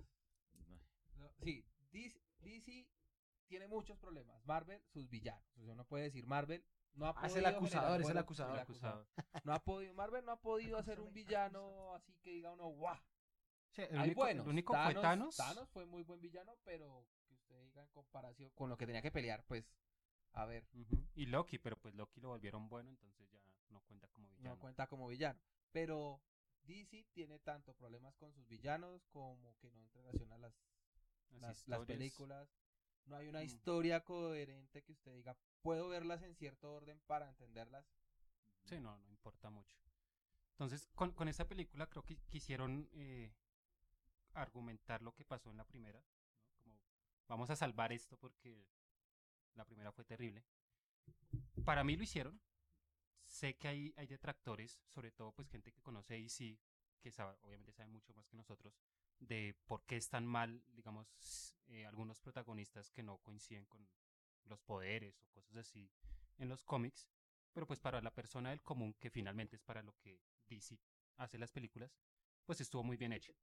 no, 1.18 1.32
sí, 1.42 1.66
DC, 1.92 2.22
DC 2.42 2.88
tiene 3.48 3.68
muchos 3.68 3.98
problemas. 3.98 4.46
Marvel, 4.46 4.84
sus 4.92 5.10
villanos. 5.10 5.46
O 5.58 5.64
sea, 5.64 5.74
uno 5.74 5.86
puede 5.86 6.04
decir 6.06 6.26
Marvel 6.26 6.66
no 6.96 7.06
ha 7.08 7.10
Ah, 7.10 7.14
podido 7.14 7.28
es 7.30 7.36
el 7.38 7.46
acusador, 7.46 8.02
es 8.02 8.10
el 8.10 8.18
acusador. 8.18 8.56
el 8.56 8.62
Acusado. 8.62 9.08
No 9.46 9.54
ha 9.54 9.60
podido, 9.64 9.94
Marvel 9.96 10.26
no 10.26 10.34
ha 10.34 10.40
podido 10.42 10.78
hacer 10.78 11.00
un 11.00 11.14
villano 11.14 11.94
así 11.96 12.14
que 12.22 12.32
diga 12.32 12.52
uno, 12.52 12.68
guau. 12.68 13.00
Sí, 13.74 13.82
el 13.82 13.98
Hay 13.98 14.06
único, 14.08 14.22
buenos. 14.22 14.46
el 14.46 14.50
único 14.52 14.74
fue 14.74 14.94
Thanos. 14.96 15.36
Thanos 15.36 15.70
fue 15.70 15.86
muy 15.86 16.04
buen 16.04 16.22
villano, 16.22 16.56
pero 16.64 17.06
que 17.28 17.34
usted 17.34 17.60
diga 17.64 17.82
en 17.82 17.90
comparación 17.90 18.50
con 18.56 18.70
lo 18.70 18.78
que 18.78 18.86
tenía 18.86 19.02
que 19.02 19.12
pelear, 19.12 19.44
pues, 19.46 19.66
a 20.34 20.46
ver. 20.46 20.68
Y 21.16 21.26
Loki, 21.26 21.58
pero 21.60 21.78
pues 21.78 21.94
Loki 21.96 22.22
lo 22.22 22.30
volvieron 22.30 22.70
bueno, 22.70 22.90
entonces 22.92 23.30
ya 23.32 23.40
no 23.70 23.82
cuenta 23.82 24.08
como 24.10 24.30
villano. 24.30 24.50
no 24.56 24.60
cuenta 24.60 24.88
como 24.88 25.08
villano. 25.08 25.40
Pero 25.72 26.22
DC 26.64 27.06
tiene 27.14 27.40
tanto 27.40 27.74
problemas 27.74 28.16
con 28.16 28.32
sus 28.34 28.48
villanos 28.48 29.04
como 29.10 29.56
que 29.58 29.72
no 29.72 29.82
entrelaciona 29.82 30.38
las, 30.38 30.54
Las 31.32 31.68
las, 31.68 31.86
películas. 31.86 32.48
No 33.06 33.16
hay 33.18 33.28
una 33.28 33.40
Mm. 33.42 33.46
historia 33.46 34.04
coherente 34.04 34.82
que 34.84 34.92
usted 34.94 35.14
diga, 35.16 35.36
puedo 35.62 35.90
verlas 35.90 36.22
en 36.22 36.36
cierto 36.36 36.72
orden 36.74 37.02
para 37.08 37.28
entenderlas. 37.28 37.86
Sí, 38.66 38.80
no, 38.80 38.98
no 38.98 39.10
importa 39.12 39.50
mucho. 39.50 39.76
Entonces, 40.52 40.88
con, 40.96 41.12
con 41.12 41.28
esta 41.28 41.48
película 41.48 41.88
creo 41.88 42.04
que 42.06 42.16
quisieron 42.30 42.88
eh, 42.94 43.34
argumentar 44.34 45.02
lo 45.02 45.14
que 45.14 45.26
pasó 45.26 45.52
en 45.52 45.58
la 45.58 45.66
primera. 45.66 46.00
¿no? 46.00 46.08
Como, 46.64 46.82
vamos 47.28 47.50
a 47.50 47.56
salvar 47.56 47.92
esto 47.92 48.18
porque 48.18 48.68
la 49.56 49.66
primera 49.66 49.92
fue 49.92 50.06
terrible. 50.06 50.44
Para 51.66 51.84
mí 51.84 51.96
lo 51.96 52.04
hicieron. 52.04 52.40
Sé 53.26 53.56
que 53.56 53.68
hay, 53.68 53.94
hay 53.98 54.06
detractores, 54.06 54.82
sobre 54.88 55.12
todo 55.12 55.32
pues 55.32 55.50
gente 55.50 55.72
que 55.72 55.82
conoce 55.82 56.16
DC, 56.16 56.60
que 57.02 57.12
sabe, 57.12 57.36
obviamente 57.42 57.72
sabe 57.72 57.90
mucho 57.90 58.14
más 58.14 58.28
que 58.28 58.38
nosotros, 58.38 58.78
de 59.20 59.56
por 59.66 59.84
qué 59.86 59.98
están 59.98 60.26
mal, 60.26 60.64
digamos, 60.74 61.56
eh, 61.68 61.86
algunos 61.86 62.20
protagonistas 62.20 62.92
que 62.92 63.02
no 63.02 63.18
coinciden 63.20 63.66
con 63.66 63.88
los 64.46 64.62
poderes 64.62 65.22
o 65.24 65.28
cosas 65.28 65.56
así 65.56 65.90
en 66.38 66.50
los 66.50 66.64
cómics. 66.64 67.08
Pero 67.54 67.68
pues 67.68 67.80
para 67.80 68.02
la 68.02 68.14
persona 68.14 68.50
del 68.50 68.62
común, 68.62 68.94
que 69.00 69.10
finalmente 69.10 69.56
es 69.56 69.64
para 69.64 69.84
lo 69.84 69.96
que 69.98 70.20
DC 70.48 70.80
hace 71.18 71.38
las 71.38 71.52
películas, 71.52 71.96
pues 72.46 72.62
estuvo 72.62 72.84
muy 72.84 72.98
bien 72.98 73.14
hecho. 73.14 73.34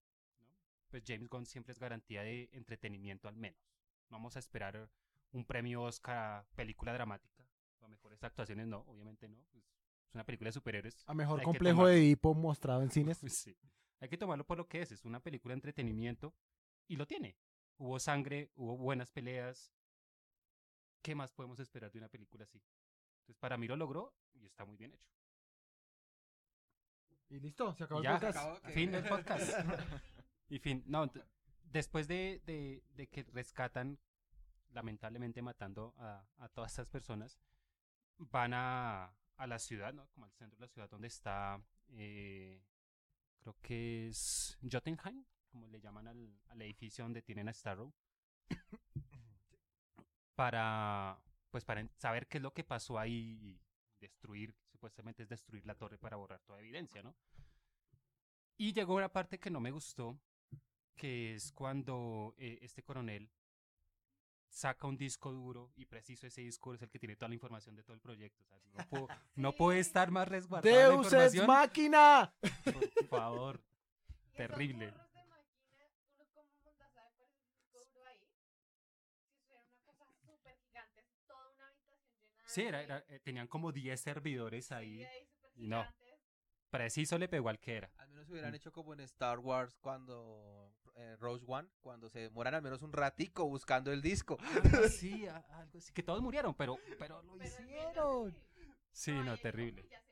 Pues 0.90 1.04
James 1.06 1.28
Gunn 1.28 1.46
siempre 1.46 1.72
es 1.72 1.78
garantía 1.78 2.22
de 2.22 2.48
entretenimiento 2.52 3.28
al 3.28 3.36
menos. 3.36 3.60
No 4.08 4.16
vamos 4.16 4.34
a 4.36 4.40
esperar 4.40 4.90
un 5.32 5.44
premio 5.44 5.82
Oscar 5.82 6.16
a 6.18 6.46
película 6.56 6.92
dramática. 6.92 7.46
A 7.80 7.88
mejores 7.88 8.22
actuaciones 8.22 8.66
no, 8.66 8.80
obviamente 8.88 9.28
no. 9.28 9.36
pues, 9.52 9.64
es 10.08 10.14
una 10.14 10.24
película 10.24 10.48
de 10.48 10.52
superhéroes. 10.52 11.04
A 11.06 11.14
mejor 11.14 11.38
Hay 11.38 11.44
complejo 11.44 11.86
de 11.86 11.96
Edipo 11.98 12.34
mostrado 12.34 12.82
en 12.82 12.90
cines. 12.90 13.18
Sí. 13.18 13.56
Hay 14.00 14.08
que 14.08 14.16
tomarlo 14.18 14.44
por 14.44 14.58
lo 14.58 14.66
que 14.66 14.82
es. 14.82 14.90
Es 14.92 15.04
una 15.04 15.20
película 15.20 15.52
de 15.52 15.58
entretenimiento 15.58 16.34
y 16.88 16.96
lo 16.96 17.06
tiene. 17.06 17.36
Hubo 17.78 17.98
sangre, 18.00 18.50
hubo 18.56 18.76
buenas 18.76 19.10
peleas. 19.10 19.72
¿Qué 21.02 21.14
más 21.14 21.32
podemos 21.32 21.60
esperar 21.60 21.92
de 21.92 21.98
una 21.98 22.08
película 22.08 22.44
así? 22.44 22.60
Entonces, 23.20 23.36
para 23.38 23.56
mí 23.56 23.66
lo 23.68 23.76
logró 23.76 24.12
y 24.34 24.44
está 24.44 24.64
muy 24.64 24.76
bien 24.76 24.92
hecho. 24.92 25.08
Y 27.28 27.38
listo, 27.38 27.74
se 27.76 27.84
acabó 27.84 28.02
Y 28.02 28.06
el 28.06 28.12
ya, 28.12 28.18
podcast. 28.18 28.36
acabó, 28.38 28.60
que- 28.60 28.72
fin 28.72 28.90
del 28.90 29.04
podcast. 29.04 29.52
y 30.50 30.58
fin, 30.58 30.84
no, 30.86 31.10
después 31.64 32.06
de, 32.08 32.42
de- 32.46 32.82
de 32.94 33.06
que 33.08 33.22
rescatan, 33.32 33.98
lamentablemente 34.72 35.42
matando 35.42 35.94
a, 35.98 36.24
a 36.38 36.48
todas 36.50 36.72
estas 36.72 36.88
personas, 36.88 37.38
van 38.18 38.52
a, 38.54 39.14
a 39.36 39.46
la 39.46 39.58
ciudad, 39.58 39.92
¿no? 39.94 40.06
Como 40.08 40.26
al 40.26 40.32
centro 40.32 40.56
de 40.58 40.62
la 40.66 40.68
ciudad 40.68 40.90
donde 40.90 41.08
está, 41.08 41.60
eh, 41.90 42.62
creo 43.40 43.56
que 43.62 44.08
es 44.08 44.58
Jotunheim, 44.70 45.24
como 45.50 45.68
le 45.68 45.80
llaman 45.80 46.08
al, 46.08 46.40
al 46.48 46.62
edificio 46.62 47.04
donde 47.04 47.22
tienen 47.22 47.48
a 47.48 47.52
Starrow, 47.52 47.92
para, 50.34 51.18
pues 51.50 51.64
para 51.64 51.86
saber 51.96 52.26
qué 52.28 52.38
es 52.38 52.42
lo 52.42 52.52
que 52.52 52.64
pasó 52.64 52.98
ahí 52.98 53.38
y 53.42 53.60
destruir, 54.00 54.54
supuestamente 54.72 55.22
es 55.22 55.28
destruir 55.28 55.66
la 55.66 55.74
torre 55.74 55.98
para 55.98 56.16
borrar 56.16 56.40
toda 56.42 56.60
evidencia, 56.60 57.02
¿no? 57.02 57.14
Y 58.56 58.72
llegó 58.72 58.94
una 58.94 59.08
parte 59.10 59.38
que 59.38 59.50
no 59.50 59.60
me 59.60 59.70
gustó, 59.70 60.18
que 61.00 61.34
es 61.34 61.50
cuando 61.52 62.34
eh, 62.36 62.58
este 62.60 62.82
coronel 62.82 63.30
saca 64.50 64.86
un 64.86 64.98
disco 64.98 65.32
duro 65.32 65.72
y 65.76 65.86
preciso 65.86 66.26
ese 66.26 66.42
disco 66.42 66.74
es 66.74 66.82
el 66.82 66.90
que 66.90 66.98
tiene 66.98 67.16
toda 67.16 67.28
la 67.28 67.34
información 67.36 67.74
de 67.74 67.82
todo 67.82 67.94
el 67.94 68.00
proyecto. 68.00 68.44
o 68.44 68.46
sea, 68.48 68.58
no, 68.74 68.88
puedo- 68.90 69.08
no 69.36 69.52
puede 69.54 69.78
estar 69.78 70.10
más 70.10 70.28
resguardada 70.28 70.76
la 70.76 70.82
Deus 70.88 71.06
ex 71.06 71.12
información. 71.34 71.46
máquina. 71.46 72.34
Por 72.64 73.06
favor. 73.08 73.62
Terrible. 74.34 74.86
burros 74.90 75.12
de 75.12 75.24
máquina, 75.24 75.84
uno 76.12 76.24
como 76.34 76.44
monta, 76.64 76.90
¿sabe 76.92 77.12
cuál 77.72 78.16
es 78.16 78.20
es 82.44 82.52
Sí, 82.52 82.62
era, 82.62 82.82
era- 82.82 83.04
eh, 83.08 83.20
tenían 83.20 83.46
como 83.46 83.72
10 83.72 84.00
servidores 84.00 84.66
sí, 84.66 84.74
ahí. 84.74 85.06
y 85.56 85.68
no. 85.68 85.86
Preciso 86.70 87.18
le 87.18 87.28
pegó 87.28 87.48
al 87.48 87.58
que 87.58 87.76
era. 87.76 87.90
Al 87.98 88.08
menos 88.10 88.28
hubieran 88.30 88.52
Mm. 88.52 88.54
hecho 88.54 88.72
como 88.72 88.92
en 88.94 89.00
Star 89.00 89.38
Wars 89.40 89.76
cuando 89.80 90.72
eh, 90.96 91.16
Rose 91.18 91.44
One, 91.46 91.68
cuando 91.80 92.08
se 92.10 92.18
demoran 92.20 92.54
al 92.54 92.62
menos 92.62 92.82
un 92.82 92.92
ratico 92.92 93.46
buscando 93.48 93.90
el 93.92 94.02
disco. 94.02 94.36
A- 95.30 95.58
algo 95.60 95.78
así. 95.78 95.92
Que 95.94 96.02
todos 96.02 96.20
murieron, 96.20 96.54
pero, 96.54 96.78
pero 96.98 97.22
lo 97.22 97.36
Pero 97.38 97.44
hicieron. 97.48 98.32
sí. 98.54 98.60
Sí, 98.92 99.12
no, 99.12 99.36
terrible. 99.38 99.82
"Uy, 99.82 99.88
ya 99.88 100.00
sé, 100.02 100.09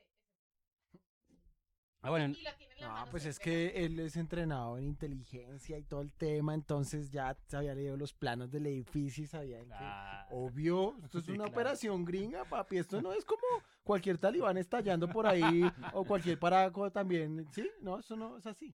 Ah, 2.09 2.11
bueno, 2.11 2.29
Y 2.29 2.35
tiene 2.37 2.49
en 2.79 3.09
pues 3.11 3.25
es 3.25 3.39
que 3.39 3.85
él 3.85 3.99
es 3.99 4.15
entrenado 4.15 4.77
en 4.77 4.85
inteligencia 4.85 5.77
y 5.77 5.83
todo 5.83 6.01
el 6.01 6.11
tema, 6.11 6.53
entonces 6.53 7.11
ya 7.11 7.37
se 7.47 7.57
había 7.57 7.75
leído 7.75 7.97
los 7.97 8.13
planos 8.13 8.49
del 8.51 8.65
edificio 8.67 9.23
y 9.23 9.27
sabía 9.27 9.59
que... 9.63 10.33
Obvio, 10.33 10.95
esto 11.03 11.19
es 11.19 11.25
Sí, 11.25 11.31
una 11.31 11.43
claro. 11.43 11.51
operación 11.51 12.05
gringa, 12.05 12.45
papi. 12.45 12.77
Esto 12.77 13.01
no 13.01 13.13
es 13.13 13.25
como 13.25 13.41
cualquier 13.83 14.17
talibán 14.17 14.57
estallando 14.57 15.07
por 15.09 15.27
ahí 15.27 15.61
o 15.93 16.03
cualquier 16.05 16.39
paraco 16.39 16.91
también. 16.91 17.47
Sí, 17.51 17.69
no, 17.81 17.99
eso 17.99 18.15
no 18.15 18.37
es 18.37 18.45
así. 18.45 18.73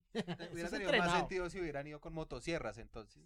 Hubiera 0.51 0.69
tenido 0.69 0.91
más 0.97 1.11
sentido 1.11 1.49
si 1.49 1.59
hubieran 1.59 1.87
ido 1.87 1.99
con 1.99 2.13
motosierras 2.13 2.77
entonces. 2.77 3.23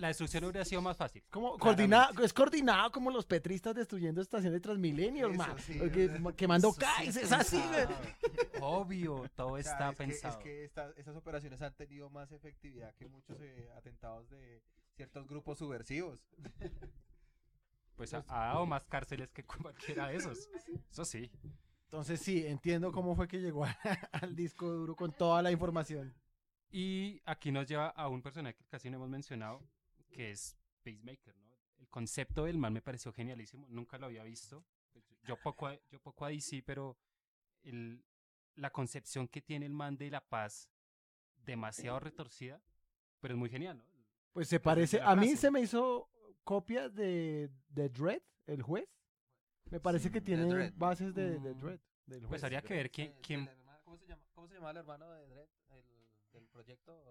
La 0.00 0.08
destrucción 0.08 0.44
hubiera 0.44 0.64
sido 0.64 0.82
más 0.82 0.96
fácil. 0.96 1.22
Como 1.30 1.58
coordinado, 1.58 2.22
es 2.24 2.32
coordinado 2.32 2.90
como 2.90 3.10
los 3.10 3.26
petristas 3.26 3.74
destruyendo 3.74 4.20
estaciones 4.20 4.54
de 4.54 4.60
Transmilenio, 4.60 5.28
hermano. 5.28 5.56
sí, 5.58 5.78
quemando 6.36 6.72
sí 6.72 6.80
calles, 6.80 7.16
es 7.16 7.22
es 7.24 7.32
así. 7.32 7.60
Obvio, 8.60 9.24
todo 9.36 9.52
O 9.52 9.62
sea, 9.62 9.72
está 9.72 9.90
es 9.90 9.96
que- 9.98 10.04
pensado. 10.04 10.38
es 10.38 10.42
que 10.44 10.64
esta- 10.64 10.90
estas 10.96 11.16
operaciones 11.16 11.62
han 11.62 11.74
tenido 11.74 12.10
más 12.10 12.32
efectividad 12.32 12.94
que 12.96 13.08
muchos 13.08 13.36
eh, 13.40 13.70
atentados 13.76 14.28
de 14.30 14.62
ciertos 14.96 15.26
grupos 15.28 15.58
subversivos. 15.58 16.20
Pues 17.96 18.14
ha, 18.14 18.24
ha 18.28 18.46
dado 18.46 18.64
más 18.66 18.82
cárceles 18.86 19.30
que 19.30 19.44
cualquiera 19.44 20.08
de 20.08 20.16
esos. 20.16 20.48
Eso 20.90 21.04
sí. 21.04 21.30
Entonces 21.84 22.20
sí, 22.20 22.46
entiendo 22.46 22.92
cómo 22.92 23.14
fue 23.14 23.28
que 23.28 23.38
llegó 23.40 23.64
a- 23.66 23.76
al 24.12 24.34
disco 24.34 24.66
duro 24.70 24.96
con 24.96 25.12
toda 25.12 25.42
la 25.42 25.50
información. 25.50 26.14
Y 26.70 27.20
aquí 27.26 27.50
nos 27.52 27.66
lleva 27.68 27.88
a 27.88 28.08
un 28.08 28.22
personaje 28.22 28.54
que 28.56 28.64
casi 28.70 28.88
no 28.88 28.96
hemos 28.96 29.10
mencionado, 29.10 29.60
que 30.10 30.30
es 30.30 30.56
Pacemaker, 30.84 31.36
¿no? 31.36 31.50
El 31.78 31.88
concepto 31.88 32.44
del 32.44 32.58
man 32.58 32.72
me 32.72 32.82
pareció 32.82 33.12
genialísimo, 33.12 33.66
nunca 33.68 33.98
lo 33.98 34.06
había 34.06 34.22
visto. 34.22 34.64
Pues, 34.92 35.04
Yo 35.22 35.36
poco 35.40 35.66
a, 35.66 35.78
yo 35.90 36.00
poco 36.00 36.24
a 36.24 36.28
DC, 36.28 36.62
pero 36.64 36.98
el, 37.62 38.04
la 38.56 38.70
concepción 38.70 39.28
que 39.28 39.40
tiene 39.40 39.66
el 39.66 39.72
man 39.72 39.96
de 39.96 40.10
la 40.10 40.20
paz, 40.20 40.68
demasiado 41.36 41.98
retorcida, 42.00 42.60
pero 43.20 43.34
es 43.34 43.38
muy 43.38 43.48
genial, 43.48 43.78
¿no? 43.78 43.84
Pues 44.32 44.48
se 44.48 44.60
parece, 44.60 45.00
a 45.00 45.16
mí 45.16 45.36
se 45.36 45.50
me 45.50 45.60
hizo 45.60 46.08
copia 46.44 46.88
de, 46.88 47.50
de 47.68 47.88
Dredd, 47.88 48.22
el 48.46 48.62
juez. 48.62 48.88
Me 49.70 49.80
parece 49.80 50.10
que 50.10 50.20
tiene 50.20 50.70
bases 50.76 51.14
de, 51.14 51.38
de 51.38 51.54
Mm. 51.54 51.58
Dredd, 51.58 51.80
del 52.06 52.26
Pues 52.26 52.44
habría 52.44 52.62
que 52.62 52.74
ver 52.74 52.90
quién... 52.90 53.08
Eh, 53.08 53.18
quién 53.22 53.50
¿cómo, 53.84 53.96
se 53.96 54.06
llama, 54.06 54.22
¿Cómo 54.34 54.48
se 54.48 54.54
llamaba 54.54 54.70
el 54.72 54.76
hermano 54.78 55.10
de 55.10 55.26
Dredd? 55.26 55.48
El, 55.70 55.84
del 56.32 56.48
proyecto. 56.48 57.02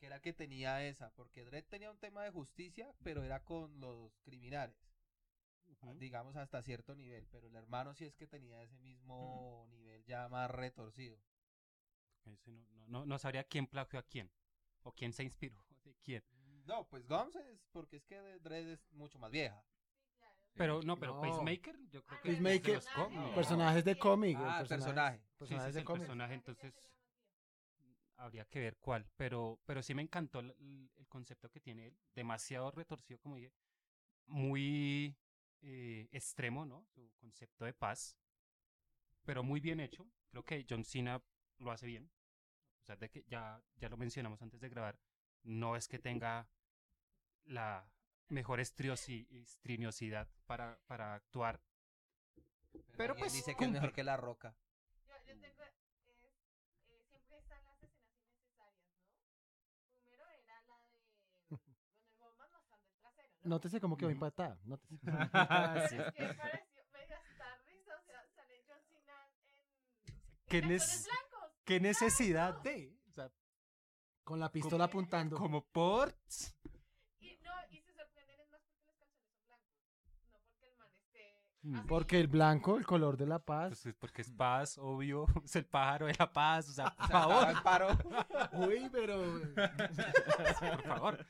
Que 0.00 0.06
era 0.06 0.20
que 0.20 0.32
tenía 0.32 0.82
esa. 0.84 1.10
Porque 1.10 1.44
Dredd 1.44 1.66
tenía 1.68 1.90
un 1.90 1.98
tema 1.98 2.24
de 2.24 2.30
justicia, 2.30 2.92
pero 3.04 3.22
era 3.22 3.44
con 3.44 3.78
los 3.78 4.18
criminales. 4.22 4.76
Ujú. 5.66 5.98
Digamos 5.98 6.34
hasta 6.36 6.62
cierto 6.62 6.94
nivel. 6.96 7.28
Pero 7.30 7.46
el 7.46 7.54
hermano 7.54 7.94
sí 7.94 8.06
es 8.06 8.16
que 8.16 8.26
tenía 8.26 8.62
ese 8.62 8.78
mismo 8.78 9.66
nivel 9.70 10.02
ya 10.06 10.28
más 10.28 10.50
retorcido. 10.50 11.18
Ese 12.24 12.50
no, 12.50 12.66
no, 12.70 12.88
no, 12.88 13.06
no 13.06 13.18
sabría 13.18 13.44
quién 13.44 13.66
plagió 13.66 13.98
a 13.98 14.02
quién. 14.02 14.30
¿O 14.82 14.92
quién 14.92 15.12
se 15.12 15.22
inspiró? 15.22 15.62
¿De 15.84 15.94
quién? 16.02 16.24
No, 16.64 16.86
pues 16.88 17.06
Gums 17.06 17.36
es 17.36 17.60
porque 17.72 17.96
es 17.96 18.04
que 18.06 18.16
Dredd 18.40 18.68
es 18.68 18.92
mucho 18.92 19.18
más 19.18 19.30
vieja. 19.30 19.62
Pero 20.54 20.82
no, 20.82 20.98
pero 20.98 21.14
No. 21.14 21.20
Pacemaker, 21.20 21.78
yo 21.90 22.02
creo 22.04 22.20
que 22.20 22.28
Peacemaker, 22.30 22.58
es 22.58 22.64
de 22.64 22.74
los 22.74 22.88
cómics. 22.88 23.34
personajes 23.34 23.84
de 23.84 23.98
cómic. 23.98 24.36
Ah, 24.40 24.60
el 24.62 24.66
personaje. 24.66 25.18
Sí, 25.18 25.24
sí, 25.24 25.38
Personajes 25.38 25.74
sí, 25.74 25.78
de 25.78 25.84
cómic. 25.84 26.00
personaje, 26.02 26.34
entonces 26.34 26.74
habría 28.20 28.44
que 28.46 28.60
ver 28.60 28.76
cuál, 28.78 29.06
pero, 29.16 29.60
pero 29.66 29.82
sí 29.82 29.94
me 29.94 30.02
encantó 30.02 30.40
el, 30.40 30.50
el- 30.52 30.90
concepto 31.08 31.50
que 31.50 31.60
tiene 31.60 31.88
él, 31.88 31.98
demasiado 32.14 32.70
retorcido, 32.70 33.18
como 33.20 33.36
dije, 33.36 33.52
muy 34.26 35.16
eh, 35.62 36.08
extremo, 36.12 36.66
¿no? 36.66 36.84
Su 36.94 37.10
concepto 37.20 37.64
de 37.64 37.74
paz, 37.74 38.16
pero 39.24 39.42
muy 39.42 39.60
bien 39.60 39.80
hecho. 39.80 40.06
Creo 40.30 40.44
que 40.44 40.64
John 40.68 40.84
Cena 40.84 41.22
lo 41.58 41.70
hace 41.72 41.86
bien, 41.86 42.10
a 42.76 42.78
pesar 42.80 42.98
de 42.98 43.10
que 43.10 43.24
ya, 43.28 43.62
ya 43.76 43.88
lo 43.88 43.96
mencionamos 43.96 44.40
antes 44.42 44.60
de 44.60 44.68
grabar, 44.68 44.98
no 45.44 45.76
es 45.76 45.88
que 45.88 45.98
tenga 45.98 46.48
la 47.46 47.84
mejor 48.28 48.60
estrioniosidad 48.60 50.28
para, 50.46 50.78
para 50.86 51.14
actuar, 51.14 51.60
Pero, 52.96 53.16
pues, 53.16 53.32
dice 53.32 53.54
que 53.56 53.64
es 53.64 53.70
mejor 53.70 53.92
que 53.92 54.04
La 54.04 54.16
Roca. 54.16 54.54
Yo, 55.06 55.14
yo 55.26 55.34
tengo, 55.40 55.62
es, 55.64 55.74
eh, 56.88 57.04
siempre 57.08 57.38
están 57.38 57.64
las 57.64 57.82
escenas 57.82 58.14
innecesarias, 58.22 58.88
¿no? 58.98 59.08
Primero 59.90 60.24
era 60.30 60.62
la 60.62 60.78
de, 60.84 61.02
bueno, 61.50 61.64
el 62.06 62.14
Bowman 62.18 62.50
mostrando 62.52 62.86
el 62.90 62.98
trasero, 63.00 63.28
¿no? 63.28 63.29
Nótese 63.44 63.80
como 63.80 63.96
que 63.96 64.06
va 64.06 64.12
impactada. 64.12 64.58
Nótese. 64.64 64.96
Sí. 65.90 65.96
Es 65.96 66.12
que 66.12 66.34
pareció 66.34 66.82
medio 66.92 67.16
hasta 67.16 67.56
risa, 67.66 67.96
o 67.98 68.02
sea, 68.06 68.26
sale 68.34 68.62
John 68.66 68.82
Cena 68.88 69.28
en, 70.06 70.14
¿Qué 70.46 70.58
en 70.58 70.64
nes- 70.68 70.82
actores 70.82 71.06
blancos. 71.30 71.50
¿Qué 71.64 71.80
necesidad 71.80 72.54
de? 72.62 72.96
O 73.08 73.12
sea, 73.12 73.30
Con 74.24 74.40
la 74.40 74.50
pistola 74.52 74.84
apuntando. 74.84 75.36
como 75.36 75.64
por... 75.64 76.14
Y 77.20 77.38
no, 77.42 77.52
y 77.70 77.80
se 77.80 77.92
sorprenden 77.94 78.40
es 78.40 78.48
más 78.50 78.60
porque 78.62 78.82
los 78.84 78.94
calzones 78.96 79.30
son 79.32 79.44
blancos, 79.46 79.76
no 80.32 80.38
porque 80.46 80.66
el 80.66 80.76
man 80.76 80.90
esté 80.92 81.32
Mm. 81.32 81.38
así. 81.38 81.49
Porque 81.86 82.18
el 82.18 82.26
blanco, 82.28 82.78
el 82.78 82.86
color 82.86 83.16
de 83.18 83.26
la 83.26 83.38
paz. 83.38 83.68
Pues 83.68 83.86
es 83.86 83.94
porque 83.94 84.22
es 84.22 84.30
paz, 84.30 84.78
obvio. 84.78 85.26
Es 85.44 85.56
el 85.56 85.66
pájaro 85.66 86.06
de 86.06 86.14
la 86.18 86.32
paz. 86.32 86.68
O 86.70 86.72
sea, 86.72 86.90
por 86.96 87.08
favor. 87.08 87.62
paro. 87.62 87.88
Uy, 88.52 88.88
pero. 88.90 89.40
por 90.60 90.82
favor. 90.82 91.26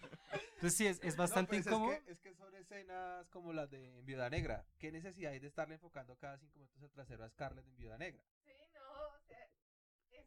Entonces 0.55 0.77
sí, 0.77 0.87
es, 0.87 1.01
es 1.03 1.17
bastante 1.17 1.57
No, 1.57 1.63
pues, 1.63 1.67
incómodo. 1.67 1.93
Es 1.93 2.03
que, 2.05 2.13
es 2.13 2.21
que 2.21 2.35
son 2.35 2.55
escenas 2.55 3.29
como 3.31 3.53
las 3.53 3.71
de 3.71 3.99
en 3.99 4.07
Viuda 4.07 4.31
Negra. 4.31 4.65
¿Qué 4.79 4.93
necesidad 4.93 5.33
hay 5.33 5.41
de 5.41 5.49
estarle 5.49 5.75
enfocando 5.75 6.17
cada 6.17 6.39
cinco 6.39 6.59
minutos 6.59 6.81
el 6.83 6.91
trasero 6.93 7.25
a 7.25 7.29
Scarlett 7.29 7.67
en 7.67 7.77
Viuda 7.77 7.99
Negra? 7.99 8.23
Sí, 8.45 8.53
no, 8.75 8.81
o 9.17 9.21
sea, 9.27 9.49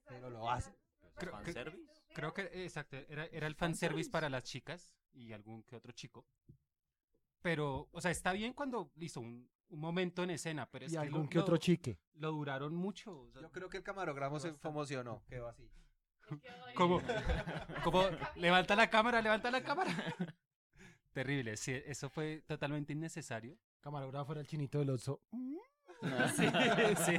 Pero 0.07 0.29
lo 0.29 0.49
hacen. 0.49 0.75
Creo- 1.15 1.39
estúpidas. 1.41 2.03
Creo 2.13 2.33
que, 2.33 2.41
exacto, 2.65 2.97
era, 3.07 3.25
era 3.27 3.47
el 3.47 3.55
fanservice 3.55 4.09
para 4.09 4.29
las 4.29 4.43
chicas 4.43 4.93
y 5.13 5.31
algún 5.31 5.63
que 5.63 5.75
otro 5.75 5.91
chico. 5.93 6.25
Pero, 7.41 7.87
o 7.91 8.01
sea, 8.01 8.11
está 8.11 8.33
bien 8.33 8.53
cuando, 8.53 8.91
listo, 8.95 9.19
un, 9.19 9.49
un 9.73 9.79
momento 9.79 10.23
en 10.23 10.29
escena, 10.31 10.69
pero 10.69 10.85
es 10.85 10.91
Y 10.91 10.95
que 10.95 11.01
algún 11.01 11.23
lo, 11.23 11.29
que 11.29 11.39
otro 11.39 11.57
chique. 11.57 11.99
lo 12.15 12.31
duraron 12.31 12.75
mucho. 12.75 13.21
o 13.21 13.31
sea, 13.31 13.41
Yo 13.41 13.51
creo 13.51 13.69
que 13.69 13.77
el 13.77 13.83
camarogramo 13.83 14.39
se 14.39 14.55
emocionó. 14.63 15.23
Quedó 15.27 15.47
así. 15.47 15.67
Como, 16.75 17.01
levanta 18.35 18.75
la 18.75 18.89
cámara, 18.89 19.21
levanta 19.21 19.51
la 19.51 19.63
cámara. 19.63 19.91
Terrible, 21.11 21.57
sí, 21.57 21.71
eso 21.85 22.09
fue 22.09 22.41
totalmente 22.47 22.93
innecesario. 22.93 23.57
Camarógrafo 23.81 24.31
era 24.31 24.41
el 24.41 24.47
chinito 24.47 24.79
del 24.79 24.89
oso. 24.91 25.21
Sí, 26.35 26.45
sí. 27.05 27.17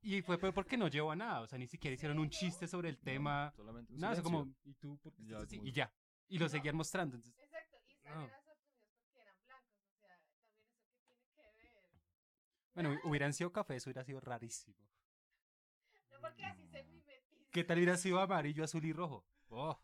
Y 0.00 0.22
fue 0.22 0.38
peor 0.38 0.54
porque 0.54 0.76
no 0.76 0.88
llevó 0.88 1.10
a 1.12 1.16
nada, 1.16 1.40
o 1.42 1.46
sea, 1.46 1.58
ni 1.58 1.66
siquiera 1.66 1.94
hicieron 1.94 2.18
un 2.18 2.30
chiste 2.30 2.66
sobre 2.66 2.88
el 2.88 2.98
tema. 2.98 3.52
Solamente 3.56 3.92
un 3.92 3.98
Nada, 4.00 4.12
o 4.12 4.16
sea, 4.16 4.22
silencio. 4.24 4.44
como, 4.44 4.56
¿y 4.64 4.74
tú 4.74 4.98
por 4.98 5.12
qué 5.14 5.22
Ya, 5.24 5.28
estás 5.36 5.42
así? 5.48 5.56
como- 5.56 5.68
Y 5.68 5.72
ya. 5.72 5.92
Y 6.28 6.38
lo 6.38 6.48
seguían 6.48 6.76
mostrando. 6.76 7.16
Entonces, 7.16 7.42
Exacto, 7.44 7.76
y 7.86 7.92
Ah. 7.94 7.98
también 8.00 8.24
eran 8.30 8.42
sorprendidos 8.44 8.94
porque 9.02 9.20
eran 9.20 9.36
blancos, 9.44 9.78
o 9.92 10.00
sea, 10.00 10.16
también 10.18 10.48
eso 10.48 11.42
que 11.42 11.54
tiene 11.56 11.72
que 11.72 11.72
ver. 11.74 12.67
Bueno, 12.82 13.00
hubieran 13.04 13.32
sido 13.32 13.52
café, 13.52 13.76
eso 13.76 13.88
hubiera 13.90 14.04
sido 14.04 14.20
rarísimo. 14.20 14.76
No 16.10 16.20
porque 16.20 16.44
así 16.44 16.66
se 16.68 16.82
mimetiza. 16.84 17.36
¿Qué 17.50 17.64
tal 17.64 17.78
hubiera 17.78 17.96
sido 17.96 18.20
amarillo, 18.20 18.62
azul 18.64 18.84
y 18.84 18.92
rojo? 18.92 19.24
Oh, 19.48 19.80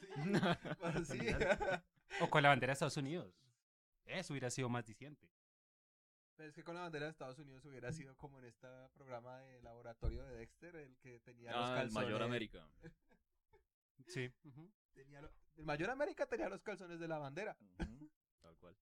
Bueno, 0.80 1.04
sí. 1.04 1.18
O 2.20 2.30
con 2.30 2.42
la 2.42 2.48
bandera 2.50 2.70
de 2.70 2.74
Estados 2.74 2.96
Unidos. 2.96 3.34
Eso 4.06 4.32
hubiera 4.32 4.50
sido 4.50 4.68
más 4.68 4.86
diciente. 4.86 5.28
Pero 6.36 6.48
es 6.48 6.54
que 6.54 6.62
con 6.64 6.74
la 6.76 6.82
bandera 6.82 7.06
de 7.06 7.10
Estados 7.10 7.38
Unidos 7.38 7.64
hubiera 7.66 7.92
sido 7.92 8.16
como 8.16 8.38
en 8.38 8.46
este 8.46 8.66
programa 8.94 9.38
de 9.40 9.60
laboratorio 9.60 10.22
de 10.24 10.36
Dexter, 10.36 10.74
el 10.76 10.96
que 10.98 11.18
tenía 11.20 11.50
los 11.52 11.60
Ah, 11.68 11.72
el 11.72 11.74
calzones. 11.88 11.94
Mayor 11.94 12.22
América. 12.22 12.66
Sí. 14.06 14.32
tenía 14.94 15.20
lo- 15.20 15.30
el 15.56 15.66
Mayor 15.66 15.90
América 15.90 16.24
tenía 16.24 16.48
los 16.48 16.62
calzones 16.62 16.98
de 17.00 17.08
la 17.08 17.18
bandera. 17.18 17.54
Tal 18.40 18.56
cual. 18.56 18.74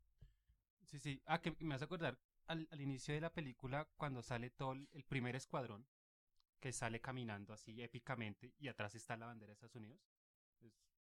Sí, 0.84 1.00
sí. 1.00 1.20
Ah, 1.24 1.40
que 1.40 1.56
me 1.58 1.74
hace 1.74 1.84
acordar 1.84 2.16
al, 2.46 2.80
inicio 2.80 3.14
de 3.14 3.20
la 3.20 3.32
película 3.32 3.88
cuando 3.96 4.22
sale 4.22 4.50
todo 4.50 4.72
el, 4.72 5.04
primer 5.04 5.36
escuadrón 5.36 5.86
que 6.60 6.72
sale 6.72 7.00
caminando 7.00 7.52
así 7.52 7.82
épicamente 7.82 8.54
y 8.58 8.68
atrás 8.68 8.94
está 8.94 9.16
la 9.16 9.26
bandera 9.26 9.48
de 9.48 9.52
Estados 9.54 9.76
Unidos. 9.76 10.00
Es 10.60 10.72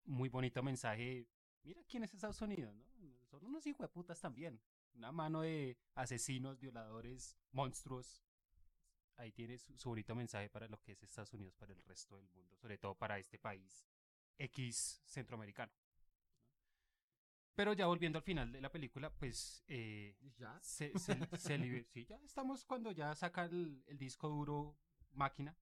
muy 0.05 0.29
bonito 0.29 0.63
mensaje. 0.63 1.27
Mira 1.63 1.83
quién 1.83 2.03
es 2.03 2.13
Estados 2.13 2.41
Unidos, 2.41 2.73
¿no? 2.75 2.85
Son 3.25 3.43
unos 3.45 3.65
hijueputas 3.65 4.19
también. 4.19 4.59
Una 4.93 5.11
mano 5.11 5.41
de 5.41 5.77
asesinos, 5.95 6.59
violadores, 6.59 7.37
monstruos. 7.51 8.23
Ahí 9.15 9.31
tiene 9.31 9.57
su 9.57 9.89
bonito 9.89 10.15
mensaje 10.15 10.49
para 10.49 10.67
lo 10.67 10.79
que 10.79 10.93
es 10.93 11.03
Estados 11.03 11.33
Unidos 11.33 11.55
para 11.55 11.73
el 11.73 11.83
resto 11.83 12.17
del 12.17 12.29
mundo, 12.29 12.55
sobre 12.55 12.77
todo 12.77 12.95
para 12.95 13.19
este 13.19 13.37
país 13.37 13.85
X 14.37 15.01
centroamericano. 15.05 15.71
Pero 17.57 17.73
ya 17.73 17.87
volviendo 17.87 18.19
al 18.19 18.23
final 18.23 18.51
de 18.51 18.61
la 18.61 18.71
película, 18.71 19.09
pues 19.09 19.63
eh, 19.67 20.15
¿Ya? 20.37 20.59
se, 20.61 20.93
se, 20.99 21.85
sí, 21.87 22.05
ya 22.05 22.15
estamos 22.23 22.63
cuando 22.63 22.91
ya 22.91 23.15
saca 23.15 23.45
el, 23.45 23.83
el 23.87 23.97
disco 23.97 24.29
duro 24.29 24.77
máquina 25.13 25.57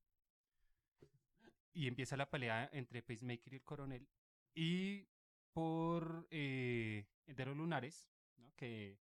y 1.72 1.88
empieza 1.88 2.18
la 2.18 2.30
pelea 2.30 2.70
entre 2.74 3.02
Pacemaker 3.02 3.54
y 3.54 3.56
el 3.56 3.64
coronel 3.64 4.10
y 4.54 5.08
por 5.54 6.28
eh, 6.32 7.08
de 7.28 7.46
los 7.46 7.56
lunares, 7.56 8.12
¿no? 8.36 8.54
que 8.58 9.00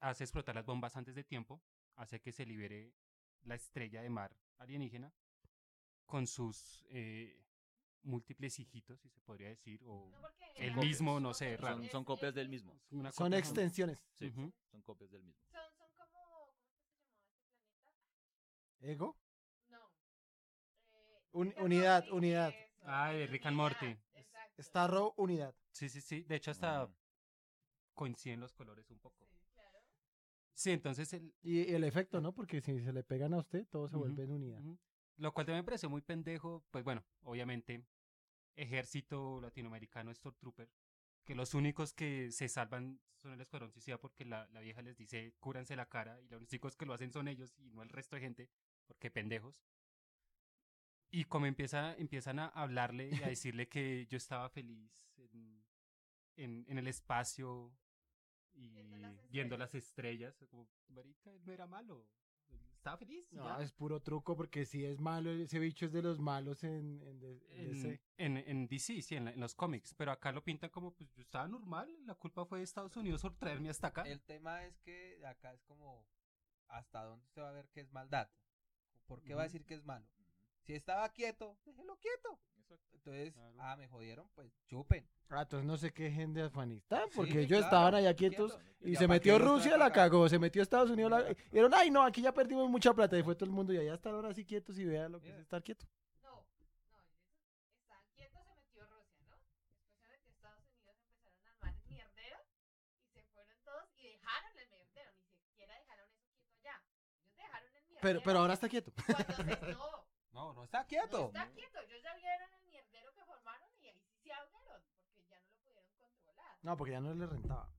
hace 0.00 0.24
explotar 0.24 0.56
las 0.56 0.66
bombas 0.66 0.96
antes 0.96 1.14
de 1.14 1.22
tiempo, 1.22 1.62
hace 1.94 2.20
que 2.20 2.32
se 2.32 2.44
libere 2.44 2.96
la 3.44 3.54
estrella 3.54 4.02
de 4.02 4.10
mar 4.10 4.36
alienígena 4.58 5.14
con 6.04 6.26
sus 6.26 6.84
eh, 6.90 7.44
múltiples 8.04 8.58
hijitos, 8.58 9.00
si 9.00 9.08
se 9.08 9.20
podría 9.20 9.48
decir, 9.48 9.80
o 9.84 10.10
No, 10.10 10.28
el 10.56 10.70
era- 10.72 10.76
mismo, 10.82 11.20
no 11.20 11.32
sé, 11.34 11.56
raro. 11.56 11.76
Son, 11.78 11.90
son 11.90 12.04
copias 12.04 12.34
del 12.34 12.48
mismo. 12.48 12.78
una 12.90 13.12
Son 13.12 13.26
copia- 13.28 13.38
extensiones. 13.38 14.06
Sí, 14.14 14.26
Ujú. 14.28 14.52
son 14.70 14.82
copias 14.82 15.10
del 15.10 15.22
mismo. 15.22 15.42
Son, 15.50 15.60
son 15.76 15.88
como, 15.96 16.54
¿cómo 16.56 17.48
se 17.48 17.62
llamaba 17.62 17.94
ese 17.94 18.06
planeta? 18.80 18.92
¿Ego? 18.92 19.16
No. 19.68 19.78
Eh, 20.94 21.28
Un- 21.32 21.54
unidad, 21.58 22.00
Morty, 22.04 22.16
unidad. 22.16 22.48
eso, 22.50 22.82
Ah, 22.84 23.12
de 23.12 23.26
Rick 23.28 23.46
and 23.46 23.56
Morty. 23.56 23.96
Exacto. 24.14 24.62
Starro, 24.62 25.14
unidad. 25.16 25.54
Sí, 25.70 25.88
sí, 25.88 26.00
sí. 26.00 26.22
De 26.24 26.34
hecho, 26.36 26.50
hasta 26.50 26.88
coinciden 27.94 28.40
los 28.40 28.52
colores 28.52 28.90
un 28.90 28.98
poco. 28.98 29.24
Sí, 29.30 29.46
claro. 29.54 29.78
Sí, 30.54 30.70
entonces 30.72 31.12
el, 31.12 31.32
Y 31.42 31.72
el 31.72 31.84
efecto, 31.84 32.20
¿no? 32.20 32.32
Porque 32.34 32.60
si 32.60 32.80
se 32.80 32.92
le 32.92 33.04
pegan 33.04 33.34
a 33.34 33.38
usted, 33.38 33.66
todo 33.68 33.88
se 33.88 33.94
Ujú, 33.96 34.04
vuelve 34.06 34.24
en 34.24 34.32
unidad. 34.32 34.58
ujú. 34.60 34.78
Lo 35.18 35.32
cual 35.32 35.46
también 35.46 35.62
me 35.62 35.66
pareció 35.66 35.88
muy 35.90 36.00
pendejo. 36.00 36.64
Pues 36.70 36.82
bueno, 36.84 37.04
obviamente, 37.22 37.84
ejército 38.56 39.40
latinoamericano 39.40 40.12
Stormtrooper, 40.14 40.68
que 41.24 41.34
los 41.34 41.54
únicos 41.54 41.92
que 41.94 42.30
se 42.30 42.48
salvan 42.48 43.00
son 43.16 43.32
el 43.32 43.40
Escuadrón 43.40 43.70
Suicida 43.70 43.98
porque 43.98 44.24
la, 44.24 44.48
la 44.48 44.60
vieja 44.60 44.82
les 44.82 44.96
dice 44.96 45.34
cúranse 45.38 45.76
la 45.76 45.86
cara 45.86 46.20
y 46.20 46.28
los 46.28 46.42
únicos 46.42 46.76
que 46.76 46.86
lo 46.86 46.94
hacen 46.94 47.12
son 47.12 47.28
ellos 47.28 47.54
y 47.58 47.70
no 47.70 47.82
el 47.82 47.88
resto 47.88 48.16
de 48.16 48.22
gente, 48.22 48.50
porque 48.86 49.10
pendejos. 49.10 49.62
Y 51.10 51.24
como 51.24 51.46
empieza, 51.46 51.94
empiezan 51.96 52.38
a 52.38 52.48
hablarle 52.48 53.10
y 53.10 53.22
a 53.22 53.28
decirle 53.36 53.68
que 53.68 54.06
yo 54.06 54.16
estaba 54.16 54.48
feliz 54.48 55.12
en, 55.16 55.64
en, 56.36 56.64
en 56.66 56.78
el 56.78 56.86
espacio 56.88 57.72
y 58.54 58.68
Viendo 58.68 58.98
las 58.98 59.30
viendo 59.30 59.56
las 59.56 59.74
estrellas, 59.74 60.36
como, 60.50 60.68
marica, 60.88 61.32
él 61.32 61.42
no 61.44 61.52
era 61.52 61.66
malo, 61.66 62.06
estaba 62.82 62.96
feliz. 62.96 63.32
No, 63.32 63.44
ya". 63.44 63.62
es 63.62 63.72
puro 63.72 64.00
truco 64.00 64.36
porque 64.36 64.66
si 64.66 64.84
es 64.84 64.98
malo, 65.00 65.30
ese 65.30 65.58
bicho 65.60 65.86
es 65.86 65.92
de 65.92 66.02
los 66.02 66.18
malos 66.18 66.64
en, 66.64 67.00
en, 67.02 67.22
en 67.22 67.40
en, 67.50 67.68
DC. 67.70 68.00
en, 68.18 68.36
en 68.38 68.66
DC, 68.66 69.02
sí, 69.02 69.14
en, 69.16 69.24
la- 69.26 69.30
en 69.32 69.40
los 69.40 69.54
cómics, 69.54 69.94
pero 69.94 70.10
acá 70.12 70.32
lo 70.32 70.42
pintan 70.42 70.70
como, 70.70 70.92
pues 70.94 71.10
yo 71.14 71.22
estaba 71.22 71.46
normal, 71.46 71.88
la 72.06 72.14
culpa 72.16 72.44
fue 72.44 72.58
de 72.58 72.64
Estados 72.64 72.96
Unidos 72.96 73.22
por 73.22 73.36
traerme 73.36 73.70
hasta 73.70 73.86
acá. 73.88 74.02
El 74.02 74.20
tema 74.22 74.64
es 74.64 74.78
que 74.80 75.24
acá 75.24 75.52
es 75.54 75.62
como 75.62 76.04
hasta 76.68 77.04
dónde 77.04 77.24
usted 77.24 77.42
va 77.42 77.50
a 77.50 77.52
ver 77.52 77.68
que 77.70 77.80
es 77.80 77.92
maldad. 77.92 78.28
¿Por 79.06 79.22
qué 79.22 79.34
va 79.34 79.42
a 79.42 79.44
decir 79.44 79.64
que 79.64 79.74
es 79.74 79.84
malo? 79.84 80.06
Si 80.62 80.74
estaba 80.74 81.08
quieto, 81.10 81.58
déjelo 81.64 81.98
quieto. 81.98 82.40
Entonces, 83.04 83.34
ah, 83.58 83.76
me 83.76 83.88
jodieron, 83.88 84.28
pues 84.34 84.52
chupen. 84.68 85.04
Ah, 85.28 85.42
entonces 85.42 85.66
no 85.66 85.76
se 85.76 85.92
quejen 85.92 86.34
de 86.34 86.42
Afganistán, 86.42 87.08
porque 87.14 87.40
ellos 87.40 87.64
estaban 87.64 87.94
allá 87.94 88.14
quietos 88.14 88.58
y 88.82 88.94
se 88.96 89.08
metió 89.08 89.38
Rusia, 89.38 89.76
la 89.78 89.90
cagó, 89.90 90.28
se 90.28 90.38
metió 90.38 90.62
Estados 90.62 90.90
Unidos, 90.90 91.10
la... 91.10 91.30
y 91.30 91.58
ay, 91.74 91.90
no, 91.90 92.02
aquí 92.02 92.20
ya 92.20 92.32
perdimos 92.32 92.68
mucha 92.68 92.92
plata, 92.92 93.18
y 93.18 93.22
fue 93.22 93.34
todo 93.34 93.46
el 93.46 93.50
mundo, 93.50 93.72
y 93.72 93.78
allá 93.78 93.94
están 93.94 94.14
ahora 94.14 94.34
sí 94.34 94.44
quietos 94.44 94.78
y 94.78 94.84
vean 94.84 95.10
lo 95.10 95.20
que 95.20 95.30
es 95.30 95.38
estar 95.38 95.62
quieto. 95.62 95.86
No, 96.22 96.46
no, 96.90 97.00
están 97.80 98.04
se 98.14 98.28
metió 98.54 98.86
Rusia, 98.86 99.24
¿no? 99.26 99.36
Después 99.78 100.10
de 100.12 100.18
que 100.20 100.30
Estados 100.30 100.62
Unidos 100.68 100.94
empezaron 101.00 101.46
a 101.46 101.50
armar 101.50 101.74
mierdero, 101.88 102.38
y 103.00 103.08
se 103.08 103.22
fueron 103.32 103.56
todos 103.64 103.88
y 103.96 104.02
dejaron 104.02 104.58
el 104.58 104.68
mierdero, 104.68 105.12
ni 105.30 105.38
siquiera 105.38 105.74
dejaron 105.74 106.06
eso 106.12 106.28
quieto 106.30 106.52
allá. 106.60 106.82
Ellos 107.16 107.36
dejaron 107.38 107.68
el 107.68 107.82
mierdero. 107.84 108.00
Pero, 108.02 108.20
pero 108.22 108.38
ahora 108.38 108.52
está 108.52 108.68
quieto. 108.68 108.92
Cuando 109.06 109.32
se, 109.32 109.42
No, 110.32 110.52
no 110.54 110.64
está 110.64 110.80
no 110.82 110.86
quieto. 110.88 111.26
está 111.26 111.50
quieto. 111.52 111.78
Ellos 111.80 112.02
ya 112.02 112.14
vieron 112.16 112.48
el 112.60 112.68
mierdero 112.70 113.12
que 113.14 113.24
formaron 113.24 113.68
y 113.80 113.86
ahí 113.86 114.00
sí 114.00 114.16
se 114.22 114.32
ahogaron 114.32 114.82
porque 114.98 115.24
ya 115.28 115.38
no 115.40 115.46
lo 115.74 115.82
pudieron 115.84 115.84
controlar. 115.98 116.56
No, 116.62 116.76
porque 116.76 116.92
ya 116.92 117.00
no 117.00 117.14
le 117.14 117.26
rentaba. 117.26 117.70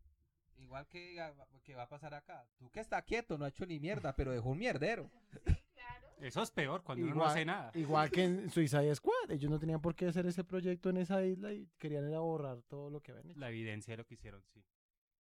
Igual 0.58 0.88
que, 0.88 1.16
que 1.64 1.76
va 1.76 1.84
a 1.84 1.90
pasar 1.90 2.14
acá. 2.14 2.48
Tú 2.58 2.70
que 2.72 2.80
está 2.80 3.02
quieto, 3.02 3.38
no 3.38 3.46
ha 3.46 3.50
hecho 3.50 3.66
ni 3.66 3.80
mierda, 3.80 4.16
pero 4.16 4.32
dejó 4.32 4.50
un 4.50 4.60
mierdero. 4.60 5.10
Sí, 5.46 5.56
claro. 5.74 6.08
Eso 6.20 6.42
es 6.44 6.52
peor 6.52 6.84
cuando 6.84 7.06
uno 7.06 7.16
no 7.16 7.26
hace 7.26 7.44
nada. 7.44 7.72
Igual 7.74 8.10
que 8.12 8.24
en 8.24 8.50
Suicide 8.52 8.96
Squad. 8.96 9.32
Ellos 9.32 9.50
no 9.52 9.60
tenían 9.60 9.82
por 9.82 9.96
qué 9.96 10.06
hacer 10.08 10.26
ese 10.28 10.44
proyecto 10.44 10.90
en 10.90 10.98
esa 10.98 11.24
isla 11.26 11.52
y 11.52 11.68
querían 11.78 12.08
era 12.08 12.20
borrar 12.20 12.62
todo 12.64 12.90
lo 12.90 13.02
que 13.02 13.12
habían 13.12 13.32
hecho. 13.32 13.40
La 13.40 13.50
evidencia 13.50 13.92
de 13.94 13.98
lo 13.98 14.06
que 14.06 14.14
hicieron, 14.14 14.44
sí. 14.54 14.64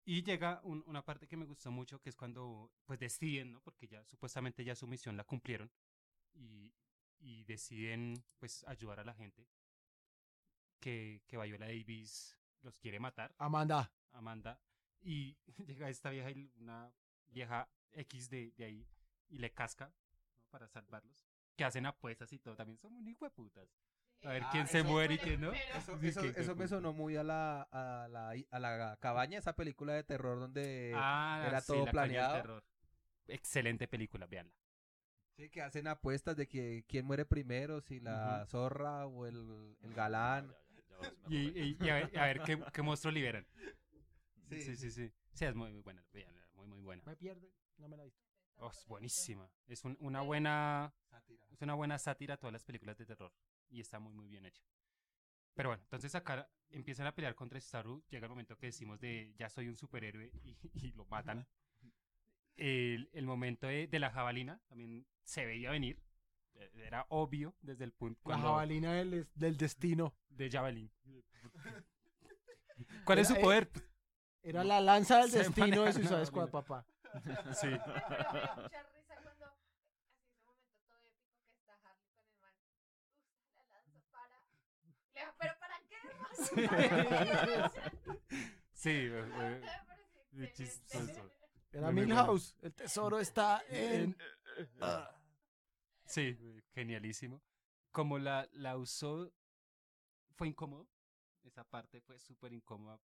Y 0.04 0.22
llega 0.24 0.60
un- 0.64 0.84
una 0.86 1.04
parte 1.04 1.28
que 1.28 1.38
me 1.38 1.46
gustó 1.46 1.72
mucho, 1.72 2.00
que 2.00 2.10
es 2.10 2.16
cuando 2.16 2.72
pues 2.86 3.00
deciden, 3.00 3.54
¿no? 3.54 3.62
Porque 3.62 3.88
ya 3.88 4.04
supuestamente 4.06 4.64
ya 4.64 4.76
su 4.76 4.86
misión 4.86 5.18
la 5.18 5.24
cumplieron 5.24 5.72
y, 6.34 6.72
y 7.20 7.44
deciden 7.46 8.24
pues 8.38 8.64
ayudar 8.68 9.00
a 9.00 9.04
la 9.04 9.14
gente 9.14 9.48
que, 10.80 11.22
que 11.28 11.38
Viola 11.38 11.68
Davis 11.68 12.38
los 12.62 12.80
quiere 12.80 13.00
matar, 13.00 13.34
Amanda. 13.38 13.92
Amanda, 14.12 14.60
y 15.02 15.38
llega 15.68 15.90
esta 15.90 16.10
vieja, 16.10 16.32
y 16.32 16.52
una 16.58 16.92
vieja 17.28 17.70
X 17.92 18.30
de, 18.30 18.52
de 18.58 18.66
ahí 18.66 18.88
y 19.30 19.38
le 19.40 19.52
casca 19.54 19.88
¿no? 19.88 19.94
para 20.50 20.68
salvarlos, 20.68 21.28
que 21.56 21.64
hacen 21.66 21.86
apuestas 21.86 22.32
y 22.34 22.40
todo, 22.40 22.56
también 22.56 22.78
son 22.78 22.94
muy 22.94 23.12
hijo 23.12 23.26
de 23.26 23.32
putas. 23.32 23.68
A 24.24 24.30
ver 24.30 24.44
Ah, 24.46 24.50
quién 24.52 24.68
se 24.68 24.82
muere 24.82 25.16
y 25.16 25.18
quién 25.20 25.42
no. 25.42 25.52
Eso, 25.76 26.00
Sí, 26.00 26.08
eso, 26.36 26.56
me 26.56 26.68
sonó 26.68 26.94
muy 26.94 27.16
a 27.18 27.24
la, 27.24 27.62
a 27.64 28.08
la, 28.08 28.34
a 28.50 28.60
la 28.60 28.98
cabaña, 29.00 29.38
esa 29.38 29.54
película 29.56 29.94
de 29.94 30.04
terror 30.04 30.40
donde 30.40 30.94
Ah, 30.96 31.44
era 31.48 31.62
sí, 31.62 31.68
todo 31.68 31.86
planeado. 31.86 32.36
Terror. 32.36 32.64
Excelente 33.28 33.88
película, 33.88 34.26
véanla. 34.26 34.54
Sí, 35.36 35.50
que 35.50 35.62
hacen 35.62 35.88
apuestas 35.88 36.36
de 36.36 36.48
que 36.48 36.84
quién 36.88 37.06
muere 37.06 37.26
primero, 37.26 37.82
si 37.82 38.00
la 38.00 38.46
zorra 38.48 39.06
o 39.08 39.26
el, 39.26 39.76
el 39.82 39.94
galán. 39.94 40.48
Ya, 40.48 40.54
ya, 40.54 40.76
ya, 40.78 41.14
ya 41.22 41.30
me 41.30 41.36
Y, 41.36 41.48
acordé. 41.48 41.60
y- 41.66 41.78
y 41.86 41.90
a 41.90 41.94
ver, 41.96 42.18
a 42.20 42.26
ver 42.26 42.42
qué, 42.44 42.64
qué 42.74 42.82
monstruo 42.82 43.12
liberan. 43.12 43.46
Sí, 44.48 44.62
Sí, 44.62 44.76
sí, 44.76 44.92
sí. 44.92 45.12
Sí, 45.34 45.46
es 45.46 45.56
muy, 45.56 45.72
muy 45.72 45.82
buena. 45.82 46.06
Muy, 46.54 46.68
muy 46.68 46.80
buena. 46.82 47.02
Me 47.06 47.16
pierde. 47.16 47.52
No 47.78 47.90
me 47.90 47.98
la 47.98 48.04
he 48.04 48.06
visto. 48.06 48.24
Oh, 48.58 48.70
es 48.70 48.86
buenísima. 48.86 49.50
Es 49.68 49.84
un- 49.84 49.98
una 50.00 50.22
buena 50.22 50.94
Sátira. 51.10 51.46
es 51.50 51.62
una 51.64 51.74
buena 51.74 51.98
sátira 51.98 52.36
a 52.36 52.38
todas 52.38 52.54
las 52.54 52.64
películas 52.64 52.96
de 52.98 53.08
terror. 53.08 53.34
Y 53.70 53.82
está 53.82 54.00
muy, 54.00 54.14
muy 54.14 54.28
bien 54.28 54.46
hecha. 54.46 54.64
Pero 55.56 55.70
bueno, 55.70 55.82
entonces 55.84 56.14
acá 56.14 56.48
empiezan 56.70 57.08
a 57.08 57.16
pelear 57.16 57.34
contra 57.34 57.60
Staru. 57.60 58.04
Llega 58.08 58.28
el 58.28 58.30
momento 58.30 58.56
que 58.56 58.68
decimos 58.68 59.00
de 59.00 59.34
ya 59.36 59.50
soy 59.50 59.68
un 59.68 59.76
superhéroe 59.76 60.32
y, 60.44 60.56
y 60.74 60.92
lo 60.92 61.06
matan. 61.06 61.48
El, 62.56 63.10
el 63.14 63.26
momento 63.26 63.68
de, 63.68 63.88
de 63.88 64.00
la 64.00 64.12
jabalina 64.12 64.60
también 64.68 65.06
se 65.24 65.46
veía 65.46 65.72
venir. 65.72 66.00
Eh, 66.56 66.72
Era 66.86 67.06
obvio 67.10 67.56
desde 67.62 67.84
el 67.84 67.92
punto 67.92 68.20
La 68.24 68.36
cuando 68.36 68.48
jabalina 68.50 68.94
del, 68.94 69.28
del 69.36 69.58
destino. 69.58 70.14
de 70.30 70.50
Javelin. 70.50 70.92
¿Cuál 73.06 73.20
es 73.20 73.28
su 73.28 73.36
eh, 73.36 73.40
poder? 73.40 73.70
Era 74.44 74.64
la 74.64 74.80
lanza 74.80 75.20
del 75.20 75.32
Se 75.32 75.40
destino 75.40 75.84
de 75.84 75.94
Suicide 75.94 76.26
Squad, 76.26 76.50
papá. 76.50 76.86
Sí. 77.54 77.68
Digo, 85.14 85.32
¿pero 85.40 85.54
para 85.60 85.80
qué? 85.90 85.98
Sí, 88.74 89.10
Era 91.76 91.92
Milhouse. 91.92 92.56
El 92.62 92.74
tesoro 92.74 93.20
está 93.20 93.62
en. 93.68 94.16
Sí, 96.06 96.38
genialísimo. 96.74 97.42
Como 97.92 98.18
la, 98.18 98.48
la 98.54 98.78
usó, 98.78 99.30
fue 100.36 100.48
incómodo. 100.48 100.88
Esa 101.44 101.66
parte 101.66 102.00
fue 102.00 102.18
súper 102.18 102.54
incómoda. 102.54 103.02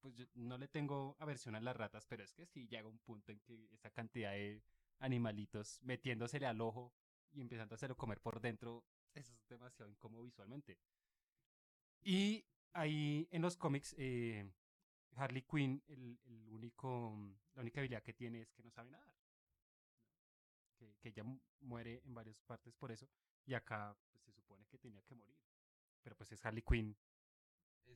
Pues 0.00 0.14
yo 0.14 0.24
no 0.34 0.56
le 0.56 0.68
tengo 0.68 1.16
aversión 1.18 1.54
a 1.54 1.60
las 1.60 1.76
ratas, 1.76 2.06
pero 2.06 2.24
es 2.24 2.32
que 2.32 2.46
sí 2.46 2.66
llega 2.66 2.88
un 2.88 2.98
punto 2.98 3.30
en 3.30 3.40
que 3.40 3.68
esa 3.74 3.90
cantidad 3.90 4.30
de 4.30 4.62
animalitos 5.00 5.80
metiéndosele 5.82 6.46
al 6.46 6.60
ojo 6.60 6.94
y 7.32 7.42
empezando 7.42 7.74
a 7.74 7.76
hacerlo 7.76 7.96
comer 7.96 8.20
por 8.20 8.40
dentro, 8.40 8.84
eso 9.12 9.34
es 9.34 9.46
demasiado 9.48 9.90
incómodo 9.90 10.22
visualmente. 10.22 10.78
Y 12.00 12.46
ahí 12.72 13.28
en 13.32 13.42
los 13.42 13.56
cómics, 13.56 13.94
eh, 13.98 14.50
Harley 15.18 15.42
Quinn, 15.42 15.82
el, 15.88 16.18
el 16.26 16.48
único, 16.50 17.16
la 17.54 17.62
única 17.62 17.80
habilidad 17.80 18.02
que 18.02 18.12
tiene 18.14 18.40
es 18.42 18.52
que 18.52 18.62
no 18.62 18.70
sabe 18.70 18.90
nadar 18.90 19.14
que, 20.76 20.94
que 21.00 21.08
ella 21.08 21.24
mu- 21.24 21.40
muere 21.60 22.00
en 22.04 22.14
varias 22.14 22.40
partes 22.42 22.72
por 22.74 22.92
eso, 22.92 23.08
y 23.46 23.54
acá 23.54 23.96
pues, 24.10 24.22
se 24.24 24.32
supone 24.32 24.64
que 24.66 24.78
tenía 24.78 25.02
que 25.02 25.14
morir. 25.14 25.36
Pero 26.02 26.16
pues 26.16 26.30
es 26.32 26.44
Harley 26.44 26.62
Quinn. 26.62 26.96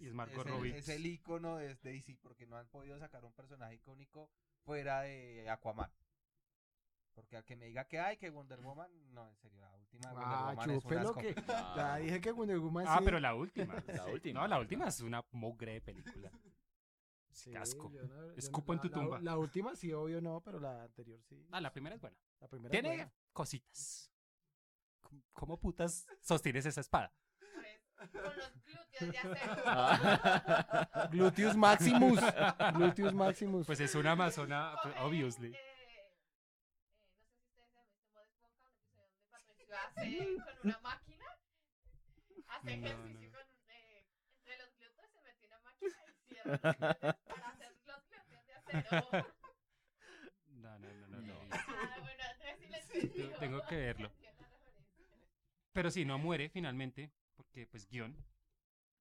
Y 0.00 0.06
es 0.08 0.14
Margot 0.14 0.46
el- 0.46 0.52
Robbie. 0.52 0.76
Es 0.76 0.88
el 0.88 1.06
icono 1.06 1.56
de 1.58 1.74
DC 1.76 2.16
porque 2.20 2.46
no 2.46 2.56
han 2.56 2.66
podido 2.68 2.98
sacar 2.98 3.24
un 3.24 3.32
personaje 3.32 3.74
icónico 3.74 4.30
fuera 4.64 5.02
de 5.02 5.48
Aquaman. 5.48 5.90
Porque 7.14 7.36
al 7.36 7.44
que 7.44 7.56
me 7.56 7.66
diga 7.66 7.84
que 7.84 8.00
hay 8.00 8.16
que 8.16 8.30
Wonder 8.30 8.58
Woman, 8.62 8.90
no, 9.12 9.28
en 9.28 9.36
serio, 9.36 9.60
la 9.60 9.70
última 9.76 10.08
de 10.08 10.14
Wonder 10.14 10.28
Ah, 10.32 10.50
Woman 10.54 10.70
es 10.70 10.84
un 10.84 10.96
asco. 10.96 11.20
que. 11.20 11.34
Ah. 11.48 11.74
Ya 11.76 11.96
dije 11.98 12.20
que 12.22 12.32
Wonder 12.32 12.58
Woman 12.58 12.86
Ah, 12.88 12.96
sí. 12.98 13.04
pero 13.04 13.20
la 13.20 13.34
última. 13.34 13.74
La 13.86 14.06
última. 14.06 14.40
No, 14.40 14.48
la 14.48 14.58
última 14.58 14.88
es 14.88 15.00
una 15.02 15.22
mogre 15.30 15.74
de 15.74 15.80
película. 15.82 16.30
Sí, 17.32 17.50
qué 17.50 17.58
asco. 17.58 17.90
yo 17.90 18.02
no- 18.02 18.08
yo 18.08 18.26
no- 18.28 18.32
Escupo 18.36 18.72
en 18.74 18.80
tu 18.80 18.88
la- 18.88 18.94
tumba. 18.94 19.20
La, 19.20 19.36
última 19.38 19.74
sí, 19.74 19.92
obvio 19.92 20.20
no, 20.20 20.40
pero 20.42 20.60
la 20.60 20.84
anterior 20.84 21.20
sí. 21.22 21.46
Ah, 21.50 21.60
la 21.60 21.72
primera 21.72 21.94
es 21.96 22.00
buena. 22.00 22.16
La 22.40 22.48
primera 22.48 22.68
es 22.68 22.72
Tiene 22.72 22.88
buena. 22.96 23.12
cositas. 23.32 24.10
¿Cómo- 25.00 25.22
¿Cómo 25.32 25.58
putas 25.60 26.06
sostienes 26.20 26.66
esa 26.66 26.80
espada? 26.80 27.12
Pues, 27.96 28.10
con 28.10 28.22
los 28.24 28.52
glúteos 28.64 29.12
de 29.12 29.18
acero. 29.18 29.62
Ah. 29.64 31.08
Gluteus 31.12 31.56
Maximus. 31.56 32.18
Gluteus 32.74 33.14
Maximus. 33.14 33.66
Pues 33.66 33.80
es 33.80 33.94
una 33.94 34.12
amazona, 34.12 34.74
pues, 34.82 34.94
obviously. 35.00 35.52
eh, 35.54 35.56
eh, 35.56 36.18
no 36.18 37.24
sé 37.36 37.38
si 37.46 37.54
ustedes 37.60 37.76
han 37.76 37.86
visto 37.88 38.10
Bob 38.12 38.26
Esponja, 38.28 38.68
un 38.68 38.76
episodio 38.76 39.06
donde 39.06 39.26
Patricio 39.30 39.74
hace 39.76 40.36
con 40.36 40.68
una 40.70 40.78
máquina, 40.80 41.24
hace 42.48 42.76
No, 42.76 42.86
ejercicio 42.86 43.30
no. 43.30 43.38
con 43.38 43.46
un, 43.48 43.70
eh, 43.70 44.06
entre 44.38 44.56
los 44.58 44.68
glúteos 44.76 45.10
se 45.12 45.20
mete 45.22 45.46
una 45.46 45.58
máquina 45.60 45.90
y 45.92 45.94
cierra 45.94 46.10
los 46.10 46.26
glúteos 46.26 46.41
para 46.61 47.48
hacer 47.48 47.76
los 47.86 48.09
glúteos 48.09 48.46
de 48.46 48.55
acero. 48.55 49.26
No, 50.46 50.78
no, 50.78 50.92
no, 50.92 51.09
no. 51.09 51.20
No. 51.22 51.34
Ah, 51.50 51.96
bueno, 52.00 52.24
sí 52.90 53.30
tengo 53.38 53.62
que 53.66 53.76
verlo. 53.76 54.11
Pero 55.72 55.90
sí, 55.90 56.05
no 56.05 56.18
muere 56.18 56.48
finalmente, 56.48 57.11
porque 57.34 57.66
pues 57.66 57.88
guion. 57.88 58.16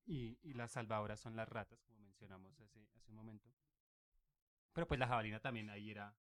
Y, 0.06 0.39
y 0.41 0.54
las 0.54 0.72
salvadoras 0.72 1.20
son 1.20 1.36
las 1.36 1.47
ratas, 1.47 1.82
como 1.84 1.99
mencionamos 1.99 2.60
hace, 2.60 2.88
hace 2.95 3.12
un 3.12 3.18
momento. 3.18 3.49
Pero 4.74 4.88
pues 4.88 4.99
la 4.99 5.08
jabalina 5.08 5.39
también 5.39 5.70
ahí 5.70 5.91
era 5.91 6.16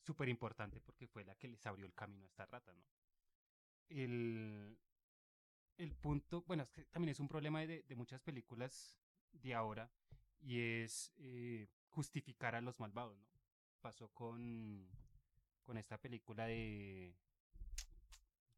súper 0.00 0.28
importante 0.28 0.80
porque 0.80 1.06
fue 1.06 1.24
la 1.24 1.36
que 1.36 1.48
les 1.48 1.64
abrió 1.66 1.86
el 1.86 1.94
camino 1.94 2.24
a 2.24 2.28
estas 2.28 2.50
ratas, 2.50 2.74
¿no? 2.76 2.84
El, 3.88 4.78
el 5.76 5.94
punto, 5.94 6.42
bueno, 6.42 6.62
es 6.64 6.70
que 6.70 6.84
también 6.86 7.10
es 7.10 7.20
un 7.20 7.28
problema 7.28 7.60
de, 7.60 7.82
de 7.82 7.94
muchas 7.94 8.20
películas 8.20 8.98
de 9.32 9.54
ahora 9.54 9.90
y 10.42 10.60
es 10.60 11.12
eh, 11.18 11.68
justificar 11.88 12.54
a 12.54 12.60
los 12.60 12.80
malvados, 12.80 13.18
¿no? 13.18 13.40
Pasó 13.80 14.08
con, 14.10 14.88
con 15.62 15.76
esta 15.78 15.98
película 15.98 16.46
de... 16.46 17.14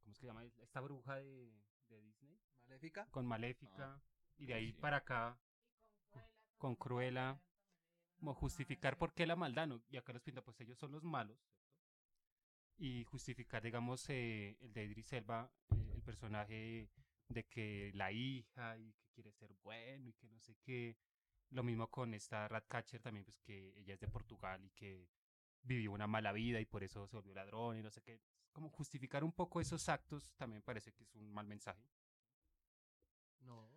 ¿Cómo 0.03 0.12
es 0.12 0.18
que 0.18 0.20
se 0.20 0.26
llama? 0.26 0.45
Esta 0.45 0.80
bruja 0.80 1.16
de, 1.16 1.53
de 1.89 2.01
Disney. 2.03 2.39
Maléfica. 2.66 3.07
Con 3.11 3.26
Maléfica. 3.26 4.01
y 4.39 4.47
de 4.47 4.55
ahí 4.55 4.72
sí. 4.72 4.78
para 4.80 4.99
acá, 4.99 5.39
con 6.59 6.76
Cruella, 6.76 7.41
como 8.16 8.35
justificar 8.35 8.97
por 8.97 9.12
qué 9.12 9.26
la 9.26 9.37
maldad, 9.37 9.66
¿no? 9.66 9.82
Y 9.91 9.97
acá 9.97 10.12
los 10.12 10.22
pinta, 10.22 10.43
pues 10.43 10.61
ellos 10.61 10.78
son 10.78 10.93
los 10.93 11.05
malos, 11.05 11.39
¿cierto? 11.39 11.64
Y 12.78 13.05
justificar, 13.05 13.62
digamos, 13.62 14.09
eh, 14.09 14.57
el 14.61 14.72
de 14.72 14.85
Idris 14.85 15.12
Elba, 15.12 15.51
eh, 15.70 15.93
el 15.95 16.03
personaje 16.03 16.89
de 17.28 17.45
que 17.45 17.91
la 17.95 18.12
hija 18.12 18.78
y 18.78 18.93
que 18.95 19.07
quiere 19.14 19.32
ser 19.32 19.53
bueno 19.62 20.09
y 20.09 20.14
que 20.14 20.28
no 20.28 20.41
sé 20.41 20.57
qué. 20.62 20.97
Lo 21.51 21.62
mismo 21.62 21.88
con 21.90 22.14
esta 22.14 22.49
Ratcatcher 22.49 23.01
también, 23.01 23.24
pues 23.24 23.38
que 23.38 23.72
ella 23.78 23.95
es 23.95 24.01
de 24.01 24.09
Portugal 24.09 24.64
y 24.64 24.70
que 24.70 25.09
vivió 25.62 25.92
una 25.92 26.07
mala 26.07 26.32
vida 26.32 26.61
y 26.61 26.66
por 26.66 26.82
eso 26.82 27.07
se 27.07 27.16
volvió 27.16 27.32
ladrón 27.34 27.78
y 27.78 27.82
no 27.82 27.90
sé 27.90 28.03
qué. 28.03 28.20
Como 28.53 28.68
justificar 28.70 29.24
un 29.24 29.32
poco 29.32 29.61
esos 29.61 29.88
actos 29.88 30.32
también 30.36 30.62
parece 30.62 30.92
que 30.92 31.05
es 31.05 31.14
un 31.14 31.32
mal 31.32 31.47
mensaje. 31.47 31.82
No. 33.40 33.68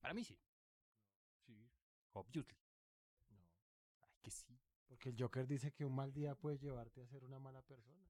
Para 0.00 0.14
mí 0.14 0.24
sí. 0.24 0.38
Sí. 1.46 1.68
Obviously. 2.12 2.56
No. 3.30 3.38
Ay, 4.02 4.16
que 4.22 4.30
sí. 4.30 4.58
Porque 4.86 5.10
el 5.10 5.16
Joker 5.18 5.46
dice 5.46 5.72
que 5.72 5.84
un 5.84 5.94
mal 5.94 6.12
día 6.12 6.34
puede 6.34 6.58
llevarte 6.58 7.02
a 7.02 7.06
ser 7.06 7.24
una 7.24 7.38
mala 7.38 7.62
persona. 7.62 8.06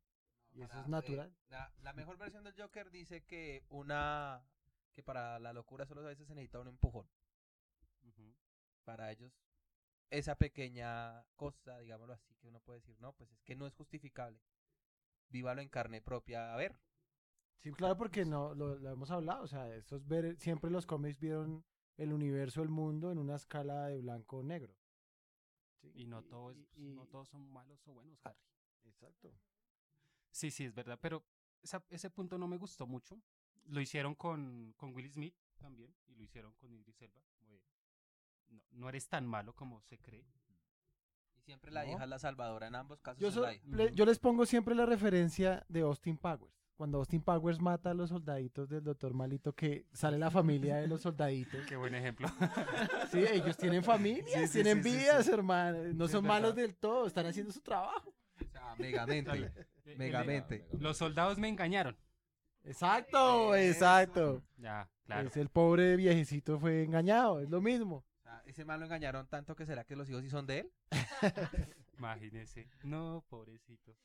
Y 0.52 0.62
eso 0.62 0.78
es 0.80 0.88
natural. 0.88 1.30
eh, 1.30 1.46
la, 1.48 1.72
la 1.82 1.92
mejor 1.92 2.16
versión 2.16 2.44
del 2.44 2.54
Joker 2.56 2.90
dice 2.90 3.24
que 3.24 3.64
una 3.68 4.46
que 4.92 5.02
para 5.02 5.38
la 5.38 5.52
locura 5.52 5.84
solo 5.86 6.00
a 6.00 6.04
veces 6.04 6.26
se 6.26 6.34
necesita 6.34 6.58
un 6.60 6.68
empujón. 6.68 7.06
Para 8.86 9.12
ellos 9.12 9.34
esa 10.10 10.36
pequeña 10.36 11.24
cosa, 11.36 11.78
digámoslo 11.80 12.14
así, 12.14 12.34
que 12.36 12.48
uno 12.48 12.60
puede 12.60 12.80
decir, 12.80 12.96
no, 13.00 13.12
pues 13.14 13.32
es 13.32 13.42
que 13.42 13.56
no 13.56 13.66
es 13.66 13.74
justificable. 13.74 14.40
vívalo 15.30 15.62
en 15.62 15.68
carne 15.70 16.00
propia 16.02 16.54
a 16.54 16.56
ver. 16.56 16.80
Sí, 17.56 17.72
claro, 17.72 17.96
porque 17.96 18.24
no 18.24 18.54
lo, 18.54 18.76
lo 18.78 18.90
hemos 18.90 19.10
hablado. 19.10 19.44
O 19.44 19.48
sea, 19.48 19.74
eso 19.76 19.96
es 19.96 20.06
ver. 20.06 20.36
Siempre 20.38 20.70
los 20.70 20.86
cómics 20.86 21.18
vieron 21.20 21.64
el 21.98 22.12
universo, 22.12 22.62
el 22.62 22.70
mundo 22.70 23.12
en 23.12 23.18
una 23.18 23.36
escala 23.36 23.88
de 23.88 24.00
blanco-negro. 24.00 24.76
Sí, 25.80 25.90
Y 25.94 26.06
no, 26.06 26.22
todo 26.22 26.50
es, 26.52 26.58
y- 26.76 26.94
no 26.94 27.06
todos 27.06 27.28
son 27.28 27.50
malos 27.52 27.86
o 27.88 27.92
buenos, 27.94 28.18
Harry. 28.24 28.40
Exacto. 28.84 29.32
Sí, 30.30 30.50
sí, 30.50 30.64
es 30.64 30.74
verdad, 30.74 30.98
pero 31.00 31.24
esa- 31.62 31.84
ese 31.90 32.10
punto 32.10 32.38
no 32.38 32.46
me 32.48 32.58
gustó 32.58 32.86
mucho. 32.86 33.20
Lo 33.66 33.80
hicieron 33.80 34.14
con, 34.14 34.74
con 34.76 34.94
Will 34.94 35.10
Smith 35.10 35.34
también 35.58 35.94
y 36.06 36.14
lo 36.14 36.22
hicieron 36.22 36.54
con 36.54 36.72
Idris 36.72 37.00
Elba. 37.02 37.22
como 37.38 37.52
de, 37.54 37.62
no, 38.50 38.60
no 38.72 38.88
eres 38.88 39.08
tan 39.08 39.26
malo 39.26 39.54
como 39.54 39.80
se 39.82 39.98
cree. 39.98 40.26
Y 41.36 41.40
siempre 41.40 41.70
la 41.70 41.84
No. 41.84 41.92
hija 41.92 42.04
es 42.04 42.08
la 42.10 42.18
salvadora. 42.18 42.66
En 42.66 42.74
ambos 42.74 43.00
casos 43.00 43.20
Yo, 43.20 43.28
es 43.28 43.34
so- 43.34 43.42
la 43.42 43.54
hija. 43.54 43.64
le- 43.68 43.94
yo 43.94 44.04
les 44.04 44.18
pongo 44.18 44.46
siempre 44.46 44.74
la 44.74 44.86
referencia 44.86 45.64
de 45.68 45.80
Austin 45.80 46.16
Powers. 46.16 46.52
Cuando 46.76 46.98
Austin 46.98 47.22
Powers 47.22 47.58
mata 47.58 47.92
a 47.92 47.94
los 47.94 48.10
soldaditos 48.10 48.68
del 48.68 48.84
doctor 48.84 49.14
Malito, 49.14 49.54
que 49.54 49.86
sale 49.92 50.18
la 50.18 50.30
familia 50.30 50.76
de 50.76 50.86
los 50.86 51.00
soldaditos. 51.00 51.64
Qué 51.66 51.74
buen 51.76 51.94
ejemplo. 51.94 52.28
Sí, 53.10 53.24
ellos 53.32 53.56
tienen 53.56 53.82
familias, 53.82 54.28
Sí, 54.42 54.46
sí, 54.46 54.52
tienen 54.62 54.82
sí, 54.82 54.90
sí, 54.90 54.96
vidas, 54.98 55.24
sí. 55.24 55.32
hermano. 55.32 55.78
No 55.94 56.06
Sí, 56.06 56.12
son 56.12 56.24
es 56.24 56.28
malos 56.28 56.54
verdad. 56.54 56.68
del 56.68 56.76
todo, 56.76 57.06
están 57.06 57.24
haciendo 57.26 57.50
su 57.52 57.62
trabajo. 57.62 58.12
O 58.44 58.50
sea, 58.52 58.74
megamente. 58.78 59.52
Megamente. 59.96 60.68
Los 60.78 60.98
soldados 60.98 61.38
me 61.38 61.48
engañaron. 61.48 61.96
Exacto, 62.64 63.54
exacto. 63.54 64.42
Ya, 64.58 64.90
claro. 65.04 65.28
Es 65.28 65.36
el 65.36 65.48
pobre 65.48 65.96
viejecito 65.96 66.58
fue 66.58 66.82
engañado, 66.82 67.40
es 67.40 67.48
lo 67.48 67.60
mismo. 67.60 68.04
Ese 68.46 68.64
man 68.64 68.78
lo 68.78 68.86
engañaron 68.86 69.26
tanto 69.26 69.56
que 69.56 69.66
será 69.66 69.84
que 69.84 69.96
los 69.96 70.08
hijos 70.08 70.22
sí 70.22 70.30
son 70.30 70.46
de 70.46 70.60
él. 70.60 70.72
Imagínese. 71.98 72.68
No, 72.84 73.24
pobrecito. 73.28 73.96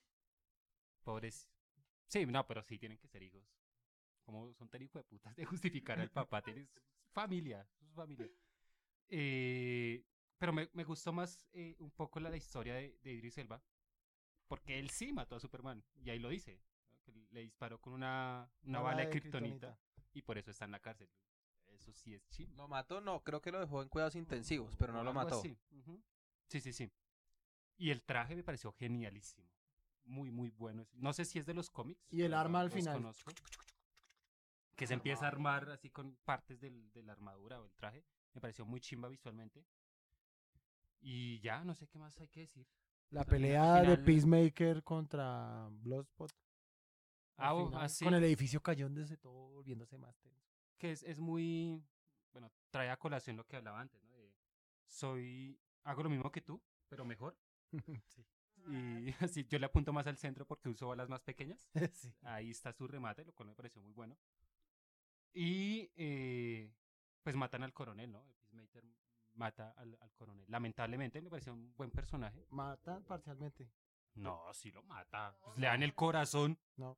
Pobres. 1.04 1.48
Sí, 2.08 2.26
no, 2.26 2.46
pero 2.48 2.64
sí 2.64 2.80
tienen 2.80 2.98
que 2.98 3.08
ser 3.08 3.22
hijos. 3.22 3.44
Como 4.24 4.52
son 4.56 4.68
tan 4.68 4.82
hijo 4.82 4.98
de 4.98 5.04
putas 5.04 5.36
de 5.36 5.46
justificar 5.46 6.00
al 6.00 6.10
papá. 6.10 6.42
Tienes 6.42 6.68
familia, 7.12 7.68
familia. 7.94 8.28
Eh, 9.10 10.04
pero 10.39 10.54
me, 10.54 10.70
me 10.74 10.84
gustó 10.86 11.14
más 11.14 11.48
eh, 11.54 11.76
un 11.80 11.92
poco 11.92 12.20
la, 12.20 12.32
la 12.32 12.38
historia 12.38 12.74
de, 12.74 12.98
de 13.04 13.14
Idris 13.14 13.38
Elba. 13.38 13.62
Porque 14.48 14.80
él 14.80 14.89
sí 14.89 15.14
mató 15.14 15.36
a 15.36 15.39
Superman. 15.39 15.84
Y 16.04 16.10
ahí 16.10 16.20
lo 16.20 16.30
dice. 16.30 16.60
¿no? 16.89 17.00
Que 17.04 17.14
le 17.30 17.42
disparó 17.42 17.80
con 17.80 17.94
una, 17.94 18.52
una 18.64 18.80
Bala 18.80 18.96
bala 18.96 19.06
de 19.06 19.12
kriptonita. 19.12 19.78
Y 20.14 20.24
por 20.24 20.39
eso 20.39 20.50
está 20.50 20.66
en 20.66 20.72
la 20.72 20.80
cárcel. 20.80 21.10
Eso 21.82 21.94
sí 21.94 22.14
es 22.14 22.28
chimbo. 22.30 22.56
Lo 22.56 22.68
mató, 22.68 23.02
no, 23.02 23.24
creo 23.24 23.42
que 23.42 23.52
lo 23.52 23.60
dejó 23.60 23.82
en 23.82 23.90
cuidados 23.90 24.16
intensivos, 24.16 24.76
pero 24.78 24.94
no 24.94 25.04
lo 25.04 25.14
mató. 25.14 25.42
Sí, 25.42 25.58
sí, 26.62 26.74
sí. 26.74 26.92
Y 27.78 27.90
el 27.90 28.04
traje 28.04 28.36
me 28.36 28.44
pareció 28.44 28.72
genialísimo. 28.74 29.48
Muy, 30.06 30.30
muy 30.30 30.52
bueno. 30.52 30.86
No 30.94 31.14
sé 31.14 31.26
si 31.26 31.40
es 31.40 31.46
de 31.46 31.54
los 31.54 31.70
cómics. 31.70 32.06
Y 32.12 32.22
el 32.22 32.32
no 32.32 32.38
arma 32.40 32.60
al 32.60 32.72
final. 32.72 32.96
conozco. 32.98 33.32
Que 34.76 34.86
se 34.88 34.94
empieza 34.94 35.26
a 35.26 35.30
armar 35.30 35.70
así 35.70 35.90
con 35.90 36.16
partes 36.24 36.60
del- 36.60 36.92
de 36.92 37.04
la 37.04 37.14
armadura 37.14 37.60
o 37.62 37.66
el 37.66 37.74
traje. 37.74 38.04
Me 38.34 38.42
pareció 38.42 38.66
muy 38.66 38.80
chimba 38.80 39.08
visualmente. 39.10 39.66
Y 41.02 41.40
ya, 41.40 41.64
no 41.64 41.74
sé 41.76 41.88
qué 41.88 41.98
más 41.98 42.20
hay 42.20 42.28
que 42.28 42.42
decir. 42.42 42.68
La 43.10 43.24
pelea 43.26 43.82
de 43.82 43.98
Peacemaker 43.98 44.84
contra 44.84 45.68
Bloodspot. 45.72 46.32
Ah, 47.38 47.54
oh, 47.56 47.66
final, 47.68 47.82
ah, 47.84 47.90
sí. 47.90 48.06
Con 48.06 48.14
el 48.14 48.24
edificio 48.24 48.62
cayéndose 48.62 49.18
todo, 49.18 49.50
volviéndose 49.50 49.98
más 49.98 50.16
tenso. 50.20 50.51
Que 50.82 50.92
es, 50.92 51.04
es 51.04 51.20
muy, 51.20 51.80
bueno, 52.34 52.52
trae 52.72 52.90
a 52.90 52.98
colación 52.98 53.38
lo 53.38 53.46
que 53.46 53.56
hablaba 53.56 53.80
antes, 53.80 54.04
¿no? 54.04 54.18
De, 54.18 54.34
soy, 54.88 55.62
hago 55.84 56.02
lo 56.02 56.10
mismo 56.10 56.32
que 56.32 56.42
tú, 56.42 56.60
pero 56.90 57.06
mejor. 57.06 57.38
sí. 58.08 58.26
Y 58.68 59.14
así, 59.24 59.46
yo 59.46 59.60
le 59.60 59.68
apunto 59.68 59.94
más 59.94 60.08
al 60.08 60.18
centro 60.18 60.48
porque 60.48 60.70
uso 60.70 60.88
balas 60.88 61.08
más 61.08 61.22
pequeñas. 61.22 61.70
sí. 61.94 62.12
Ahí 62.24 62.50
está 62.50 62.74
su 62.74 62.88
remate, 62.88 63.24
lo 63.24 63.32
cual 63.32 63.50
me 63.50 63.56
pareció 63.56 63.80
muy 63.80 63.92
bueno. 63.92 64.18
Y 65.34 65.92
eh, 65.96 66.74
pues 67.22 67.36
matan 67.36 67.62
al 67.62 67.74
coronel, 67.74 68.12
¿no? 68.12 68.24
El 68.24 68.34
Peacemaker 68.34 68.84
mata 69.34 69.76
al, 69.78 69.96
al 70.02 70.12
coronel. 70.14 70.46
Lamentablemente 70.50 71.22
me 71.22 71.30
pareció 71.30 71.54
un 71.54 71.76
buen 71.76 71.92
personaje. 71.92 72.48
Matan 72.50 73.04
parcialmente. 73.04 73.72
No, 74.16 74.52
sí 74.52 74.72
lo 74.72 74.82
mata. 74.82 75.38
Pues 75.44 75.60
le 75.60 75.68
dan 75.68 75.84
el 75.84 75.94
corazón. 75.94 76.60
No, 76.76 76.98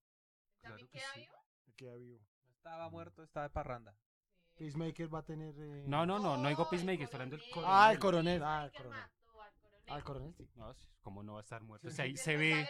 ¿También 0.62 0.88
Claro 0.88 0.92
que 0.92 1.00
queda 1.00 1.14
sí. 1.14 1.20
vivo? 1.20 1.46
queda 1.76 1.96
vivo. 1.96 2.33
Estaba 2.64 2.90
muerto, 2.90 3.24
estaba 3.24 3.46
de 3.50 3.54
parranda. 3.54 3.94
Peacemaker 4.56 5.14
va 5.14 5.20
a 5.20 5.24
tener. 5.26 5.54
eh, 5.58 5.84
No, 5.86 6.06
no, 6.06 6.18
no, 6.18 6.38
no 6.38 6.48
digo 6.48 6.64
el 6.64 6.70
Peacemaker, 6.70 7.02
estoy 7.04 7.16
hablando 7.18 7.36
del 7.36 7.50
coronel. 7.50 7.76
Ah, 7.76 7.92
el 7.92 8.00
coronel, 8.00 8.42
ah, 8.44 8.64
el 8.66 8.72
coronel. 8.72 9.00
mató 9.02 9.42
al 9.42 9.54
coronel. 9.54 9.90
Al 9.90 10.04
coronel, 10.06 10.34
sí. 10.34 10.50
No, 10.56 10.74
sí, 10.74 10.88
¿cómo 11.02 11.24
no 11.24 11.34
va 11.34 11.40
a 11.40 11.44
estar 11.44 11.62
muerto? 11.62 11.90
O 11.90 11.92
sea, 11.92 12.06
ahí 12.06 12.16
se 12.16 12.38
ve, 12.38 12.66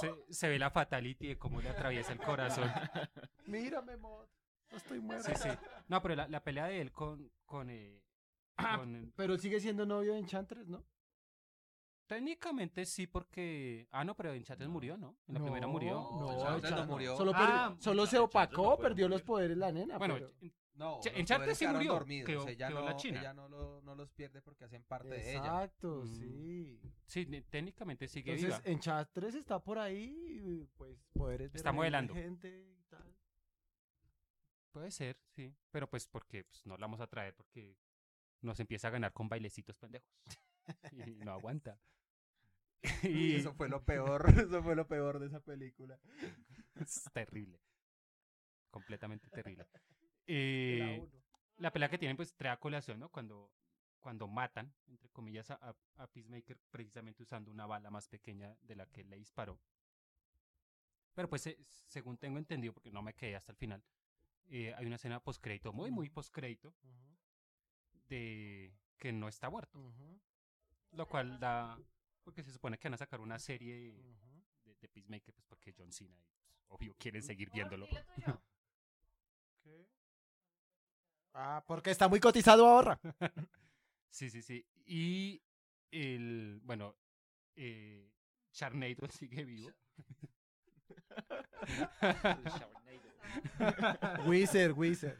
se, 0.00 0.12
se 0.34 0.48
ve 0.48 0.58
la 0.58 0.70
fatality 0.70 1.28
de 1.28 1.38
cómo 1.38 1.60
le 1.60 1.68
atraviesa 1.68 2.10
el 2.12 2.18
corazón. 2.18 2.68
Mírame, 3.46 3.96
mod. 3.96 4.26
No 4.72 4.76
estoy 4.76 4.98
muerto. 4.98 5.28
Sí, 5.28 5.34
sí. 5.36 5.48
No, 5.86 6.02
pero 6.02 6.16
la, 6.16 6.26
la 6.26 6.42
pelea 6.42 6.66
de 6.66 6.80
él 6.80 6.90
con, 6.90 7.30
con, 7.44 7.70
eh, 7.70 8.02
con- 8.76 9.12
Pero 9.14 9.38
sigue 9.38 9.60
siendo 9.60 9.86
novio 9.86 10.14
de 10.14 10.18
Enchantress, 10.18 10.66
¿no? 10.66 10.84
Técnicamente 12.08 12.84
sí, 12.86 13.06
porque. 13.06 13.86
Ah, 13.92 14.02
no, 14.04 14.16
pero 14.16 14.32
Enchantress 14.32 14.68
murió, 14.68 14.96
¿no? 14.96 15.16
En 15.28 15.34
la 15.34 15.40
primera 15.40 15.66
murió. 15.66 15.92
No, 16.18 16.32
Enchantress 16.32 16.74
no 16.76 16.86
murió. 16.86 17.16
Solo, 17.16 17.32
Ah, 17.34 17.76
solo 17.78 18.06
se 18.06 18.16
no 18.16 18.24
opacó, 18.24 18.76
perdió 18.78 19.08
los 19.08 19.22
poderes 19.22 19.56
la 19.58 19.70
nena. 19.70 19.98
Bueno, 19.98 20.14
pero- 20.14 20.32
en- 20.40 20.52
No, 20.74 21.00
poderes 21.00 21.58
sí 21.58 21.66
murió, 21.66 21.92
dormidos. 21.92 22.26
quedó- 22.26 22.46
quedó 22.46 22.70
no, 22.70 22.84
la 22.86 22.96
china. 22.96 23.20
ella 23.20 23.34
no, 23.34 23.48
lo- 23.48 23.82
no 23.82 23.94
los 23.94 24.10
pierde 24.10 24.40
porque 24.40 24.64
hacen 24.64 24.84
parte 24.84 25.08
de 25.08 25.30
ella. 25.32 25.38
Exacto, 25.38 26.02
Mm. 26.04 26.14
sí. 26.14 26.80
sí, 27.04 27.26
técnicamente 27.50 28.08
sigue 28.08 28.32
Entonces, 28.34 28.62
viva. 28.62 28.72
Enchantress 28.72 29.34
está 29.34 29.58
por 29.62 29.78
ahí, 29.78 30.66
pues, 30.76 30.98
poderes 31.12 31.52
de 31.52 31.56
Está 31.58 31.72
modelando. 31.72 32.14
gente 32.14 32.48
y 32.48 32.84
tal. 32.88 33.14
Puede 34.72 34.90
ser, 34.92 35.18
sí. 35.34 35.54
Pero 35.70 35.90
pues 35.90 36.06
porque 36.06 36.44
pues, 36.44 36.64
no 36.64 36.76
la 36.78 36.86
vamos 36.86 37.00
a 37.00 37.06
traer 37.06 37.34
porque 37.34 37.76
nos 38.40 38.58
empieza 38.60 38.88
a 38.88 38.92
ganar 38.92 39.12
con 39.12 39.28
bailecitos 39.28 39.76
pendejos. 39.76 40.08
y 41.16 41.24
no 41.24 41.32
aguanta. 41.32 41.78
Y 43.04 43.34
eso 43.34 43.54
fue 43.54 43.68
lo 43.68 43.84
peor, 43.84 44.24
eso 44.38 44.62
fue 44.62 44.74
lo 44.76 44.86
peor 44.86 45.18
de 45.18 45.26
esa 45.26 45.40
película. 45.40 45.98
es 46.80 47.10
terrible. 47.12 47.58
Completamente 48.70 49.28
terrible. 49.30 49.66
Eh, 50.30 51.08
la 51.56 51.72
pelea 51.72 51.88
que 51.88 51.96
tienen 51.96 52.16
pues 52.16 52.34
trae 52.36 52.52
a 52.52 52.60
colación, 52.60 53.00
¿no? 53.00 53.08
Cuando, 53.08 53.50
cuando 53.98 54.28
matan, 54.28 54.74
entre 54.88 55.08
comillas, 55.08 55.50
a, 55.50 55.74
a- 55.96 56.06
Peacemaker 56.08 56.58
precisamente 56.70 57.22
usando 57.22 57.50
una 57.50 57.64
bala 57.64 57.90
más 57.90 58.08
pequeña 58.08 58.54
de 58.60 58.76
la 58.76 58.84
que 58.86 59.04
le 59.04 59.16
disparó. 59.16 59.58
Pero 61.14 61.28
pues 61.28 61.46
eh, 61.46 61.58
según 61.86 62.16
tengo 62.18 62.38
entendido, 62.38 62.72
porque 62.72 62.90
no 62.92 63.02
me 63.02 63.14
quedé 63.14 63.36
hasta 63.36 63.52
el 63.52 63.58
final, 63.58 63.82
eh, 64.48 64.74
hay 64.76 64.86
una 64.86 64.96
escena 64.96 65.20
postcrédito, 65.20 65.72
muy, 65.72 65.90
muy 65.90 66.10
postcrédito, 66.10 66.74
Ujú, 66.82 67.16
de 68.08 68.72
que 68.98 69.12
no 69.12 69.28
está 69.28 69.50
muerto. 69.50 69.78
Lo 70.92 71.06
cual 71.06 71.38
da... 71.38 71.78
Porque 72.28 72.42
se 72.44 72.52
supone 72.52 72.76
que 72.78 72.88
van 72.88 72.92
a 72.94 72.98
sacar 72.98 73.20
una 73.22 73.38
serie 73.38 73.74
de, 74.62 74.74
de 74.82 74.88
Peacemaker, 74.90 75.32
pues 75.32 75.46
porque 75.46 75.72
John 75.74 75.90
Cena, 75.90 76.14
y, 76.20 76.26
pues, 76.42 76.62
obvio, 76.68 76.94
quieren 76.98 77.22
seguir 77.22 77.50
viéndolo. 77.50 77.88
Ah, 81.34 81.62
porque 81.66 81.90
está 81.90 82.06
muy 82.08 82.20
cotizado 82.20 82.66
ahora. 82.66 83.00
Sí, 84.10 84.28
sí, 84.30 84.40
sí. 84.42 84.66
Y 84.86 85.42
el, 85.90 86.60
bueno, 86.64 86.96
eh, 87.56 88.10
Sharknado 88.52 89.06
sigue 89.10 89.44
vivo. 89.44 89.70
Wizard, 94.26 94.72
Wizard. 94.72 95.18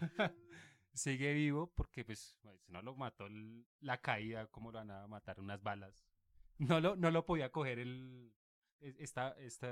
sigue 0.95 1.35
vivo 1.35 1.71
porque, 1.75 2.05
pues, 2.05 2.37
pues, 2.41 2.61
si 2.63 2.73
no 2.73 2.81
lo 2.83 2.95
mató 2.97 3.27
el- 3.27 3.67
la 3.81 3.99
caída, 4.01 4.47
¿cómo 4.49 4.73
lo 4.73 4.79
van 4.79 4.91
a 4.91 5.07
matar? 5.07 5.39
Unas 5.39 5.63
balas. 5.63 6.08
No 6.59 6.81
lo, 6.81 6.97
no 6.97 7.11
lo 7.11 7.25
podía 7.25 7.51
coger 7.53 7.79
el, 7.79 8.33
esta, 8.81 9.31
esta 9.39 9.69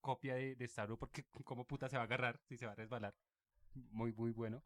copia 0.00 0.34
de, 0.36 0.54
de 0.56 0.64
Star 0.66 0.88
Wars 0.88 0.98
porque 1.00 1.24
cómo 1.44 1.66
puta 1.66 1.88
se 1.88 1.96
va 1.96 2.02
a 2.02 2.06
agarrar 2.06 2.40
si 2.44 2.56
se 2.56 2.66
va 2.66 2.72
a 2.72 2.76
resbalar. 2.76 3.14
Muy, 3.74 4.12
muy 4.12 4.30
bueno. 4.32 4.62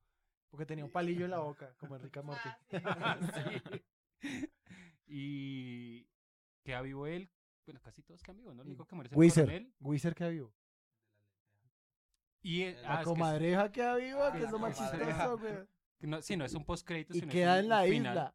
Porque 0.51 0.67
tenía 0.67 0.85
un 0.85 0.91
palillo 0.93 1.25
en 1.25 1.31
la 1.31 1.39
boca, 1.41 1.75
como 1.79 1.97
Enrique 1.97 2.21
Morty. 2.23 2.49
Ah, 2.85 3.19
sí. 4.23 4.43
Y 5.07 6.07
queda 6.63 6.83
vivo 6.83 7.07
él. 7.07 7.31
Bueno, 7.67 7.81
casi 7.81 8.03
todos 8.03 8.23
quedan 8.23 8.39
vivos, 8.39 8.55
¿no? 8.55 8.63
El 8.63 8.69
único 8.69 8.87
que 8.87 8.95
muere 8.95 9.09
es 9.09 9.13
el 9.13 9.19
Wizard. 9.19 9.45
coronel. 9.47 9.75
Wizard 9.81 10.15
queda 10.15 10.29
vivo. 10.29 10.55
Y, 12.43 12.73
La 12.73 12.91
ah, 12.91 12.93
es 12.95 12.99
que- 13.01 13.05
comadreja 13.05 13.71
queda 13.73 13.97
viva, 13.97 14.33
que 14.33 14.39
la 14.41 14.47
es 14.47 14.51
lo 14.53 14.59
más 14.59 14.77
comadreja. 14.77 15.07
chistoso, 15.13 15.39
güey. 15.39 15.55
que 15.99 16.07
no, 16.09 16.23
sí, 16.23 16.37
no 16.37 16.45
es 16.45 16.55
un 16.55 16.65
postcrédito, 16.65 17.15
Y 17.17 17.21
sino 17.21 17.31
es 17.31 17.33
queda 17.33 17.53
un- 17.55 17.59
en 17.61 17.69
la 17.69 17.83
final. 17.85 18.13
isla. 18.17 18.35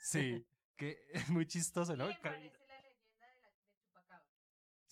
Sí, 0.00 0.46
que 0.76 0.98
es 1.10 1.28
muy 1.28 1.46
chistoso, 1.46 1.96
¿no? 1.96 2.06
Me 2.06 2.14
Ca- 2.14 2.22
parece 2.30 2.58
la 2.68 2.80
leyenda 2.82 3.26
de 3.28 3.40
la 3.42 3.50
de 3.50 3.56
Chupacabra. 3.80 4.26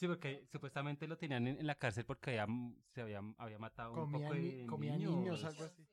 Sí, 0.01 0.09
porque 0.09 0.47
supuestamente 0.51 1.07
lo 1.07 1.19
tenían 1.19 1.47
en, 1.47 1.59
en 1.59 1.67
la 1.67 1.75
cárcel 1.75 2.07
porque 2.07 2.41
había, 2.41 2.47
se 2.89 3.03
había, 3.03 3.21
había 3.37 3.59
matado 3.59 4.03
un 4.03 4.11
poco 4.11 4.35
ni- 4.35 4.61
de 4.63 4.67
comía 4.67 4.97
niños. 4.97 5.15
niños, 5.15 5.45
algo 5.45 5.63
así. 5.65 5.87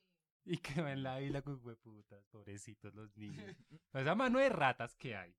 Y 0.45 0.57
quedó 0.59 0.87
en 0.87 1.03
la 1.03 1.19
isla 1.21 1.41
con 1.41 1.59
hueputas, 1.61 2.23
pobrecitos 2.27 2.93
los 2.93 3.13
niños. 3.17 3.43
O 3.93 3.97
esa 3.99 4.15
mano 4.15 4.39
de 4.39 4.47
ratas 4.47 4.95
que 4.95 5.13
hay. 5.17 5.35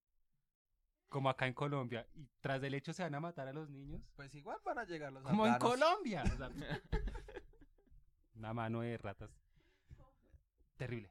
como 1.09 1.31
acá 1.31 1.47
en 1.47 1.55
Colombia, 1.55 2.07
y 2.15 2.29
tras 2.41 2.61
del 2.61 2.75
hecho 2.75 2.93
se 2.93 3.03
van 3.03 3.15
a 3.15 3.21
matar 3.21 3.49
a 3.49 3.55
los 3.55 3.71
niños. 3.71 4.03
Pues 4.15 4.35
igual 4.35 4.59
van 4.63 4.79
a 4.81 4.85
llegar 4.85 5.15
los 5.15 5.23
Como 5.23 5.47
en. 5.47 5.57
Colombia. 5.59 6.23
o 6.31 6.37
sea, 6.37 6.51
una 8.35 8.53
mano 8.53 8.83
de 8.83 8.99
ratas. 8.99 9.31
Terrible. 10.77 11.11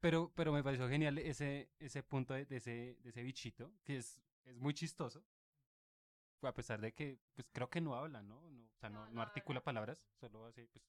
Pero, 0.00 0.30
pero 0.34 0.52
me 0.52 0.62
pareció 0.62 0.88
genial 0.90 1.16
ese, 1.16 1.70
ese 1.78 2.02
punto 2.02 2.34
de, 2.34 2.44
de 2.44 2.56
ese, 2.56 2.98
de 3.02 3.08
ese 3.08 3.22
bichito, 3.22 3.72
que 3.82 3.96
es, 3.96 4.20
es 4.44 4.58
muy 4.58 4.74
chistoso. 4.74 5.24
A 6.42 6.54
pesar 6.54 6.80
de 6.80 6.92
que, 6.92 7.18
pues 7.34 7.46
creo 7.52 7.68
que 7.68 7.80
no 7.80 7.94
habla, 7.94 8.22
¿no? 8.22 8.40
no 8.50 8.64
o 8.64 8.78
sea, 8.78 8.88
no, 8.88 9.04
No, 9.06 9.12
no 9.12 9.22
articula 9.22 9.62
palabras, 9.62 10.02
solo 10.18 10.46
hace 10.46 10.66
pues, 10.68 10.84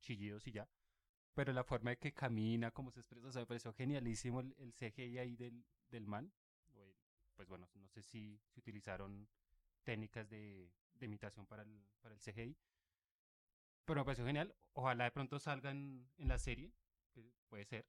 chillidos 0.00 0.46
y 0.46 0.52
ya. 0.52 0.68
Pero 1.34 1.52
la 1.52 1.64
forma 1.64 1.90
de 1.90 1.98
que 1.98 2.12
camina, 2.12 2.70
cómo 2.70 2.90
se 2.90 3.00
expresa, 3.00 3.26
o 3.26 3.32
sea, 3.32 3.42
me 3.42 3.46
pareció 3.46 3.72
genialísimo 3.72 4.40
el, 4.40 4.54
el 4.58 4.72
CGI 4.72 5.18
ahí 5.18 5.36
del, 5.36 5.64
del 5.88 6.06
man. 6.06 6.32
Pues 7.34 7.48
bueno, 7.48 7.68
no 7.74 7.88
sé 7.88 8.02
si, 8.02 8.40
si 8.48 8.60
utilizaron 8.60 9.28
técnicas 9.84 10.28
de, 10.30 10.72
de 10.94 11.06
imitación 11.06 11.46
para 11.46 11.62
el, 11.62 11.86
para 12.00 12.14
el 12.14 12.20
CGI. 12.20 12.56
Pero 13.84 14.00
me 14.00 14.04
pareció 14.04 14.24
genial. 14.24 14.54
Ojalá 14.72 15.04
de 15.04 15.10
pronto 15.10 15.38
salga 15.38 15.70
en, 15.70 16.08
la 16.18 16.38
serie. 16.38 16.72
que 17.12 17.30
puede 17.48 17.64
ser. 17.64 17.86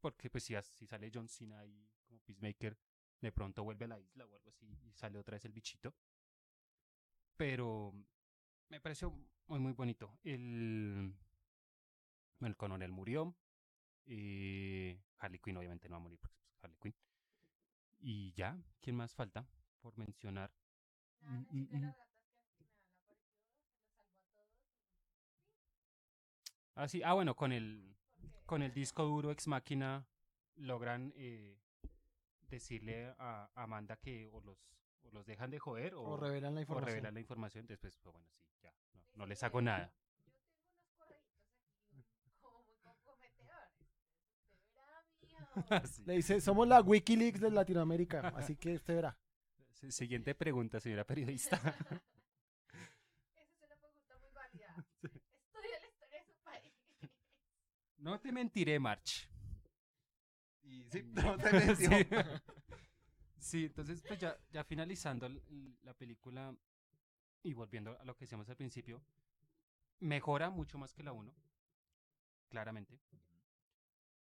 Porque 0.00 0.30
pues 0.30 0.44
si, 0.44 0.54
si 0.62 0.86
sale 0.86 1.10
John 1.12 1.28
Cena 1.28 1.58
ahí 1.58 1.90
como 2.06 2.20
Peacemaker, 2.20 2.78
de 3.20 3.32
pronto 3.32 3.64
vuelve 3.64 3.84
a 3.86 3.88
la 3.88 3.98
isla 4.00 4.24
o 4.26 4.34
algo 4.34 4.50
así 4.50 4.66
y 4.86 4.92
sale 4.92 5.18
otra 5.18 5.34
vez 5.36 5.44
el 5.44 5.52
bichito. 5.52 5.94
Pero 7.36 7.92
me 8.68 8.80
pareció 8.80 9.12
muy 9.46 9.58
muy 9.60 9.72
bonito. 9.72 10.18
El, 10.24 11.14
el 12.40 12.56
coronel 12.56 12.90
murió. 12.92 13.34
eh, 14.06 15.00
Harley 15.18 15.40
Quinn 15.40 15.56
obviamente 15.58 15.88
no 15.88 15.94
va 15.94 15.98
a 15.98 16.02
morir 16.02 16.18
porque 16.20 16.38
pues, 16.40 16.64
Harley 16.64 16.78
Quinn. 16.80 16.94
Y 18.00 18.32
ya, 18.32 18.56
¿quién 18.80 18.96
más 18.96 19.14
falta 19.14 19.46
por 19.80 19.96
mencionar? 19.98 20.50
Nada, 21.20 21.46
Mm, 21.52 21.76
mm. 21.76 21.94
Ah, 26.74 26.88
sí, 26.88 27.02
ah, 27.04 27.12
bueno, 27.14 27.34
con 27.34 27.52
el, 27.52 27.96
con 28.46 28.62
el 28.62 28.72
disco 28.72 29.04
duro 29.04 29.30
Ex 29.30 29.48
Máquina 29.48 30.06
logran 30.56 31.12
eh, 31.16 31.58
decirle 32.48 33.14
a 33.18 33.50
Amanda 33.54 33.96
que 33.96 34.28
o 34.32 34.40
los, 34.40 34.58
o 35.02 35.10
los 35.10 35.26
dejan 35.26 35.50
de 35.50 35.58
joder 35.58 35.94
o, 35.94 36.02
O 36.02 36.16
revelan 36.16 36.54
la 36.54 36.60
o 36.60 36.62
información. 36.62 36.94
revelan 36.94 37.14
la 37.14 37.20
información. 37.20 37.66
Después, 37.66 37.96
pues 37.98 38.12
bueno, 38.12 38.28
sí, 38.34 38.42
ya, 38.62 38.72
no, 38.94 39.02
no 39.14 39.26
les 39.26 39.42
hago 39.42 39.60
nada. 39.62 39.92
Mijo. 41.92 42.64
Sí. 45.86 46.02
Le 46.06 46.14
dice, 46.14 46.40
somos 46.40 46.66
la 46.68 46.80
Wikileaks 46.80 47.40
de 47.40 47.50
Latinoamérica, 47.50 48.28
así 48.36 48.56
que 48.56 48.74
usted 48.74 48.94
verá. 48.94 49.18
Si- 49.72 49.90
Siguiente 49.92 50.34
pregunta, 50.34 50.80
señora 50.80 51.04
periodista. 51.04 51.56
Esa 53.34 53.42
es 53.42 53.62
una 53.62 53.76
pregunta 53.76 54.18
muy 54.18 54.30
válida. 54.32 54.74
Estudia 55.02 55.78
la 55.80 55.88
historia 55.88 56.18
de 56.18 56.24
su 56.26 56.34
país. 56.42 56.72
no 57.98 58.20
te 58.20 58.32
mentiré, 58.32 58.78
March. 58.78 59.28
Sí, 60.90 61.02
no 61.04 61.36
te 61.36 61.52
metió. 61.52 61.74
sí. 61.76 62.06
Sí, 63.40 63.66
entonces 63.66 64.02
pues 64.02 64.18
ya, 64.18 64.36
ya 64.50 64.64
finalizando 64.64 65.28
la 65.82 65.94
película 65.94 66.54
y 67.42 67.54
volviendo 67.54 67.96
a 67.98 68.04
lo 68.04 68.16
que 68.16 68.24
decíamos 68.24 68.48
al 68.48 68.56
principio, 68.56 69.00
mejora 70.00 70.50
mucho 70.50 70.76
más 70.76 70.92
que 70.92 71.04
la 71.04 71.12
1, 71.12 71.32
claramente. 72.48 72.98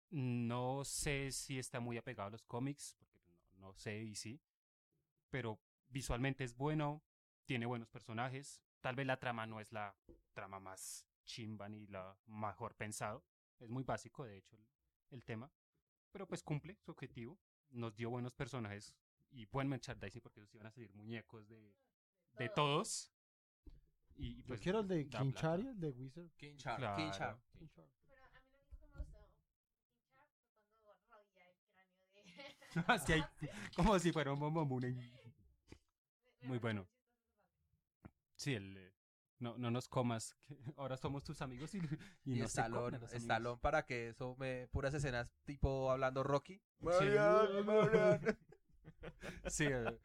No 0.10 0.86
sé 0.86 1.32
si 1.32 1.60
está 1.60 1.80
muy 1.80 1.98
apegado 1.98 2.28
a 2.28 2.32
los 2.32 2.46
cómics, 2.46 2.96
porque 3.00 3.20
no, 3.20 3.68
no 3.68 3.74
sé 3.74 4.04
y 4.04 4.16
sí, 4.16 4.40
pero 5.30 5.60
visualmente 5.90 6.44
es 6.44 6.56
bueno, 6.56 7.04
tiene 7.46 7.66
buenos 7.66 7.90
personajes, 7.90 8.62
tal 8.82 8.96
vez 8.96 9.08
la 9.08 9.20
trama 9.20 9.46
no 9.48 9.60
es 9.60 9.72
la 9.72 9.96
trama 10.34 10.60
más 10.60 11.06
chimba 11.26 11.68
ni 11.68 11.88
la 11.88 12.16
mejor 12.28 12.76
pensado, 12.76 13.26
es 13.60 13.70
muy 13.70 13.84
básico 13.84 14.24
de 14.26 14.38
hecho 14.38 14.56
el, 14.56 14.66
el 15.10 15.24
tema, 15.26 15.52
pero 16.18 16.28
pues 16.28 16.42
cumple 16.42 16.74
su 16.84 16.90
objetivo, 16.90 17.38
nos 17.70 17.96
dio 17.96 18.10
buenos 18.10 18.34
personajes 18.34 18.92
y 19.30 19.46
buen 19.46 19.68
merchandising 19.70 20.20
porque 20.20 20.40
ellos 20.40 20.52
iban 20.56 20.66
a 20.66 20.72
salir 20.72 20.92
muñecos 20.96 21.48
de, 21.48 21.76
de 22.40 22.50
todos. 22.50 23.12
Y, 24.16 24.30
y, 24.30 24.42
Yo 24.42 24.48
pues, 24.48 24.62
quiero 24.62 24.80
el 24.80 24.88
de 24.88 25.06
da 25.06 25.20
King 25.20 25.32
plata. 25.32 25.40
Chari, 25.42 25.68
el 25.68 25.80
de 25.80 25.92
Wizard. 25.92 26.32
King 26.36 26.56
Shark, 26.56 26.78
Claro. 26.80 26.96
Cráneo 26.96 27.70
de. 27.76 27.88
Así 32.88 33.14
hay- 33.14 33.24
como 33.76 34.00
si 34.00 34.12
fuera 34.12 34.34
un 34.34 34.40
momomune. 34.40 34.96
Muy 36.42 36.58
bueno. 36.58 36.88
Sí, 38.36 38.56
el, 38.56 38.76
eh, 38.76 38.92
no, 39.40 39.58
no 39.58 39.72
nos 39.72 39.88
comas, 39.88 40.36
que 40.46 40.58
ahora 40.78 40.98
somos 40.98 41.24
tus 41.24 41.42
amigos 41.42 41.76
y, 41.76 41.80
y, 42.26 42.34
Y, 42.34 42.40
no 42.40 42.48
amigos. 42.48 43.14
Stallone 43.14 43.60
para 43.62 43.86
que 43.86 44.10
eso 44.10 44.36
me 44.38 44.68
puras 44.68 44.94
escenas 44.94 45.30
tipo 45.46 45.92
hablando 45.92 46.24
Rocky. 46.24 46.62
Sí, 49.48 49.66
eh, 49.66 50.00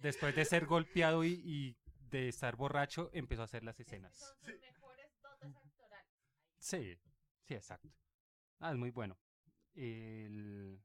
después 0.00 0.34
de 0.34 0.44
ser 0.44 0.66
golpeado 0.66 1.24
y, 1.24 1.40
y 1.44 1.76
de 2.10 2.28
estar 2.28 2.56
borracho, 2.56 3.10
empezó 3.12 3.42
a 3.42 3.44
hacer 3.44 3.64
las 3.64 3.78
escenas. 3.78 4.16
Son 4.16 4.36
sus 4.38 4.60
mejores 4.60 5.06
dotes 5.22 5.56
actorales. 5.56 6.06
Sí, 6.58 6.98
sí, 7.42 7.54
exacto. 7.54 7.92
Ah, 8.58 8.70
es 8.72 8.76
muy 8.76 8.90
bueno. 8.90 9.18
El, 9.74 10.80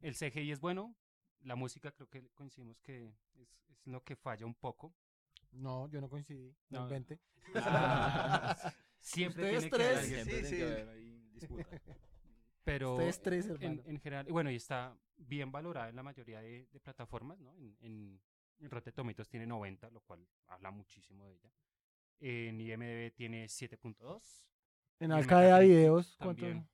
el 0.00 0.14
CGI 0.14 0.52
es 0.52 0.60
bueno. 0.60 0.94
La 1.40 1.56
música 1.56 1.92
creo 1.92 2.08
que 2.08 2.28
coincidimos 2.30 2.80
que 2.80 3.06
es, 3.06 3.28
es 3.34 3.86
lo 3.86 4.02
que 4.02 4.16
falla 4.16 4.46
un 4.46 4.54
poco. 4.54 4.94
No, 5.54 5.88
yo 5.88 6.00
no 6.00 6.08
coincidí. 6.08 6.54
No, 6.70 6.80
No. 6.80 6.84
invente. 6.84 7.20
Siempre 9.00 9.56
Ustedes 9.56 9.70
tiene 9.70 9.70
que 9.70 9.82
haber 9.84 9.98
tres. 9.98 10.06
Siempre 10.08 10.24
sí, 10.24 10.26
tiene 10.26 10.42
que 10.42 10.56
sí. 10.56 10.62
haber 10.62 10.88
ahí 10.88 11.28
disputa. 11.34 11.80
pero 12.64 12.92
Ustedes 12.94 13.20
tres, 13.22 13.46
en, 13.46 13.52
hermano. 13.52 13.82
en 13.86 14.00
general, 14.00 14.28
y 14.28 14.32
bueno, 14.32 14.50
y 14.50 14.56
está 14.56 14.96
bien 15.16 15.52
valorada 15.52 15.88
en 15.90 15.96
la 15.96 16.02
mayoría 16.02 16.40
de, 16.40 16.66
de 16.72 16.80
plataformas, 16.80 17.38
¿no? 17.40 17.54
En, 17.56 17.76
en, 17.80 18.20
en 18.60 18.70
Rotten 18.70 18.94
Tomatoes 18.94 19.28
tiene 19.28 19.46
90, 19.46 19.90
lo 19.90 20.00
cual 20.00 20.26
habla 20.46 20.70
muchísimo 20.70 21.26
de 21.26 21.34
ella. 21.34 21.50
En 22.20 22.60
IMDb 22.60 23.12
tiene 23.14 23.44
7.2. 23.46 24.46
En 25.00 25.12
Alcadea 25.12 25.58
Videos, 25.58 26.16
¿cuánto? 26.16 26.46
Eh, 26.46 26.64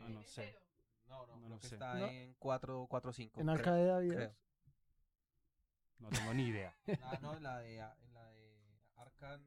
Ah, 0.00 0.08
no 0.10 0.22
sé. 0.22 0.54
No, 1.06 1.26
no, 1.26 1.34
No 1.36 1.38
creo 1.40 1.48
lo 1.48 1.58
que 1.60 1.66
sé. 1.68 1.74
está 1.76 1.94
No. 1.94 2.06
en 2.06 2.34
4, 2.34 2.86
4 2.88 3.12
5. 3.12 3.40
En 3.40 3.48
Alcadea 3.48 3.98
Videos. 3.98 4.16
creo. 4.16 4.36
No 5.98 6.08
tengo 6.10 6.34
ni 6.34 6.46
idea. 6.48 6.74
Ah, 7.02 7.18
no, 7.22 7.38
la 7.40 7.58
de, 7.60 7.76
la 8.12 8.30
de 8.32 8.78
Arcan. 8.96 9.42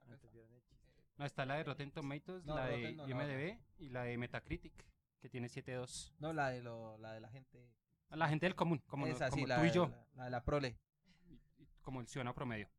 ¿Cómo 0.00 0.16
se 0.16 0.28
llama? 0.32 0.56
esta? 0.56 0.76
No, 1.16 1.24
está 1.24 1.44
la 1.44 1.56
de 1.56 1.64
Rotten 1.64 1.90
Tomatoes, 1.90 2.44
No, 2.44 2.54
la 2.54 2.66
de 2.66 2.92
no, 2.92 3.06
la 3.06 3.10
IMDb 3.10 3.58
y 3.78 3.88
la 3.90 4.04
de 4.04 4.16
Metacritic, 4.18 4.72
que 5.20 5.28
tiene 5.28 5.48
7.2. 5.48 6.14
No, 6.20 6.32
la 6.32 6.50
de, 6.50 6.62
lo, 6.62 6.96
la 6.98 7.12
de 7.12 7.20
la 7.20 7.28
gente. 7.28 7.70
La 8.10 8.28
gente 8.28 8.46
del 8.46 8.54
común, 8.54 8.78
como, 8.86 9.06
no- 9.06 9.12
Esa, 9.12 9.26
sí, 9.26 9.32
como 9.32 9.46
la 9.48 9.56
tú 9.56 9.62
de 9.62 9.68
y 9.68 9.72
yo, 9.72 9.88
La, 9.88 10.06
la 10.14 10.24
de 10.24 10.30
la 10.30 10.44
prole. 10.44 10.78
y- 11.26 11.40
y 11.62 11.66
como 11.82 12.00
el 12.00 12.06
ciudadano 12.08 12.34
promedio. 12.34 12.70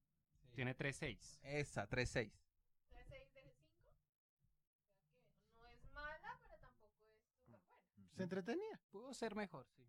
Tiene 0.56 0.76
3.6. 0.76 1.40
Esa, 1.44 1.88
3-6. 1.88 2.32
3-6 2.90 3.08
de 3.34 3.54
5. 3.54 3.56
O 3.76 3.82
sea 3.84 3.94
que 3.94 5.60
no 5.60 5.68
es 5.70 5.94
mala, 5.94 6.40
pero 6.42 6.58
tampoco 6.58 7.08
es 7.10 7.18
súper 7.20 7.60
buena. 7.62 8.16
Se 8.16 8.24
entretenía. 8.24 8.80
Pudo 8.90 9.14
ser 9.14 9.36
mejor, 9.36 9.68
sí. 9.76 9.84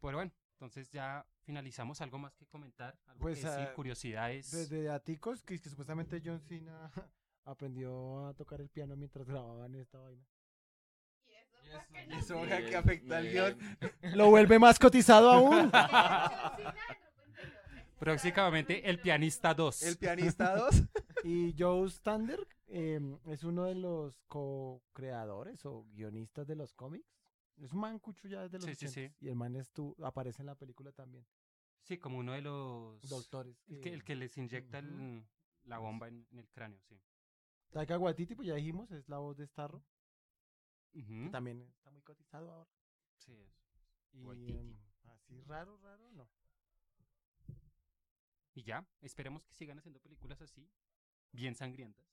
Pero 0.00 0.18
bueno, 0.18 0.32
entonces 0.56 0.90
ya 0.90 1.26
finalizamos. 1.42 2.00
¿Algo 2.00 2.18
más 2.18 2.34
que 2.34 2.46
comentar? 2.46 2.98
¿Algo 3.06 3.20
Pues, 3.20 3.40
que 3.40 3.46
decir? 3.46 3.66
ah, 3.68 3.74
curiosidades. 3.74 4.50
Desde 4.50 4.88
Aticos, 4.88 5.42
que, 5.42 5.60
que 5.60 5.68
supuestamente 5.68 6.20
John 6.24 6.40
Cena 6.40 6.90
aprendió 7.44 8.26
a 8.28 8.34
tocar 8.34 8.60
el 8.60 8.68
piano 8.70 8.96
mientras 8.96 9.26
grababan 9.26 9.74
esta 9.74 9.98
vaina. 9.98 10.24
Y 12.08 12.14
eso, 12.14 12.40
que- 12.42 12.66
que 12.70 12.76
afecta 12.76 13.18
al 13.18 13.28
guion. 13.30 13.58
Lo 14.16 14.30
vuelve 14.30 14.58
más 14.58 14.78
cotizado 14.78 15.30
aún. 15.32 15.70
Próximamente 17.98 18.88
el 18.88 18.98
pianista 19.00 19.52
2. 19.54 19.82
El 19.82 19.96
pianista 19.98 20.54
2. 20.56 20.82
Y 21.24 21.54
Joe 21.58 21.88
Stander 21.90 22.46
eh, 22.68 23.00
es 23.26 23.42
uno 23.42 23.64
de 23.64 23.74
los 23.74 24.20
co-creadores 24.28 25.64
o 25.66 25.84
guionistas 25.92 26.46
de 26.46 26.56
los 26.56 26.72
cómics. 26.74 27.06
Es 27.58 27.72
un 27.72 27.80
man 27.80 27.98
cucho 27.98 28.28
ya 28.28 28.42
desde 28.42 28.58
los 28.58 28.66
Sí, 28.66 28.74
sí, 28.74 28.86
80s, 28.86 28.90
sí. 28.92 29.14
Y 29.20 29.28
el 29.28 29.34
man 29.36 29.54
estu- 29.54 29.94
aparece 30.04 30.42
en 30.42 30.46
la 30.46 30.54
película 30.54 30.92
también. 30.92 31.26
Sí, 31.82 31.98
como 31.98 32.18
uno 32.18 32.32
de 32.32 32.42
los... 32.42 33.00
Doctores. 33.08 33.56
El 33.68 33.80
que, 33.80 33.92
el 33.94 34.04
que 34.04 34.16
les 34.16 34.36
inyecta 34.36 34.78
el- 34.78 35.24
la 35.64 35.78
bomba 35.78 36.08
en, 36.08 36.26
en 36.30 36.38
el 36.38 36.48
cráneo, 36.50 36.80
sí. 36.82 37.00
Taika 37.70 37.98
Waititi, 37.98 38.34
pues 38.34 38.46
ya 38.48 38.54
dijimos, 38.54 38.90
es 38.92 39.08
la 39.08 39.18
voz 39.18 39.36
de 39.36 39.46
Starro. 39.46 39.82
Que 40.92 41.28
también 41.30 41.60
está 41.62 41.90
muy 41.90 42.02
cotizado 42.02 42.50
ahora. 42.50 42.70
Sí, 43.16 43.32
es. 43.32 43.68
Y 44.12 44.52
em, 44.52 44.76
así 45.04 45.40
raro, 45.42 45.76
raro, 45.78 46.10
no. 46.12 46.28
Y 48.54 48.62
ya, 48.62 48.86
esperemos 49.02 49.44
que 49.44 49.52
sigan 49.54 49.78
haciendo 49.78 50.00
películas 50.00 50.40
así, 50.40 50.66
bien 51.32 51.54
sangrientas. 51.54 52.06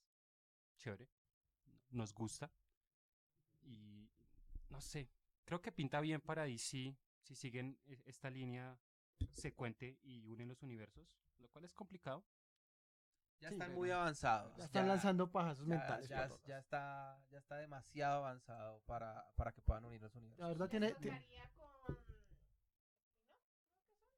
Chévere. 0.77 1.07
Nos 1.91 2.13
gusta. 2.13 2.51
Y 3.61 4.09
no 4.69 4.81
sé, 4.81 5.09
creo 5.45 5.61
que 5.61 5.71
pinta 5.71 5.99
bien 6.01 6.21
para 6.21 6.43
DC 6.43 6.95
si 7.21 7.35
siguen 7.35 7.77
e- 7.85 8.01
esta 8.05 8.29
línea 8.29 8.77
secuente 9.31 9.97
y 10.03 10.27
unen 10.27 10.47
los 10.49 10.61
universos, 10.63 11.17
lo 11.39 11.47
cual 11.49 11.65
es 11.65 11.73
complicado. 11.73 12.25
Ya 13.39 13.49
Sí, 13.49 13.55
están 13.55 13.69
pero 13.69 13.79
muy 13.79 13.91
avanzados. 13.91 14.55
Ya 14.57 14.63
están 14.65 14.87
lanzando 14.87 15.29
pajazos 15.31 15.67
ya, 15.67 15.75
mentales. 15.75 16.07
ya, 16.45 16.57
está, 16.59 17.21
ya 17.29 17.37
está 17.39 17.57
demasiado 17.57 18.19
avanzado 18.25 18.79
para, 18.85 19.25
para 19.35 19.51
que 19.51 19.61
puedan 19.61 19.83
unir 19.85 20.01
los 20.01 20.13
universos. 20.15 20.39
La 20.41 20.47
verdad 20.47 20.69
tiene. 20.69 20.93
¿Cómo? 20.93 21.85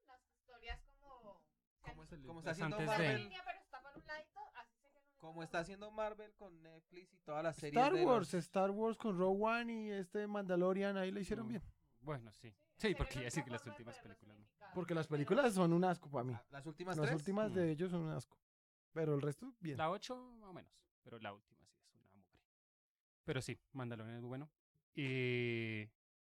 Las 0.08 0.22
historias 0.30 0.80
como... 1.00 1.42
El- 1.86 2.26
como 2.26 2.40
está 2.40 2.52
haciendo 2.52 2.76
antes 2.78 2.88
Una 2.90 2.98
de- 2.98 3.04
Marvel, 3.08 3.24
línea, 3.24 3.42
pero 3.46 3.60
está 3.60 3.82
por 3.82 3.98
un 3.98 4.06
ladito, 4.08 4.40
así 4.56 4.76
se 4.78 4.90
queda 4.92 5.15
como 5.26 5.44
está 5.44 5.60
haciendo 5.60 5.92
Marvel 5.92 6.34
con 6.36 6.62
Netflix 6.62 7.14
y 7.14 7.18
todas 7.20 7.44
las 7.44 7.56
series 7.56 7.82
Star 7.82 7.94
de 7.94 8.06
Wars, 8.06 8.34
los- 8.34 8.44
Star 8.46 8.72
Wars 8.72 8.98
con 8.98 9.18
Rogue 9.18 9.44
One 9.44 9.74
y 9.88 9.92
este 9.92 10.28
Mandalorian, 10.28 10.98
ahí 10.98 11.12
lo 11.12 11.20
hicieron 11.20 11.46
Mm, 11.48 11.50
bien. 11.50 11.64
Bueno, 12.02 12.32
sí. 12.34 12.54
Sí, 12.78 12.94
porque 12.96 13.22
ya 13.22 13.32
sí 13.32 13.42
que 13.44 13.50
las 13.50 13.66
últimas 13.66 13.98
películas 14.00 14.38
no. 14.38 14.46
Porque 14.74 14.94
las 14.94 15.08
películas 15.08 15.54
son 15.54 15.72
un 15.74 15.84
asco 15.86 16.10
para 16.10 16.24
mí. 16.26 16.34
Ah, 16.36 16.46
las 16.52 16.66
últimas 16.66 16.98
Las 16.98 17.06
tres. 17.08 17.16
últimas 17.20 17.52
Mm. 17.52 17.56
de 17.56 17.72
ellos 17.72 17.92
son 17.92 18.02
un 18.02 18.12
asco. 18.12 18.38
Pero 18.92 19.16
el 19.16 19.22
resto, 19.22 19.54
bien. 19.60 19.78
La 19.78 19.90
8 19.92 20.16
más 20.40 20.50
o 20.50 20.54
menos, 20.54 20.72
pero 21.04 21.18
la 21.20 21.34
última 21.34 21.66
sí 21.66 21.80
es 21.82 21.96
una 21.96 22.10
mugre. 22.12 22.40
Pero 23.24 23.42
sí, 23.42 23.60
Mandalorian 23.74 24.16
es 24.16 24.22
muy 24.22 24.30
bueno. 24.30 24.50
Eh, 24.96 25.90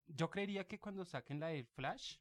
yo 0.07 0.29
creería 0.29 0.67
que 0.67 0.79
cuando 0.79 1.05
saquen 1.05 1.39
la 1.39 1.47
del 1.47 1.65
Flash, 1.65 2.17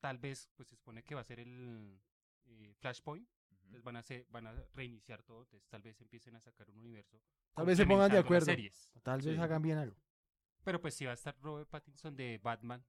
tal 0.00 0.18
vez, 0.18 0.48
pues 0.56 0.68
se 0.68 0.76
supone 0.76 1.02
que 1.04 1.14
va 1.14 1.20
a 1.20 1.24
ser 1.24 1.38
el 1.40 2.00
eh, 2.46 2.74
Flashpoint. 2.78 3.28
Entonces 3.72 3.84
van 3.84 3.96
a, 3.96 4.00
hacer, 4.00 4.26
van 4.30 4.46
a 4.46 4.54
reiniciar 4.74 5.22
todo. 5.22 5.42
Entonces 5.42 5.66
tal 5.70 5.80
vez 5.82 5.98
empiecen 6.00 6.34
a 6.36 6.40
sacar 6.40 6.68
un 6.70 6.78
universo. 6.78 7.18
Tal 7.54 7.64
vez 7.66 7.76
se 7.78 7.86
pongan 7.86 8.10
de 8.10 8.18
acuerdo. 8.18 8.44
series. 8.46 8.90
Tal 9.02 9.20
vez 9.22 9.34
Sí. 9.36 9.40
hagan 9.40 9.62
bien 9.62 9.78
algo. 9.78 9.96
Pero 10.64 10.80
pues 10.80 10.94
si 10.94 11.04
va 11.06 11.12
a 11.12 11.14
estar 11.14 11.34
Robert 11.40 11.68
Pattinson 11.68 12.14
de 12.14 12.38
Batman, 12.42 12.84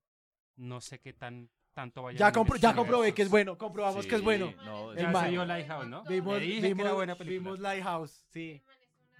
no 0.57 0.81
sé 0.81 0.99
qué 0.99 1.13
tan 1.13 1.49
tanto 1.73 2.03
vaya 2.03 2.17
a 2.17 2.29
Ya, 2.31 2.33
compro- 2.39 2.59
ya 2.59 2.75
comprobé 2.75 3.13
que 3.15 3.23
es 3.23 3.29
bueno, 3.29 3.57
comprobamos 3.57 4.05
que 4.05 4.13
es 4.15 4.21
bueno. 4.21 4.53
No, 4.63 4.91
El 4.91 4.99
Ya 4.99 5.23
se 5.23 5.29
vio 5.31 5.43
Lighthouse, 5.45 5.87
¿no? 5.87 6.03
Vimos, 6.03 6.37
Le 6.39 6.45
dije 6.45 6.61
que 6.61 6.67
vimos, 6.67 6.85
era 6.85 6.93
buena 6.93 7.15
película. 7.17 7.39
vimos 7.39 7.59
Lighthouse, 7.59 8.25
sí. 8.29 8.61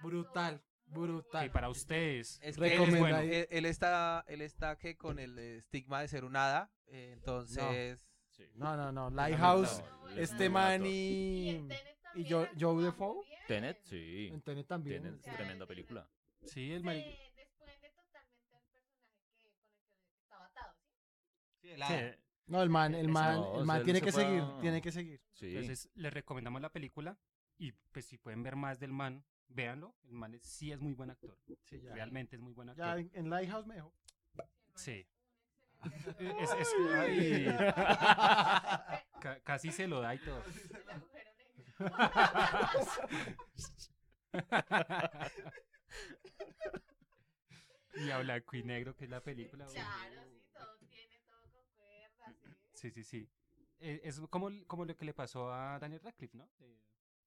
Brutal, 0.02 0.62
brutal. 0.86 1.44
Que 1.46 1.50
para 1.50 1.68
ustedes 1.68 2.38
Es 2.42 2.56
que 2.56 2.74
él, 2.76 2.98
bueno, 2.98 3.18
él, 3.18 3.48
él 3.50 3.64
está, 3.66 4.24
él 4.28 4.40
está 4.42 4.76
que 4.78 4.96
con 4.96 5.18
el 5.18 5.36
estigma 5.38 6.00
de 6.02 6.08
ser 6.08 6.24
un 6.24 6.36
hada, 6.36 6.70
eh, 6.86 7.10
entonces 7.14 8.06
Sí. 8.36 8.44
No, 8.54 8.76
no, 8.76 8.90
no. 8.92 9.10
Lighthouse, 9.10 9.82
este 10.16 10.48
man 10.50 10.84
Y 10.84 11.68
y... 12.16 12.24
Joe- 12.28 12.50
Joe 12.58 12.82
Defoe? 12.84 13.24
Tenet, 13.46 13.80
sí. 13.84 14.28
En 14.32 14.40
Tenet 14.42 14.66
también. 14.66 15.02
Tenet 15.02 15.26
es 15.26 15.34
tremenda 15.36 15.66
película. 15.66 16.08
Sí, 16.44 16.72
el 16.72 16.80
Se 16.80 16.86
mari- 16.86 17.04
desprende 17.36 17.90
totalmente 17.90 18.50
del 18.50 18.84
personaje 18.86 19.32
que, 19.40 19.50
con 19.92 20.00
el 20.02 20.10
que 20.12 20.18
estaba 20.20 20.46
atado, 20.46 20.74
¿sí? 20.90 21.08
Sí, 21.62 21.70
el 21.70 21.82
hada. 21.82 22.12
Sí, 22.12 22.18
No, 22.46 22.62
el 22.62 22.70
man, 22.70 22.94
el 22.94 23.00
Ese 23.06 23.12
man, 23.12 23.36
no, 23.36 23.54
el 23.56 23.62
o 23.62 23.64
man 23.64 23.84
tiene 23.84 24.00
que 24.00 24.12
seguir, 24.12 24.42
tiene 24.60 24.82
que 24.82 24.92
seguir. 24.92 25.20
Sí. 25.34 25.48
Entonces 25.48 25.88
les 25.94 26.12
recomendamos 26.12 26.60
la 26.60 26.70
película 26.72 27.16
y 27.58 27.72
pues 27.72 28.04
si 28.06 28.18
pueden 28.18 28.42
ver 28.42 28.56
más 28.56 28.78
del 28.80 28.92
man, 28.92 29.24
véanlo. 29.48 29.94
El 30.04 30.12
man 30.14 30.34
es- 30.34 30.42
sí 30.42 30.72
es 30.72 30.80
muy 30.80 30.94
buen 30.94 31.10
actor. 31.10 31.38
Sí, 31.62 31.80
ya. 31.80 31.94
Realmente 31.94 32.36
es 32.36 32.42
muy 32.42 32.52
buen 32.52 32.68
actor. 32.70 32.84
Ya 32.84 32.98
en, 32.98 33.10
en 33.14 33.30
Lighthouse 33.30 33.66
me 33.66 33.76
dejó. 33.76 33.94
Sí. 34.74 35.06
Es, 36.40 36.50
es- 36.52 36.74
ay, 36.96 37.46
ca- 39.20 39.40
casi 39.42 39.70
se 39.72 39.86
lo 39.86 40.00
da 40.00 40.14
y 40.14 40.18
todo. 40.18 40.42
Y 47.94 48.10
a 48.10 48.18
blanco 48.18 48.56
y 48.56 48.62
negro, 48.64 48.96
que 48.96 49.04
es 49.04 49.10
la 49.10 49.20
película. 49.22 49.66
Claro, 49.66 50.22
sí, 50.24 50.42
todo 50.52 50.76
tiene 50.88 51.20
todo 51.26 51.42
con 51.52 51.64
cuerdas, 51.76 52.36
¿sí? 52.42 52.50
Sí, 52.74 52.90
sí, 52.90 53.04
sí. 53.04 53.28
Eh, 53.80 54.00
es 54.04 54.20
como, 54.30 54.50
como 54.66 54.84
lo 54.84 54.96
que 54.96 55.04
le 55.04 55.14
pasó 55.14 55.52
a 55.52 55.78
Daniel 55.78 56.00
Radcliffe, 56.02 56.36
¿no? 56.36 56.48
Eh, 56.60 56.80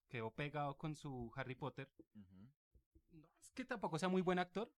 quedó 0.10 0.32
pegado 0.32 0.78
con 0.78 0.96
su 0.96 1.32
Harry 1.36 1.56
Potter. 1.56 1.90
No 2.14 3.26
es 3.42 3.52
que 3.54 3.64
tampoco 3.66 3.98
sea 3.98 4.10
muy 4.10 4.22
buen 4.22 4.40
actor, 4.40 4.70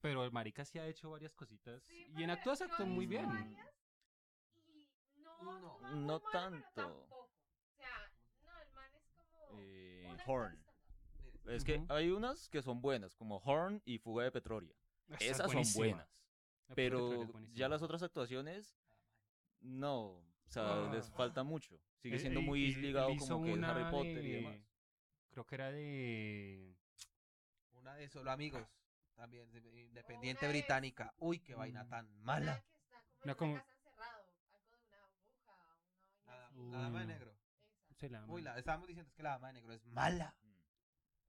pero 0.00 0.24
el 0.24 0.32
marica 0.32 0.64
sí 0.64 0.78
ha 0.78 0.86
hecho 0.86 1.10
varias 1.10 1.34
cositas. 1.34 1.82
Sí, 1.84 2.06
y 2.16 2.22
en 2.22 2.30
actúas 2.30 2.60
actúa 2.62 2.86
muy 2.86 3.06
bien. 3.06 3.26
varias 3.28 3.74
y 4.66 5.20
no, 5.22 5.78
No, 5.94 6.20
tanto. 6.20 7.06
O 7.10 7.28
sea, 7.76 8.12
no, 8.44 8.58
el 8.60 8.70
man 8.72 8.90
es 8.94 9.08
como 9.10 9.58
Eh, 9.60 10.16
Horn. 10.26 10.64
Es 11.46 11.64
que 11.64 11.82
hay 11.88 12.10
unas 12.10 12.48
que 12.50 12.60
son 12.62 12.80
buenas, 12.82 13.14
como 13.16 13.38
Horn 13.38 13.80
y 13.86 13.98
Fuga 13.98 14.24
de 14.24 14.30
Petroria. 14.32 14.74
Esa 15.08 15.16
es 15.16 15.30
Esas 15.30 15.50
son 15.72 15.80
buenas. 15.80 16.08
La 16.68 16.74
Pero 16.74 17.26
ya 17.52 17.68
las 17.70 17.80
otras 17.80 18.02
actuaciones, 18.02 18.76
no. 19.60 20.02
O 20.18 20.50
sea, 20.50 20.90
les 20.92 21.08
Ah. 21.10 21.14
falta 21.16 21.42
mucho. 21.42 21.80
Sigue 21.96 22.16
Eh, 22.16 22.18
siendo 22.18 22.40
eh, 22.40 22.42
muy 22.42 22.74
ligado 22.74 23.08
como 23.16 23.42
que 23.44 23.52
Harry 23.64 23.90
Potter 23.90 24.24
y 24.24 24.30
de- 24.30 24.36
demás. 24.36 24.60
Creo 25.30 25.46
que 25.46 25.54
era 25.54 25.70
de. 25.70 26.76
Una 27.72 27.94
de 27.94 28.08
solo 28.08 28.30
amigos, 28.30 28.66
también 29.18 29.50
de- 29.50 29.58
independiente 29.82 30.46
Una 30.46 30.52
británica. 30.52 31.12
Uy, 31.18 31.40
qué 31.40 31.54
vaina 31.54 31.84
Mm. 31.84 31.88
tan 31.90 32.06
Una 32.06 32.24
mala. 32.24 32.54
que 32.60 32.68
está 32.70 33.02
como 33.02 33.24
No, 33.26 33.32
en 33.32 33.36
como- 33.36 33.52
una 33.52 33.62
casa 33.64 33.74
encerrado, 33.74 34.18
algo 34.20 34.32
de 34.32 34.44
una 34.46 35.08
bruja, 35.08 35.52
una 36.24 36.32
La, 36.32 36.48
vaina 36.48 36.70
la 36.78 36.82
dama 36.82 37.00
de 37.00 37.06
negro. 37.06 37.30
Esa. 37.32 37.94
se 37.98 38.08
la 38.10 38.24
Uy, 38.26 38.40
ama. 38.42 38.50
la, 38.52 38.58
estábamos 38.58 38.86
diciendo 38.88 39.08
es 39.10 39.14
que 39.16 39.22
la 39.24 39.30
dama 39.30 39.48
de 39.48 39.52
negro 39.54 39.72
es 39.72 39.84
mala. 39.86 40.34
Mm. 40.42 40.48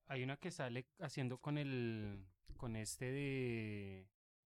Hay 0.07 0.23
una 0.23 0.37
que 0.37 0.51
sale 0.51 0.87
haciendo 0.99 1.37
con 1.39 1.57
el. 1.57 2.25
Con 2.57 2.75
este 2.75 3.05
de. 3.11 4.07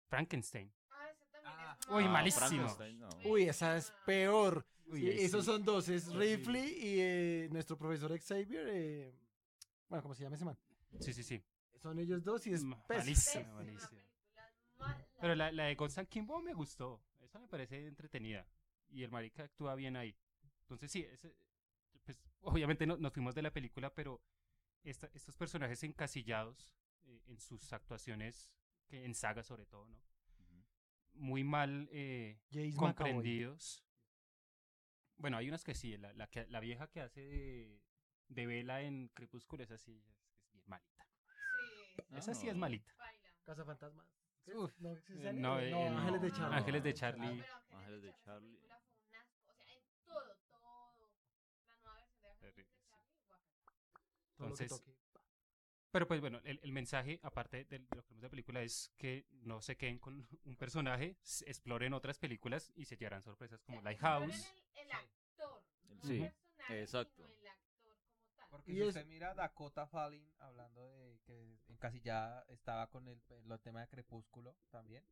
Frankenstein. 0.08 0.72
Ah, 0.90 1.08
ese 1.10 1.24
también 1.26 1.52
Ah. 1.54 1.76
es 1.80 1.86
Uy. 1.88 2.04
Ah, 2.04 2.08
malísimo. 2.08 2.76
No. 2.96 3.08
Uy, 3.24 3.42
esa 3.48 3.76
es 3.76 3.92
peor. 4.06 4.66
Uy, 4.86 5.00
Sí, 5.02 5.08
esos 5.20 5.44
sí. 5.44 5.50
son 5.50 5.64
dos, 5.64 5.88
es. 5.90 6.06
Ripley 6.14 6.70
y 6.78 7.00
eh, 7.00 7.48
nuestro 7.52 7.76
profesor 7.76 8.18
Xavier. 8.18 8.66
eh, 8.70 9.14
bueno, 9.88 10.02
¿cómo 10.02 10.14
se 10.14 10.22
llama 10.24 10.36
ese 10.36 10.44
man? 10.46 10.58
Sí, 11.00 11.12
sí, 11.12 11.22
sí. 11.22 11.44
Son 11.80 11.98
ellos 11.98 12.24
dos 12.24 12.46
y 12.46 12.52
es 12.52 12.62
Ma- 12.64 12.76
pésimo. 12.86 12.98
malísimo, 13.04 13.42
Pésima 13.42 13.54
malísimo. 13.54 13.90
película, 13.90 14.52
mala. 14.78 15.08
Pero 15.20 15.34
la, 15.34 15.52
la 15.52 15.64
de 15.64 15.74
Gonzalo 15.74 16.08
Kimbo 16.08 16.40
me 16.40 16.52
gustó. 16.54 17.02
Esa 17.20 17.38
me 17.38 17.48
parece 17.48 17.86
entretenida. 17.86 18.46
Y 18.90 19.02
el 19.02 19.10
marica 19.10 19.44
actúa 19.44 19.74
bien 19.74 19.96
ahí. 19.96 20.16
Entonces 20.62 20.90
sí, 20.90 21.02
ese- 21.02 21.34
pues, 22.04 22.18
obviamente 22.40 22.86
no, 22.86 22.96
nos 22.96 23.12
fuimos 23.12 23.34
de 23.34 23.42
la 23.42 23.52
película, 23.52 23.92
pero 23.94 24.20
esta- 24.82 25.10
estos 25.12 25.36
personajes 25.36 25.82
encasillados 25.84 26.70
eh, 27.04 27.22
en 27.26 27.38
sus 27.40 27.72
actuaciones, 27.72 28.50
que 28.86 29.04
en 29.04 29.14
saga 29.14 29.42
sobre 29.42 29.66
todo, 29.66 29.86
¿no? 29.88 29.98
Muy 31.14 31.42
mal 31.42 31.88
eh, 31.92 32.38
McAvoy. 32.52 32.72
comprendidos. 32.74 33.84
Bueno, 35.16 35.36
hay 35.36 35.48
unas 35.48 35.64
que 35.64 35.74
sí. 35.74 35.96
La, 35.96 36.12
la, 36.12 36.28
que- 36.28 36.46
la 36.46 36.60
vieja 36.60 36.88
que 36.88 37.00
hace 37.00 37.20
de, 37.22 37.82
de 38.28 38.46
Vela 38.46 38.82
en 38.82 39.08
Crepúsculo, 39.08 39.64
es, 39.64 39.88
malita. 39.88 40.14
Esa 42.16 42.34
sí 42.34 42.48
es 42.48 42.56
malita. 42.56 42.92
baila. 42.98 43.28
Casa 43.44 43.64
Fantasma. 43.64 44.04
Uf, 44.46 44.72
no, 44.80 44.94
¿sí 44.96 45.12
eh, 45.14 45.22
sale? 45.22 45.32
no, 45.40 45.60
eh, 45.60 45.74
Ángeles 45.74 46.22
de 46.22 46.28
no, 46.28 46.34
Charlie. 46.36 46.56
Ángeles 46.56 46.82
de 46.82 46.94
Charlie. 46.94 47.42
pero 47.42 47.76
Ángeles 47.78 48.02
de 48.02 48.14
Charlie. 48.24 48.56
película 48.56 48.80
fue 48.80 48.98
un 48.98 49.12
asco. 49.12 49.44
O 49.44 49.54
sea, 49.54 49.74
en 49.76 49.82
todo, 50.04 50.36
todo. 50.56 51.10
La 51.66 51.76
nueva 51.76 51.94
versión 51.94 52.22
de 52.22 52.28
Ángeles 52.30 52.54
de 52.56 52.62
Terrible, 52.64 52.74
sí. 52.78 52.86
Charlie, 52.88 53.20
guácala. 53.26 53.64
Todo 54.36 54.48
lo 54.48 54.56
que 54.56 54.64
Entonces. 54.64 54.84
Pero 55.90 56.06
pues 56.06 56.20
bueno, 56.20 56.40
el, 56.44 56.60
el 56.62 56.72
mensaje, 56.72 57.18
aparte 57.22 57.64
de, 57.64 57.78
de 57.78 57.96
lo 57.96 58.02
que 58.04 58.08
vemos 58.10 58.20
de 58.20 58.26
la 58.26 58.30
película, 58.30 58.62
es 58.62 58.92
que 58.98 59.26
no 59.30 59.60
se 59.62 59.76
queden 59.76 59.98
con 59.98 60.26
un 60.44 60.56
personaje, 60.56 61.16
exploren 61.46 61.94
otras 61.94 62.18
películas 62.18 62.70
y 62.76 62.84
se 62.84 62.96
llevarán 62.96 63.22
sorpresas 63.22 63.62
como 63.62 63.80
Lighthouse. 63.82 64.52
El, 64.74 64.84
el 64.84 64.92
actor. 64.92 65.62
No 65.88 66.02
Sí, 66.02 66.22
el 66.22 66.30
personaje, 66.32 66.82
exacto. 66.82 67.22
sino 67.26 67.28
el 67.40 67.48
actor 67.48 67.96
como 68.04 68.22
tal. 68.36 68.37
Porque 68.48 68.72
Y 68.72 68.76
si 68.76 68.80
es- 68.82 68.88
usted 68.88 69.06
mira 69.06 69.34
Dakota 69.34 69.86
Falling 69.86 70.26
hablando 70.38 70.88
de 70.88 71.18
que 71.26 71.58
encasillada 71.68 72.44
estaba 72.48 72.88
con 72.88 73.06
el, 73.08 73.20
el 73.28 73.60
tema 73.60 73.80
de 73.82 73.88
Crepúsculo 73.88 74.56
también, 74.70 75.04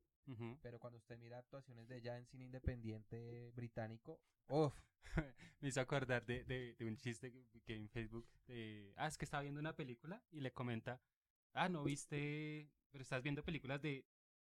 pero 0.62 0.78
cuando 0.80 0.96
usted 0.98 1.18
mira 1.18 1.38
actuaciones 1.38 1.86
de 1.88 1.98
ella 1.98 2.18
en 2.18 2.26
cine 2.26 2.44
independiente 2.44 3.50
británico, 3.54 4.20
uff, 4.48 4.74
Me 5.60 5.68
hizo 5.68 5.80
acordar 5.80 6.26
de, 6.26 6.44
de- 6.44 6.74
de 6.74 6.88
un 6.88 6.96
chiste 6.96 7.30
que, 7.30 7.60
que 7.64 7.76
en 7.76 7.88
Facebook. 7.88 8.28
de, 8.46 8.92
ah, 8.96 9.06
es 9.06 9.16
que 9.16 9.24
estaba 9.24 9.42
viendo 9.42 9.60
una 9.60 9.74
película 9.76 10.20
y 10.30 10.40
le 10.40 10.52
comenta, 10.52 11.00
ah, 11.52 11.68
no 11.68 11.84
viste, 11.84 12.70
pero 12.90 13.02
estás 13.02 13.22
viendo 13.22 13.44
películas 13.44 13.80
de, 13.80 14.04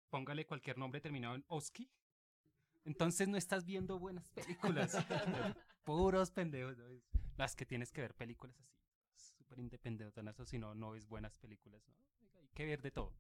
póngale 0.08 0.46
cualquier 0.46 0.78
nombre 0.78 1.00
terminado 1.02 1.34
en 1.34 1.44
Oski. 1.48 1.90
Entonces 2.84 3.28
no 3.28 3.36
estás 3.36 3.66
viendo 3.66 3.98
buenas 3.98 4.30
películas. 4.30 4.94
Puros 5.84 6.30
pendejos. 6.30 6.78
¿no? 6.78 6.84
Las 7.38 7.56
que 7.56 7.64
tienes 7.64 7.90
que 7.92 8.02
ver 8.02 8.14
películas 8.14 8.60
así. 8.60 8.76
Súper 9.14 9.58
independentonas, 9.60 10.36
si 10.44 10.58
no, 10.58 10.74
no 10.74 10.90
ves 10.90 11.06
buenas 11.06 11.38
películas. 11.38 11.82
¿no? 11.88 11.94
Hay 12.40 12.48
que 12.54 12.66
ver 12.66 12.82
de 12.82 12.90
todo. 12.90 13.14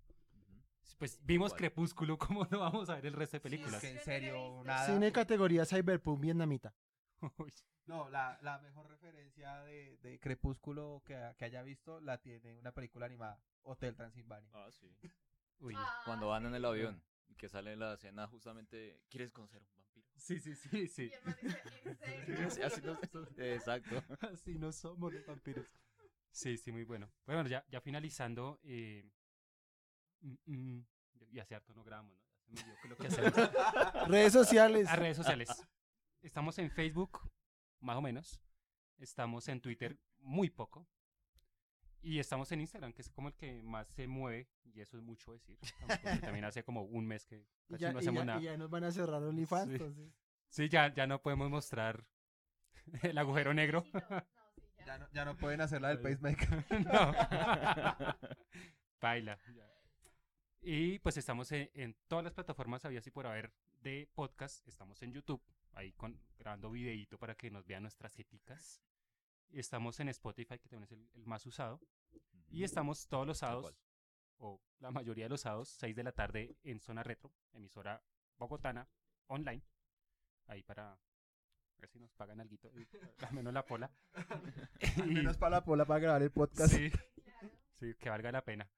Pues 0.98 1.18
vimos 1.24 1.48
Igual. 1.50 1.58
Crepúsculo, 1.58 2.18
¿cómo 2.18 2.46
no 2.50 2.58
vamos 2.60 2.88
a 2.90 2.96
ver 2.96 3.06
el 3.06 3.12
resto 3.14 3.38
de 3.38 3.40
Sí, 3.40 3.46
es 3.48 3.50
películas? 3.60 3.80
que 3.80 3.90
en 3.90 4.00
serio, 4.00 4.62
nada. 4.64 4.86
Cine 4.86 5.12
categoría 5.12 5.64
Cyberpunk 5.64 6.20
vietnamita. 6.20 6.74
Uy, 7.38 7.52
No, 7.86 8.08
la, 8.10 8.38
la 8.42 8.58
mejor 8.58 8.88
referencia 8.88 9.62
de, 9.62 9.96
de 9.98 10.18
Crepúsculo 10.18 11.02
que, 11.06 11.14
que 11.38 11.44
haya 11.44 11.62
visto 11.62 12.00
la 12.00 12.18
tiene 12.20 12.58
una 12.58 12.72
película 12.72 13.06
animada, 13.06 13.40
Hotel 13.62 13.94
Transilvania. 13.94 14.50
Ah, 14.52 14.68
sí. 14.70 14.90
uy. 15.60 15.74
Ah, 15.76 16.02
Cuando 16.04 16.28
van 16.28 16.46
en 16.46 16.54
el 16.54 16.64
avión. 16.64 17.02
y 17.28 17.34
que 17.34 17.48
sale 17.48 17.72
en 17.72 17.80
la 17.80 17.94
escena 17.94 18.26
justamente, 18.26 19.00
¿quieres 19.08 19.30
conocer 19.32 19.62
un 19.62 19.68
vampiro? 19.70 19.87
Sí, 20.18 20.40
sí, 20.40 20.54
sí, 20.54 20.88
sí. 20.88 21.10
Y 21.10 21.14
el 21.14 21.24
man 21.24 21.36
dice, 21.42 21.62
¿en 21.84 21.98
serio? 22.26 22.50
Sí, 22.50 22.62
así 22.62 22.80
no- 22.82 22.98
exacto. 23.38 24.02
Así 24.32 24.54
no 24.58 24.72
somos 24.72 25.12
los 25.14 25.24
vampiros. 25.26 25.66
Sí, 26.30 26.56
sí, 26.56 26.72
muy 26.72 26.84
bueno. 26.84 27.10
Bueno, 27.26 27.46
ya, 27.48 27.64
ya 27.70 27.80
finalizando. 27.80 28.60
Eh, 28.64 29.04
mm, 30.20 30.34
mm, 30.46 30.86
y 31.30 31.38
hace 31.38 31.54
harto 31.54 31.72
no 31.74 31.84
grabamos, 31.84 32.12
¿no? 32.18 32.22
Ya 32.48 32.62
se 32.62 32.66
me 32.66 32.72
olvidó 32.74 32.76
qué 32.80 32.86
es 32.86 32.90
lo 32.90 32.96
que 32.96 33.06
hacemos. 33.30 34.08
Redes 34.08 34.32
sociales. 34.32 34.88
A 34.88 34.96
redes 34.96 35.16
sociales. 35.16 35.48
Estamos 36.22 36.58
en 36.58 36.70
Facebook, 36.70 37.30
más 37.80 37.96
o 37.96 38.02
menos. 38.02 38.40
Estamos 38.98 39.46
en 39.48 39.60
Twitter, 39.60 39.96
muy 40.18 40.50
poco. 40.50 40.88
Y 42.02 42.18
estamos 42.20 42.50
en 42.52 42.60
Instagram, 42.60 42.92
que 42.92 43.02
es 43.02 43.10
como 43.10 43.28
el 43.28 43.34
que 43.34 43.62
más 43.62 43.88
se 43.88 44.06
mueve, 44.06 44.48
y 44.64 44.80
eso 44.80 44.96
es 44.96 45.02
mucho 45.02 45.32
decir. 45.32 45.58
también 46.20 46.44
hace 46.44 46.62
como 46.62 46.82
un 46.82 47.06
mes 47.06 47.26
que 47.26 47.44
casi 47.68 47.82
ya, 47.82 47.92
no 47.92 47.98
y 47.98 48.02
hacemos 48.02 48.20
ya- 48.20 48.24
nada. 48.24 48.40
y 48.40 48.44
ya 48.44 48.56
nos 48.56 48.70
van 48.70 48.84
a 48.84 48.90
cerrar 48.92 49.22
OnlyFans. 49.22 49.66
Sí. 49.66 49.72
entonces. 49.72 50.12
Sí, 50.48 50.68
ya, 50.68 50.94
ya 50.94 51.06
no 51.06 51.20
podemos 51.20 51.50
mostrar 51.50 52.06
el 53.02 53.18
agujero 53.18 53.52
negro. 53.52 53.82
Sí, 53.82 53.90
no, 53.92 54.00
no, 54.10 54.24
sí, 54.54 54.62
ya. 54.78 54.84
Ya 54.86 54.98
no, 54.98 55.08
ya 55.12 55.24
no 55.24 55.36
pueden 55.36 55.60
hacer 55.60 55.82
la 55.82 55.88
del 55.88 56.00
pacemaker. 56.00 56.64
no. 56.86 57.12
Baila. 59.00 59.38
Y 60.60 60.98
pues 61.00 61.16
estamos 61.16 61.50
en, 61.52 61.70
en 61.74 61.96
todas 62.08 62.24
las 62.24 62.32
plataformas, 62.34 62.84
había 62.84 62.98
así 63.00 63.10
por 63.10 63.26
haber, 63.26 63.52
de 63.80 64.08
podcast. 64.14 64.66
Estamos 64.66 65.00
en 65.02 65.12
YouTube, 65.12 65.42
ahí 65.72 65.92
con, 65.92 66.20
grabando 66.38 66.70
videíto 66.70 67.18
para 67.18 67.34
que 67.34 67.50
nos 67.50 67.66
vean 67.66 67.82
nuestras 67.82 68.18
éticas. 68.18 68.82
Estamos 69.50 69.98
en 70.00 70.08
Spotify, 70.10 70.58
que 70.58 70.68
también 70.68 70.84
es 70.84 70.92
el, 70.92 71.08
el 71.14 71.26
más 71.26 71.44
usado. 71.46 71.80
Y 72.50 72.64
estamos 72.64 73.08
todos 73.08 73.26
los 73.26 73.38
sábados, 73.38 73.74
o 74.38 74.60
la 74.80 74.90
mayoría 74.90 75.24
de 75.24 75.30
los 75.30 75.42
sábados, 75.42 75.68
6 75.78 75.94
de 75.96 76.02
la 76.02 76.12
tarde 76.12 76.56
en 76.62 76.80
Zona 76.80 77.02
Retro, 77.02 77.32
emisora 77.52 78.02
bogotana, 78.36 78.88
online. 79.26 79.62
Ahí 80.46 80.62
para 80.62 80.98
ver 81.78 81.90
si 81.90 81.98
nos 81.98 82.12
pagan 82.14 82.40
algo, 82.40 82.56
al 83.28 83.32
menos 83.34 83.52
la 83.52 83.64
pola. 83.64 83.90
Al 84.96 85.08
menos 85.08 85.36
para 85.36 85.56
la 85.56 85.64
pola 85.64 85.84
para 85.84 86.00
grabar 86.00 86.22
el 86.22 86.30
podcast. 86.30 86.72
Sí, 86.72 86.90
sí, 87.74 87.94
que 87.98 88.10
valga 88.10 88.32
la 88.32 88.44
pena. 88.44 88.68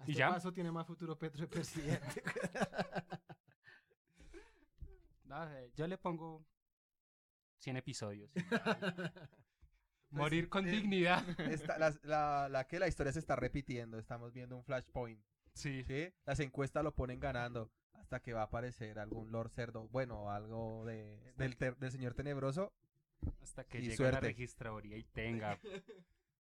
¿Y 0.00 0.10
este 0.10 0.14
ya? 0.14 0.30
paso 0.30 0.52
tiene 0.52 0.70
más 0.70 0.86
futuro 0.86 1.18
Petro 1.18 1.42
de 1.42 1.48
presidente. 1.48 2.22
No, 5.24 5.42
eh, 5.52 5.72
yo 5.74 5.88
le 5.88 5.98
pongo 5.98 6.46
100 7.56 7.78
episodios. 7.78 8.30
ya. 10.16 10.22
Morir 10.22 10.48
con 10.48 10.66
eh, 10.66 10.70
dignidad. 10.70 11.24
Esta- 11.40 11.78
la, 11.78 11.94
la, 12.02 12.48
la 12.48 12.66
que 12.66 12.78
la 12.78 12.88
historia 12.88 13.12
se 13.12 13.18
está 13.18 13.36
repitiendo. 13.36 13.98
Estamos 13.98 14.32
viendo 14.32 14.56
un 14.56 14.64
flashpoint. 14.64 15.20
Sí. 15.54 15.82
¿sí? 15.84 16.12
Las 16.24 16.40
encuestas 16.40 16.82
lo 16.84 16.94
ponen 16.94 17.20
ganando. 17.20 17.70
Hasta 17.94 18.20
que 18.20 18.32
va 18.32 18.42
a 18.42 18.44
aparecer 18.44 18.98
algún 18.98 19.32
Lord 19.32 19.50
Cerdo. 19.50 19.88
Bueno, 19.88 20.30
algo 20.30 20.84
de, 20.84 21.32
del, 21.36 21.56
ter- 21.56 21.76
del 21.78 21.90
señor 21.90 22.14
tenebroso. 22.14 22.72
Hasta 23.42 23.64
que 23.64 23.80
llegue 23.80 23.96
suerte. 23.96 24.14
la 24.14 24.20
registraduría 24.20 24.96
y 24.96 25.04
tenga. 25.04 25.58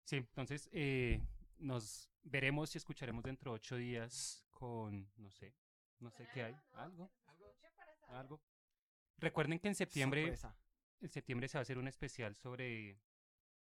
Sí, 0.04 0.16
entonces 0.16 0.68
eh, 0.72 1.20
nos 1.58 2.11
veremos 2.24 2.74
y 2.74 2.78
escucharemos 2.78 3.22
dentro 3.22 3.52
de 3.52 3.56
ocho 3.56 3.76
días 3.76 4.44
con, 4.50 5.08
no 5.16 5.30
sé, 5.30 5.54
no 6.00 6.11
sé 6.11 6.26
qué 6.34 6.42
hay. 6.42 6.56
Algo, 6.72 7.08
saber. 7.24 7.54
algo. 8.08 8.40
Recuerden 9.18 9.61
que 9.61 9.68
en 9.68 9.76
septiembre, 9.76 10.22
Sorpresa. 10.22 10.56
en 11.00 11.08
septiembre 11.11 11.46
se 11.46 11.58
va 11.58 11.61
a 11.61 11.62
hacer 11.62 11.78
un 11.78 11.86
especial 11.86 12.34
sobre 12.34 12.98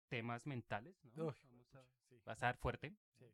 temas 0.10 0.46
mentales, 0.46 1.04
¿no? 1.16 1.28
Uy, 1.28 1.36
Vamos 1.44 1.76
a, 1.76 1.86
sí. 2.08 2.22
va 2.28 2.32
a 2.32 2.34
estar 2.34 2.58
fuerte. 2.58 2.96
Sí. 3.18 3.26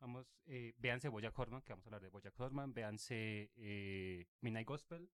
Vamos, 0.00 0.26
eh, 0.46 0.74
véanse 0.78 1.08
Bojack 1.08 1.36
Horseman, 1.36 1.62
que 1.62 1.72
vamos 1.72 1.86
a 1.86 1.88
hablar 1.88 2.02
de 2.02 2.08
Bojack 2.08 2.38
Horseman, 2.38 2.72
véanse 2.74 3.50
eh, 3.56 4.26
Midnight 4.40 4.68
Gospel. 4.68 5.10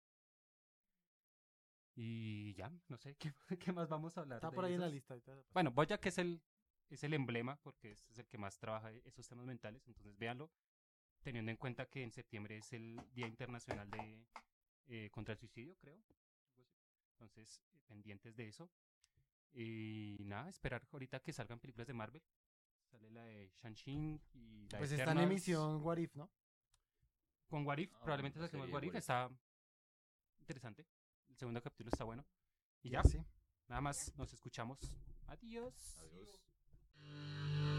Y 1.94 2.54
ya, 2.54 2.72
no 2.88 2.96
sé, 2.96 3.16
¿qué, 3.48 3.58
qué 3.58 3.72
más 3.72 3.88
vamos 3.88 4.16
a 4.16 4.22
hablar? 4.22 4.38
Está 4.38 4.50
de 4.50 4.56
por 4.56 4.64
ahí 4.64 4.74
en 4.74 4.80
la 4.80 4.88
lista. 4.88 5.16
Bueno, 5.52 5.70
Bojack 5.70 6.04
es 6.06 6.18
el, 6.18 6.42
es 6.90 7.04
el 7.04 7.14
emblema, 7.14 7.56
porque 7.62 7.92
es, 7.92 8.04
es 8.10 8.18
el 8.18 8.26
que 8.26 8.38
más 8.38 8.58
trabaja 8.58 8.90
esos 9.04 9.28
temas 9.28 9.46
mentales, 9.46 9.86
entonces 9.86 10.18
véanlo, 10.18 10.50
teniendo 11.22 11.50
en 11.50 11.56
cuenta 11.56 11.86
que 11.86 12.02
en 12.02 12.12
septiembre 12.12 12.58
es 12.58 12.72
el 12.72 13.00
Día 13.12 13.26
Internacional 13.26 13.90
de 13.90 14.26
eh, 14.86 15.10
contra 15.10 15.32
el 15.32 15.38
Suicidio, 15.38 15.76
creo. 15.76 15.98
Entonces, 17.12 17.60
eh, 17.70 17.78
pendientes 17.86 18.36
de 18.36 18.48
eso. 18.48 18.70
Y 19.54 20.16
nada, 20.24 20.50
esperar 20.50 20.86
ahorita 20.92 21.20
que 21.20 21.32
salgan 21.32 21.58
películas 21.60 21.86
de 21.86 21.94
Marvel. 21.94 22.22
Sale 22.90 23.10
la 23.10 23.24
de 23.24 23.50
Shang-Chi 23.62 24.20
y 24.34 24.68
la 24.70 24.78
Pues 24.78 24.90
de 24.90 24.96
está 24.96 25.10
en 25.12 25.18
Eternals. 25.18 25.30
emisión 25.30 25.82
What 25.82 25.96
If, 25.98 26.14
¿no? 26.16 26.30
Con 27.46 27.64
Warif, 27.66 27.92
Ah, 27.94 28.00
probablemente 28.02 28.38
saquemos 28.40 28.66
de 28.66 28.72
Warif, 28.72 28.88
What 28.90 28.94
If. 28.96 29.00
está 29.00 29.30
interesante. 30.40 30.86
El 31.28 31.36
segundo 31.36 31.62
capítulo 31.62 31.90
está 31.92 32.04
bueno. 32.04 32.24
Y 32.82 32.90
ya, 32.90 33.02
Sí. 33.04 33.18
nada 33.68 33.80
más, 33.80 34.12
nos 34.16 34.32
escuchamos. 34.32 34.78
Adiós. 35.26 35.96
Adiós. 36.00 37.73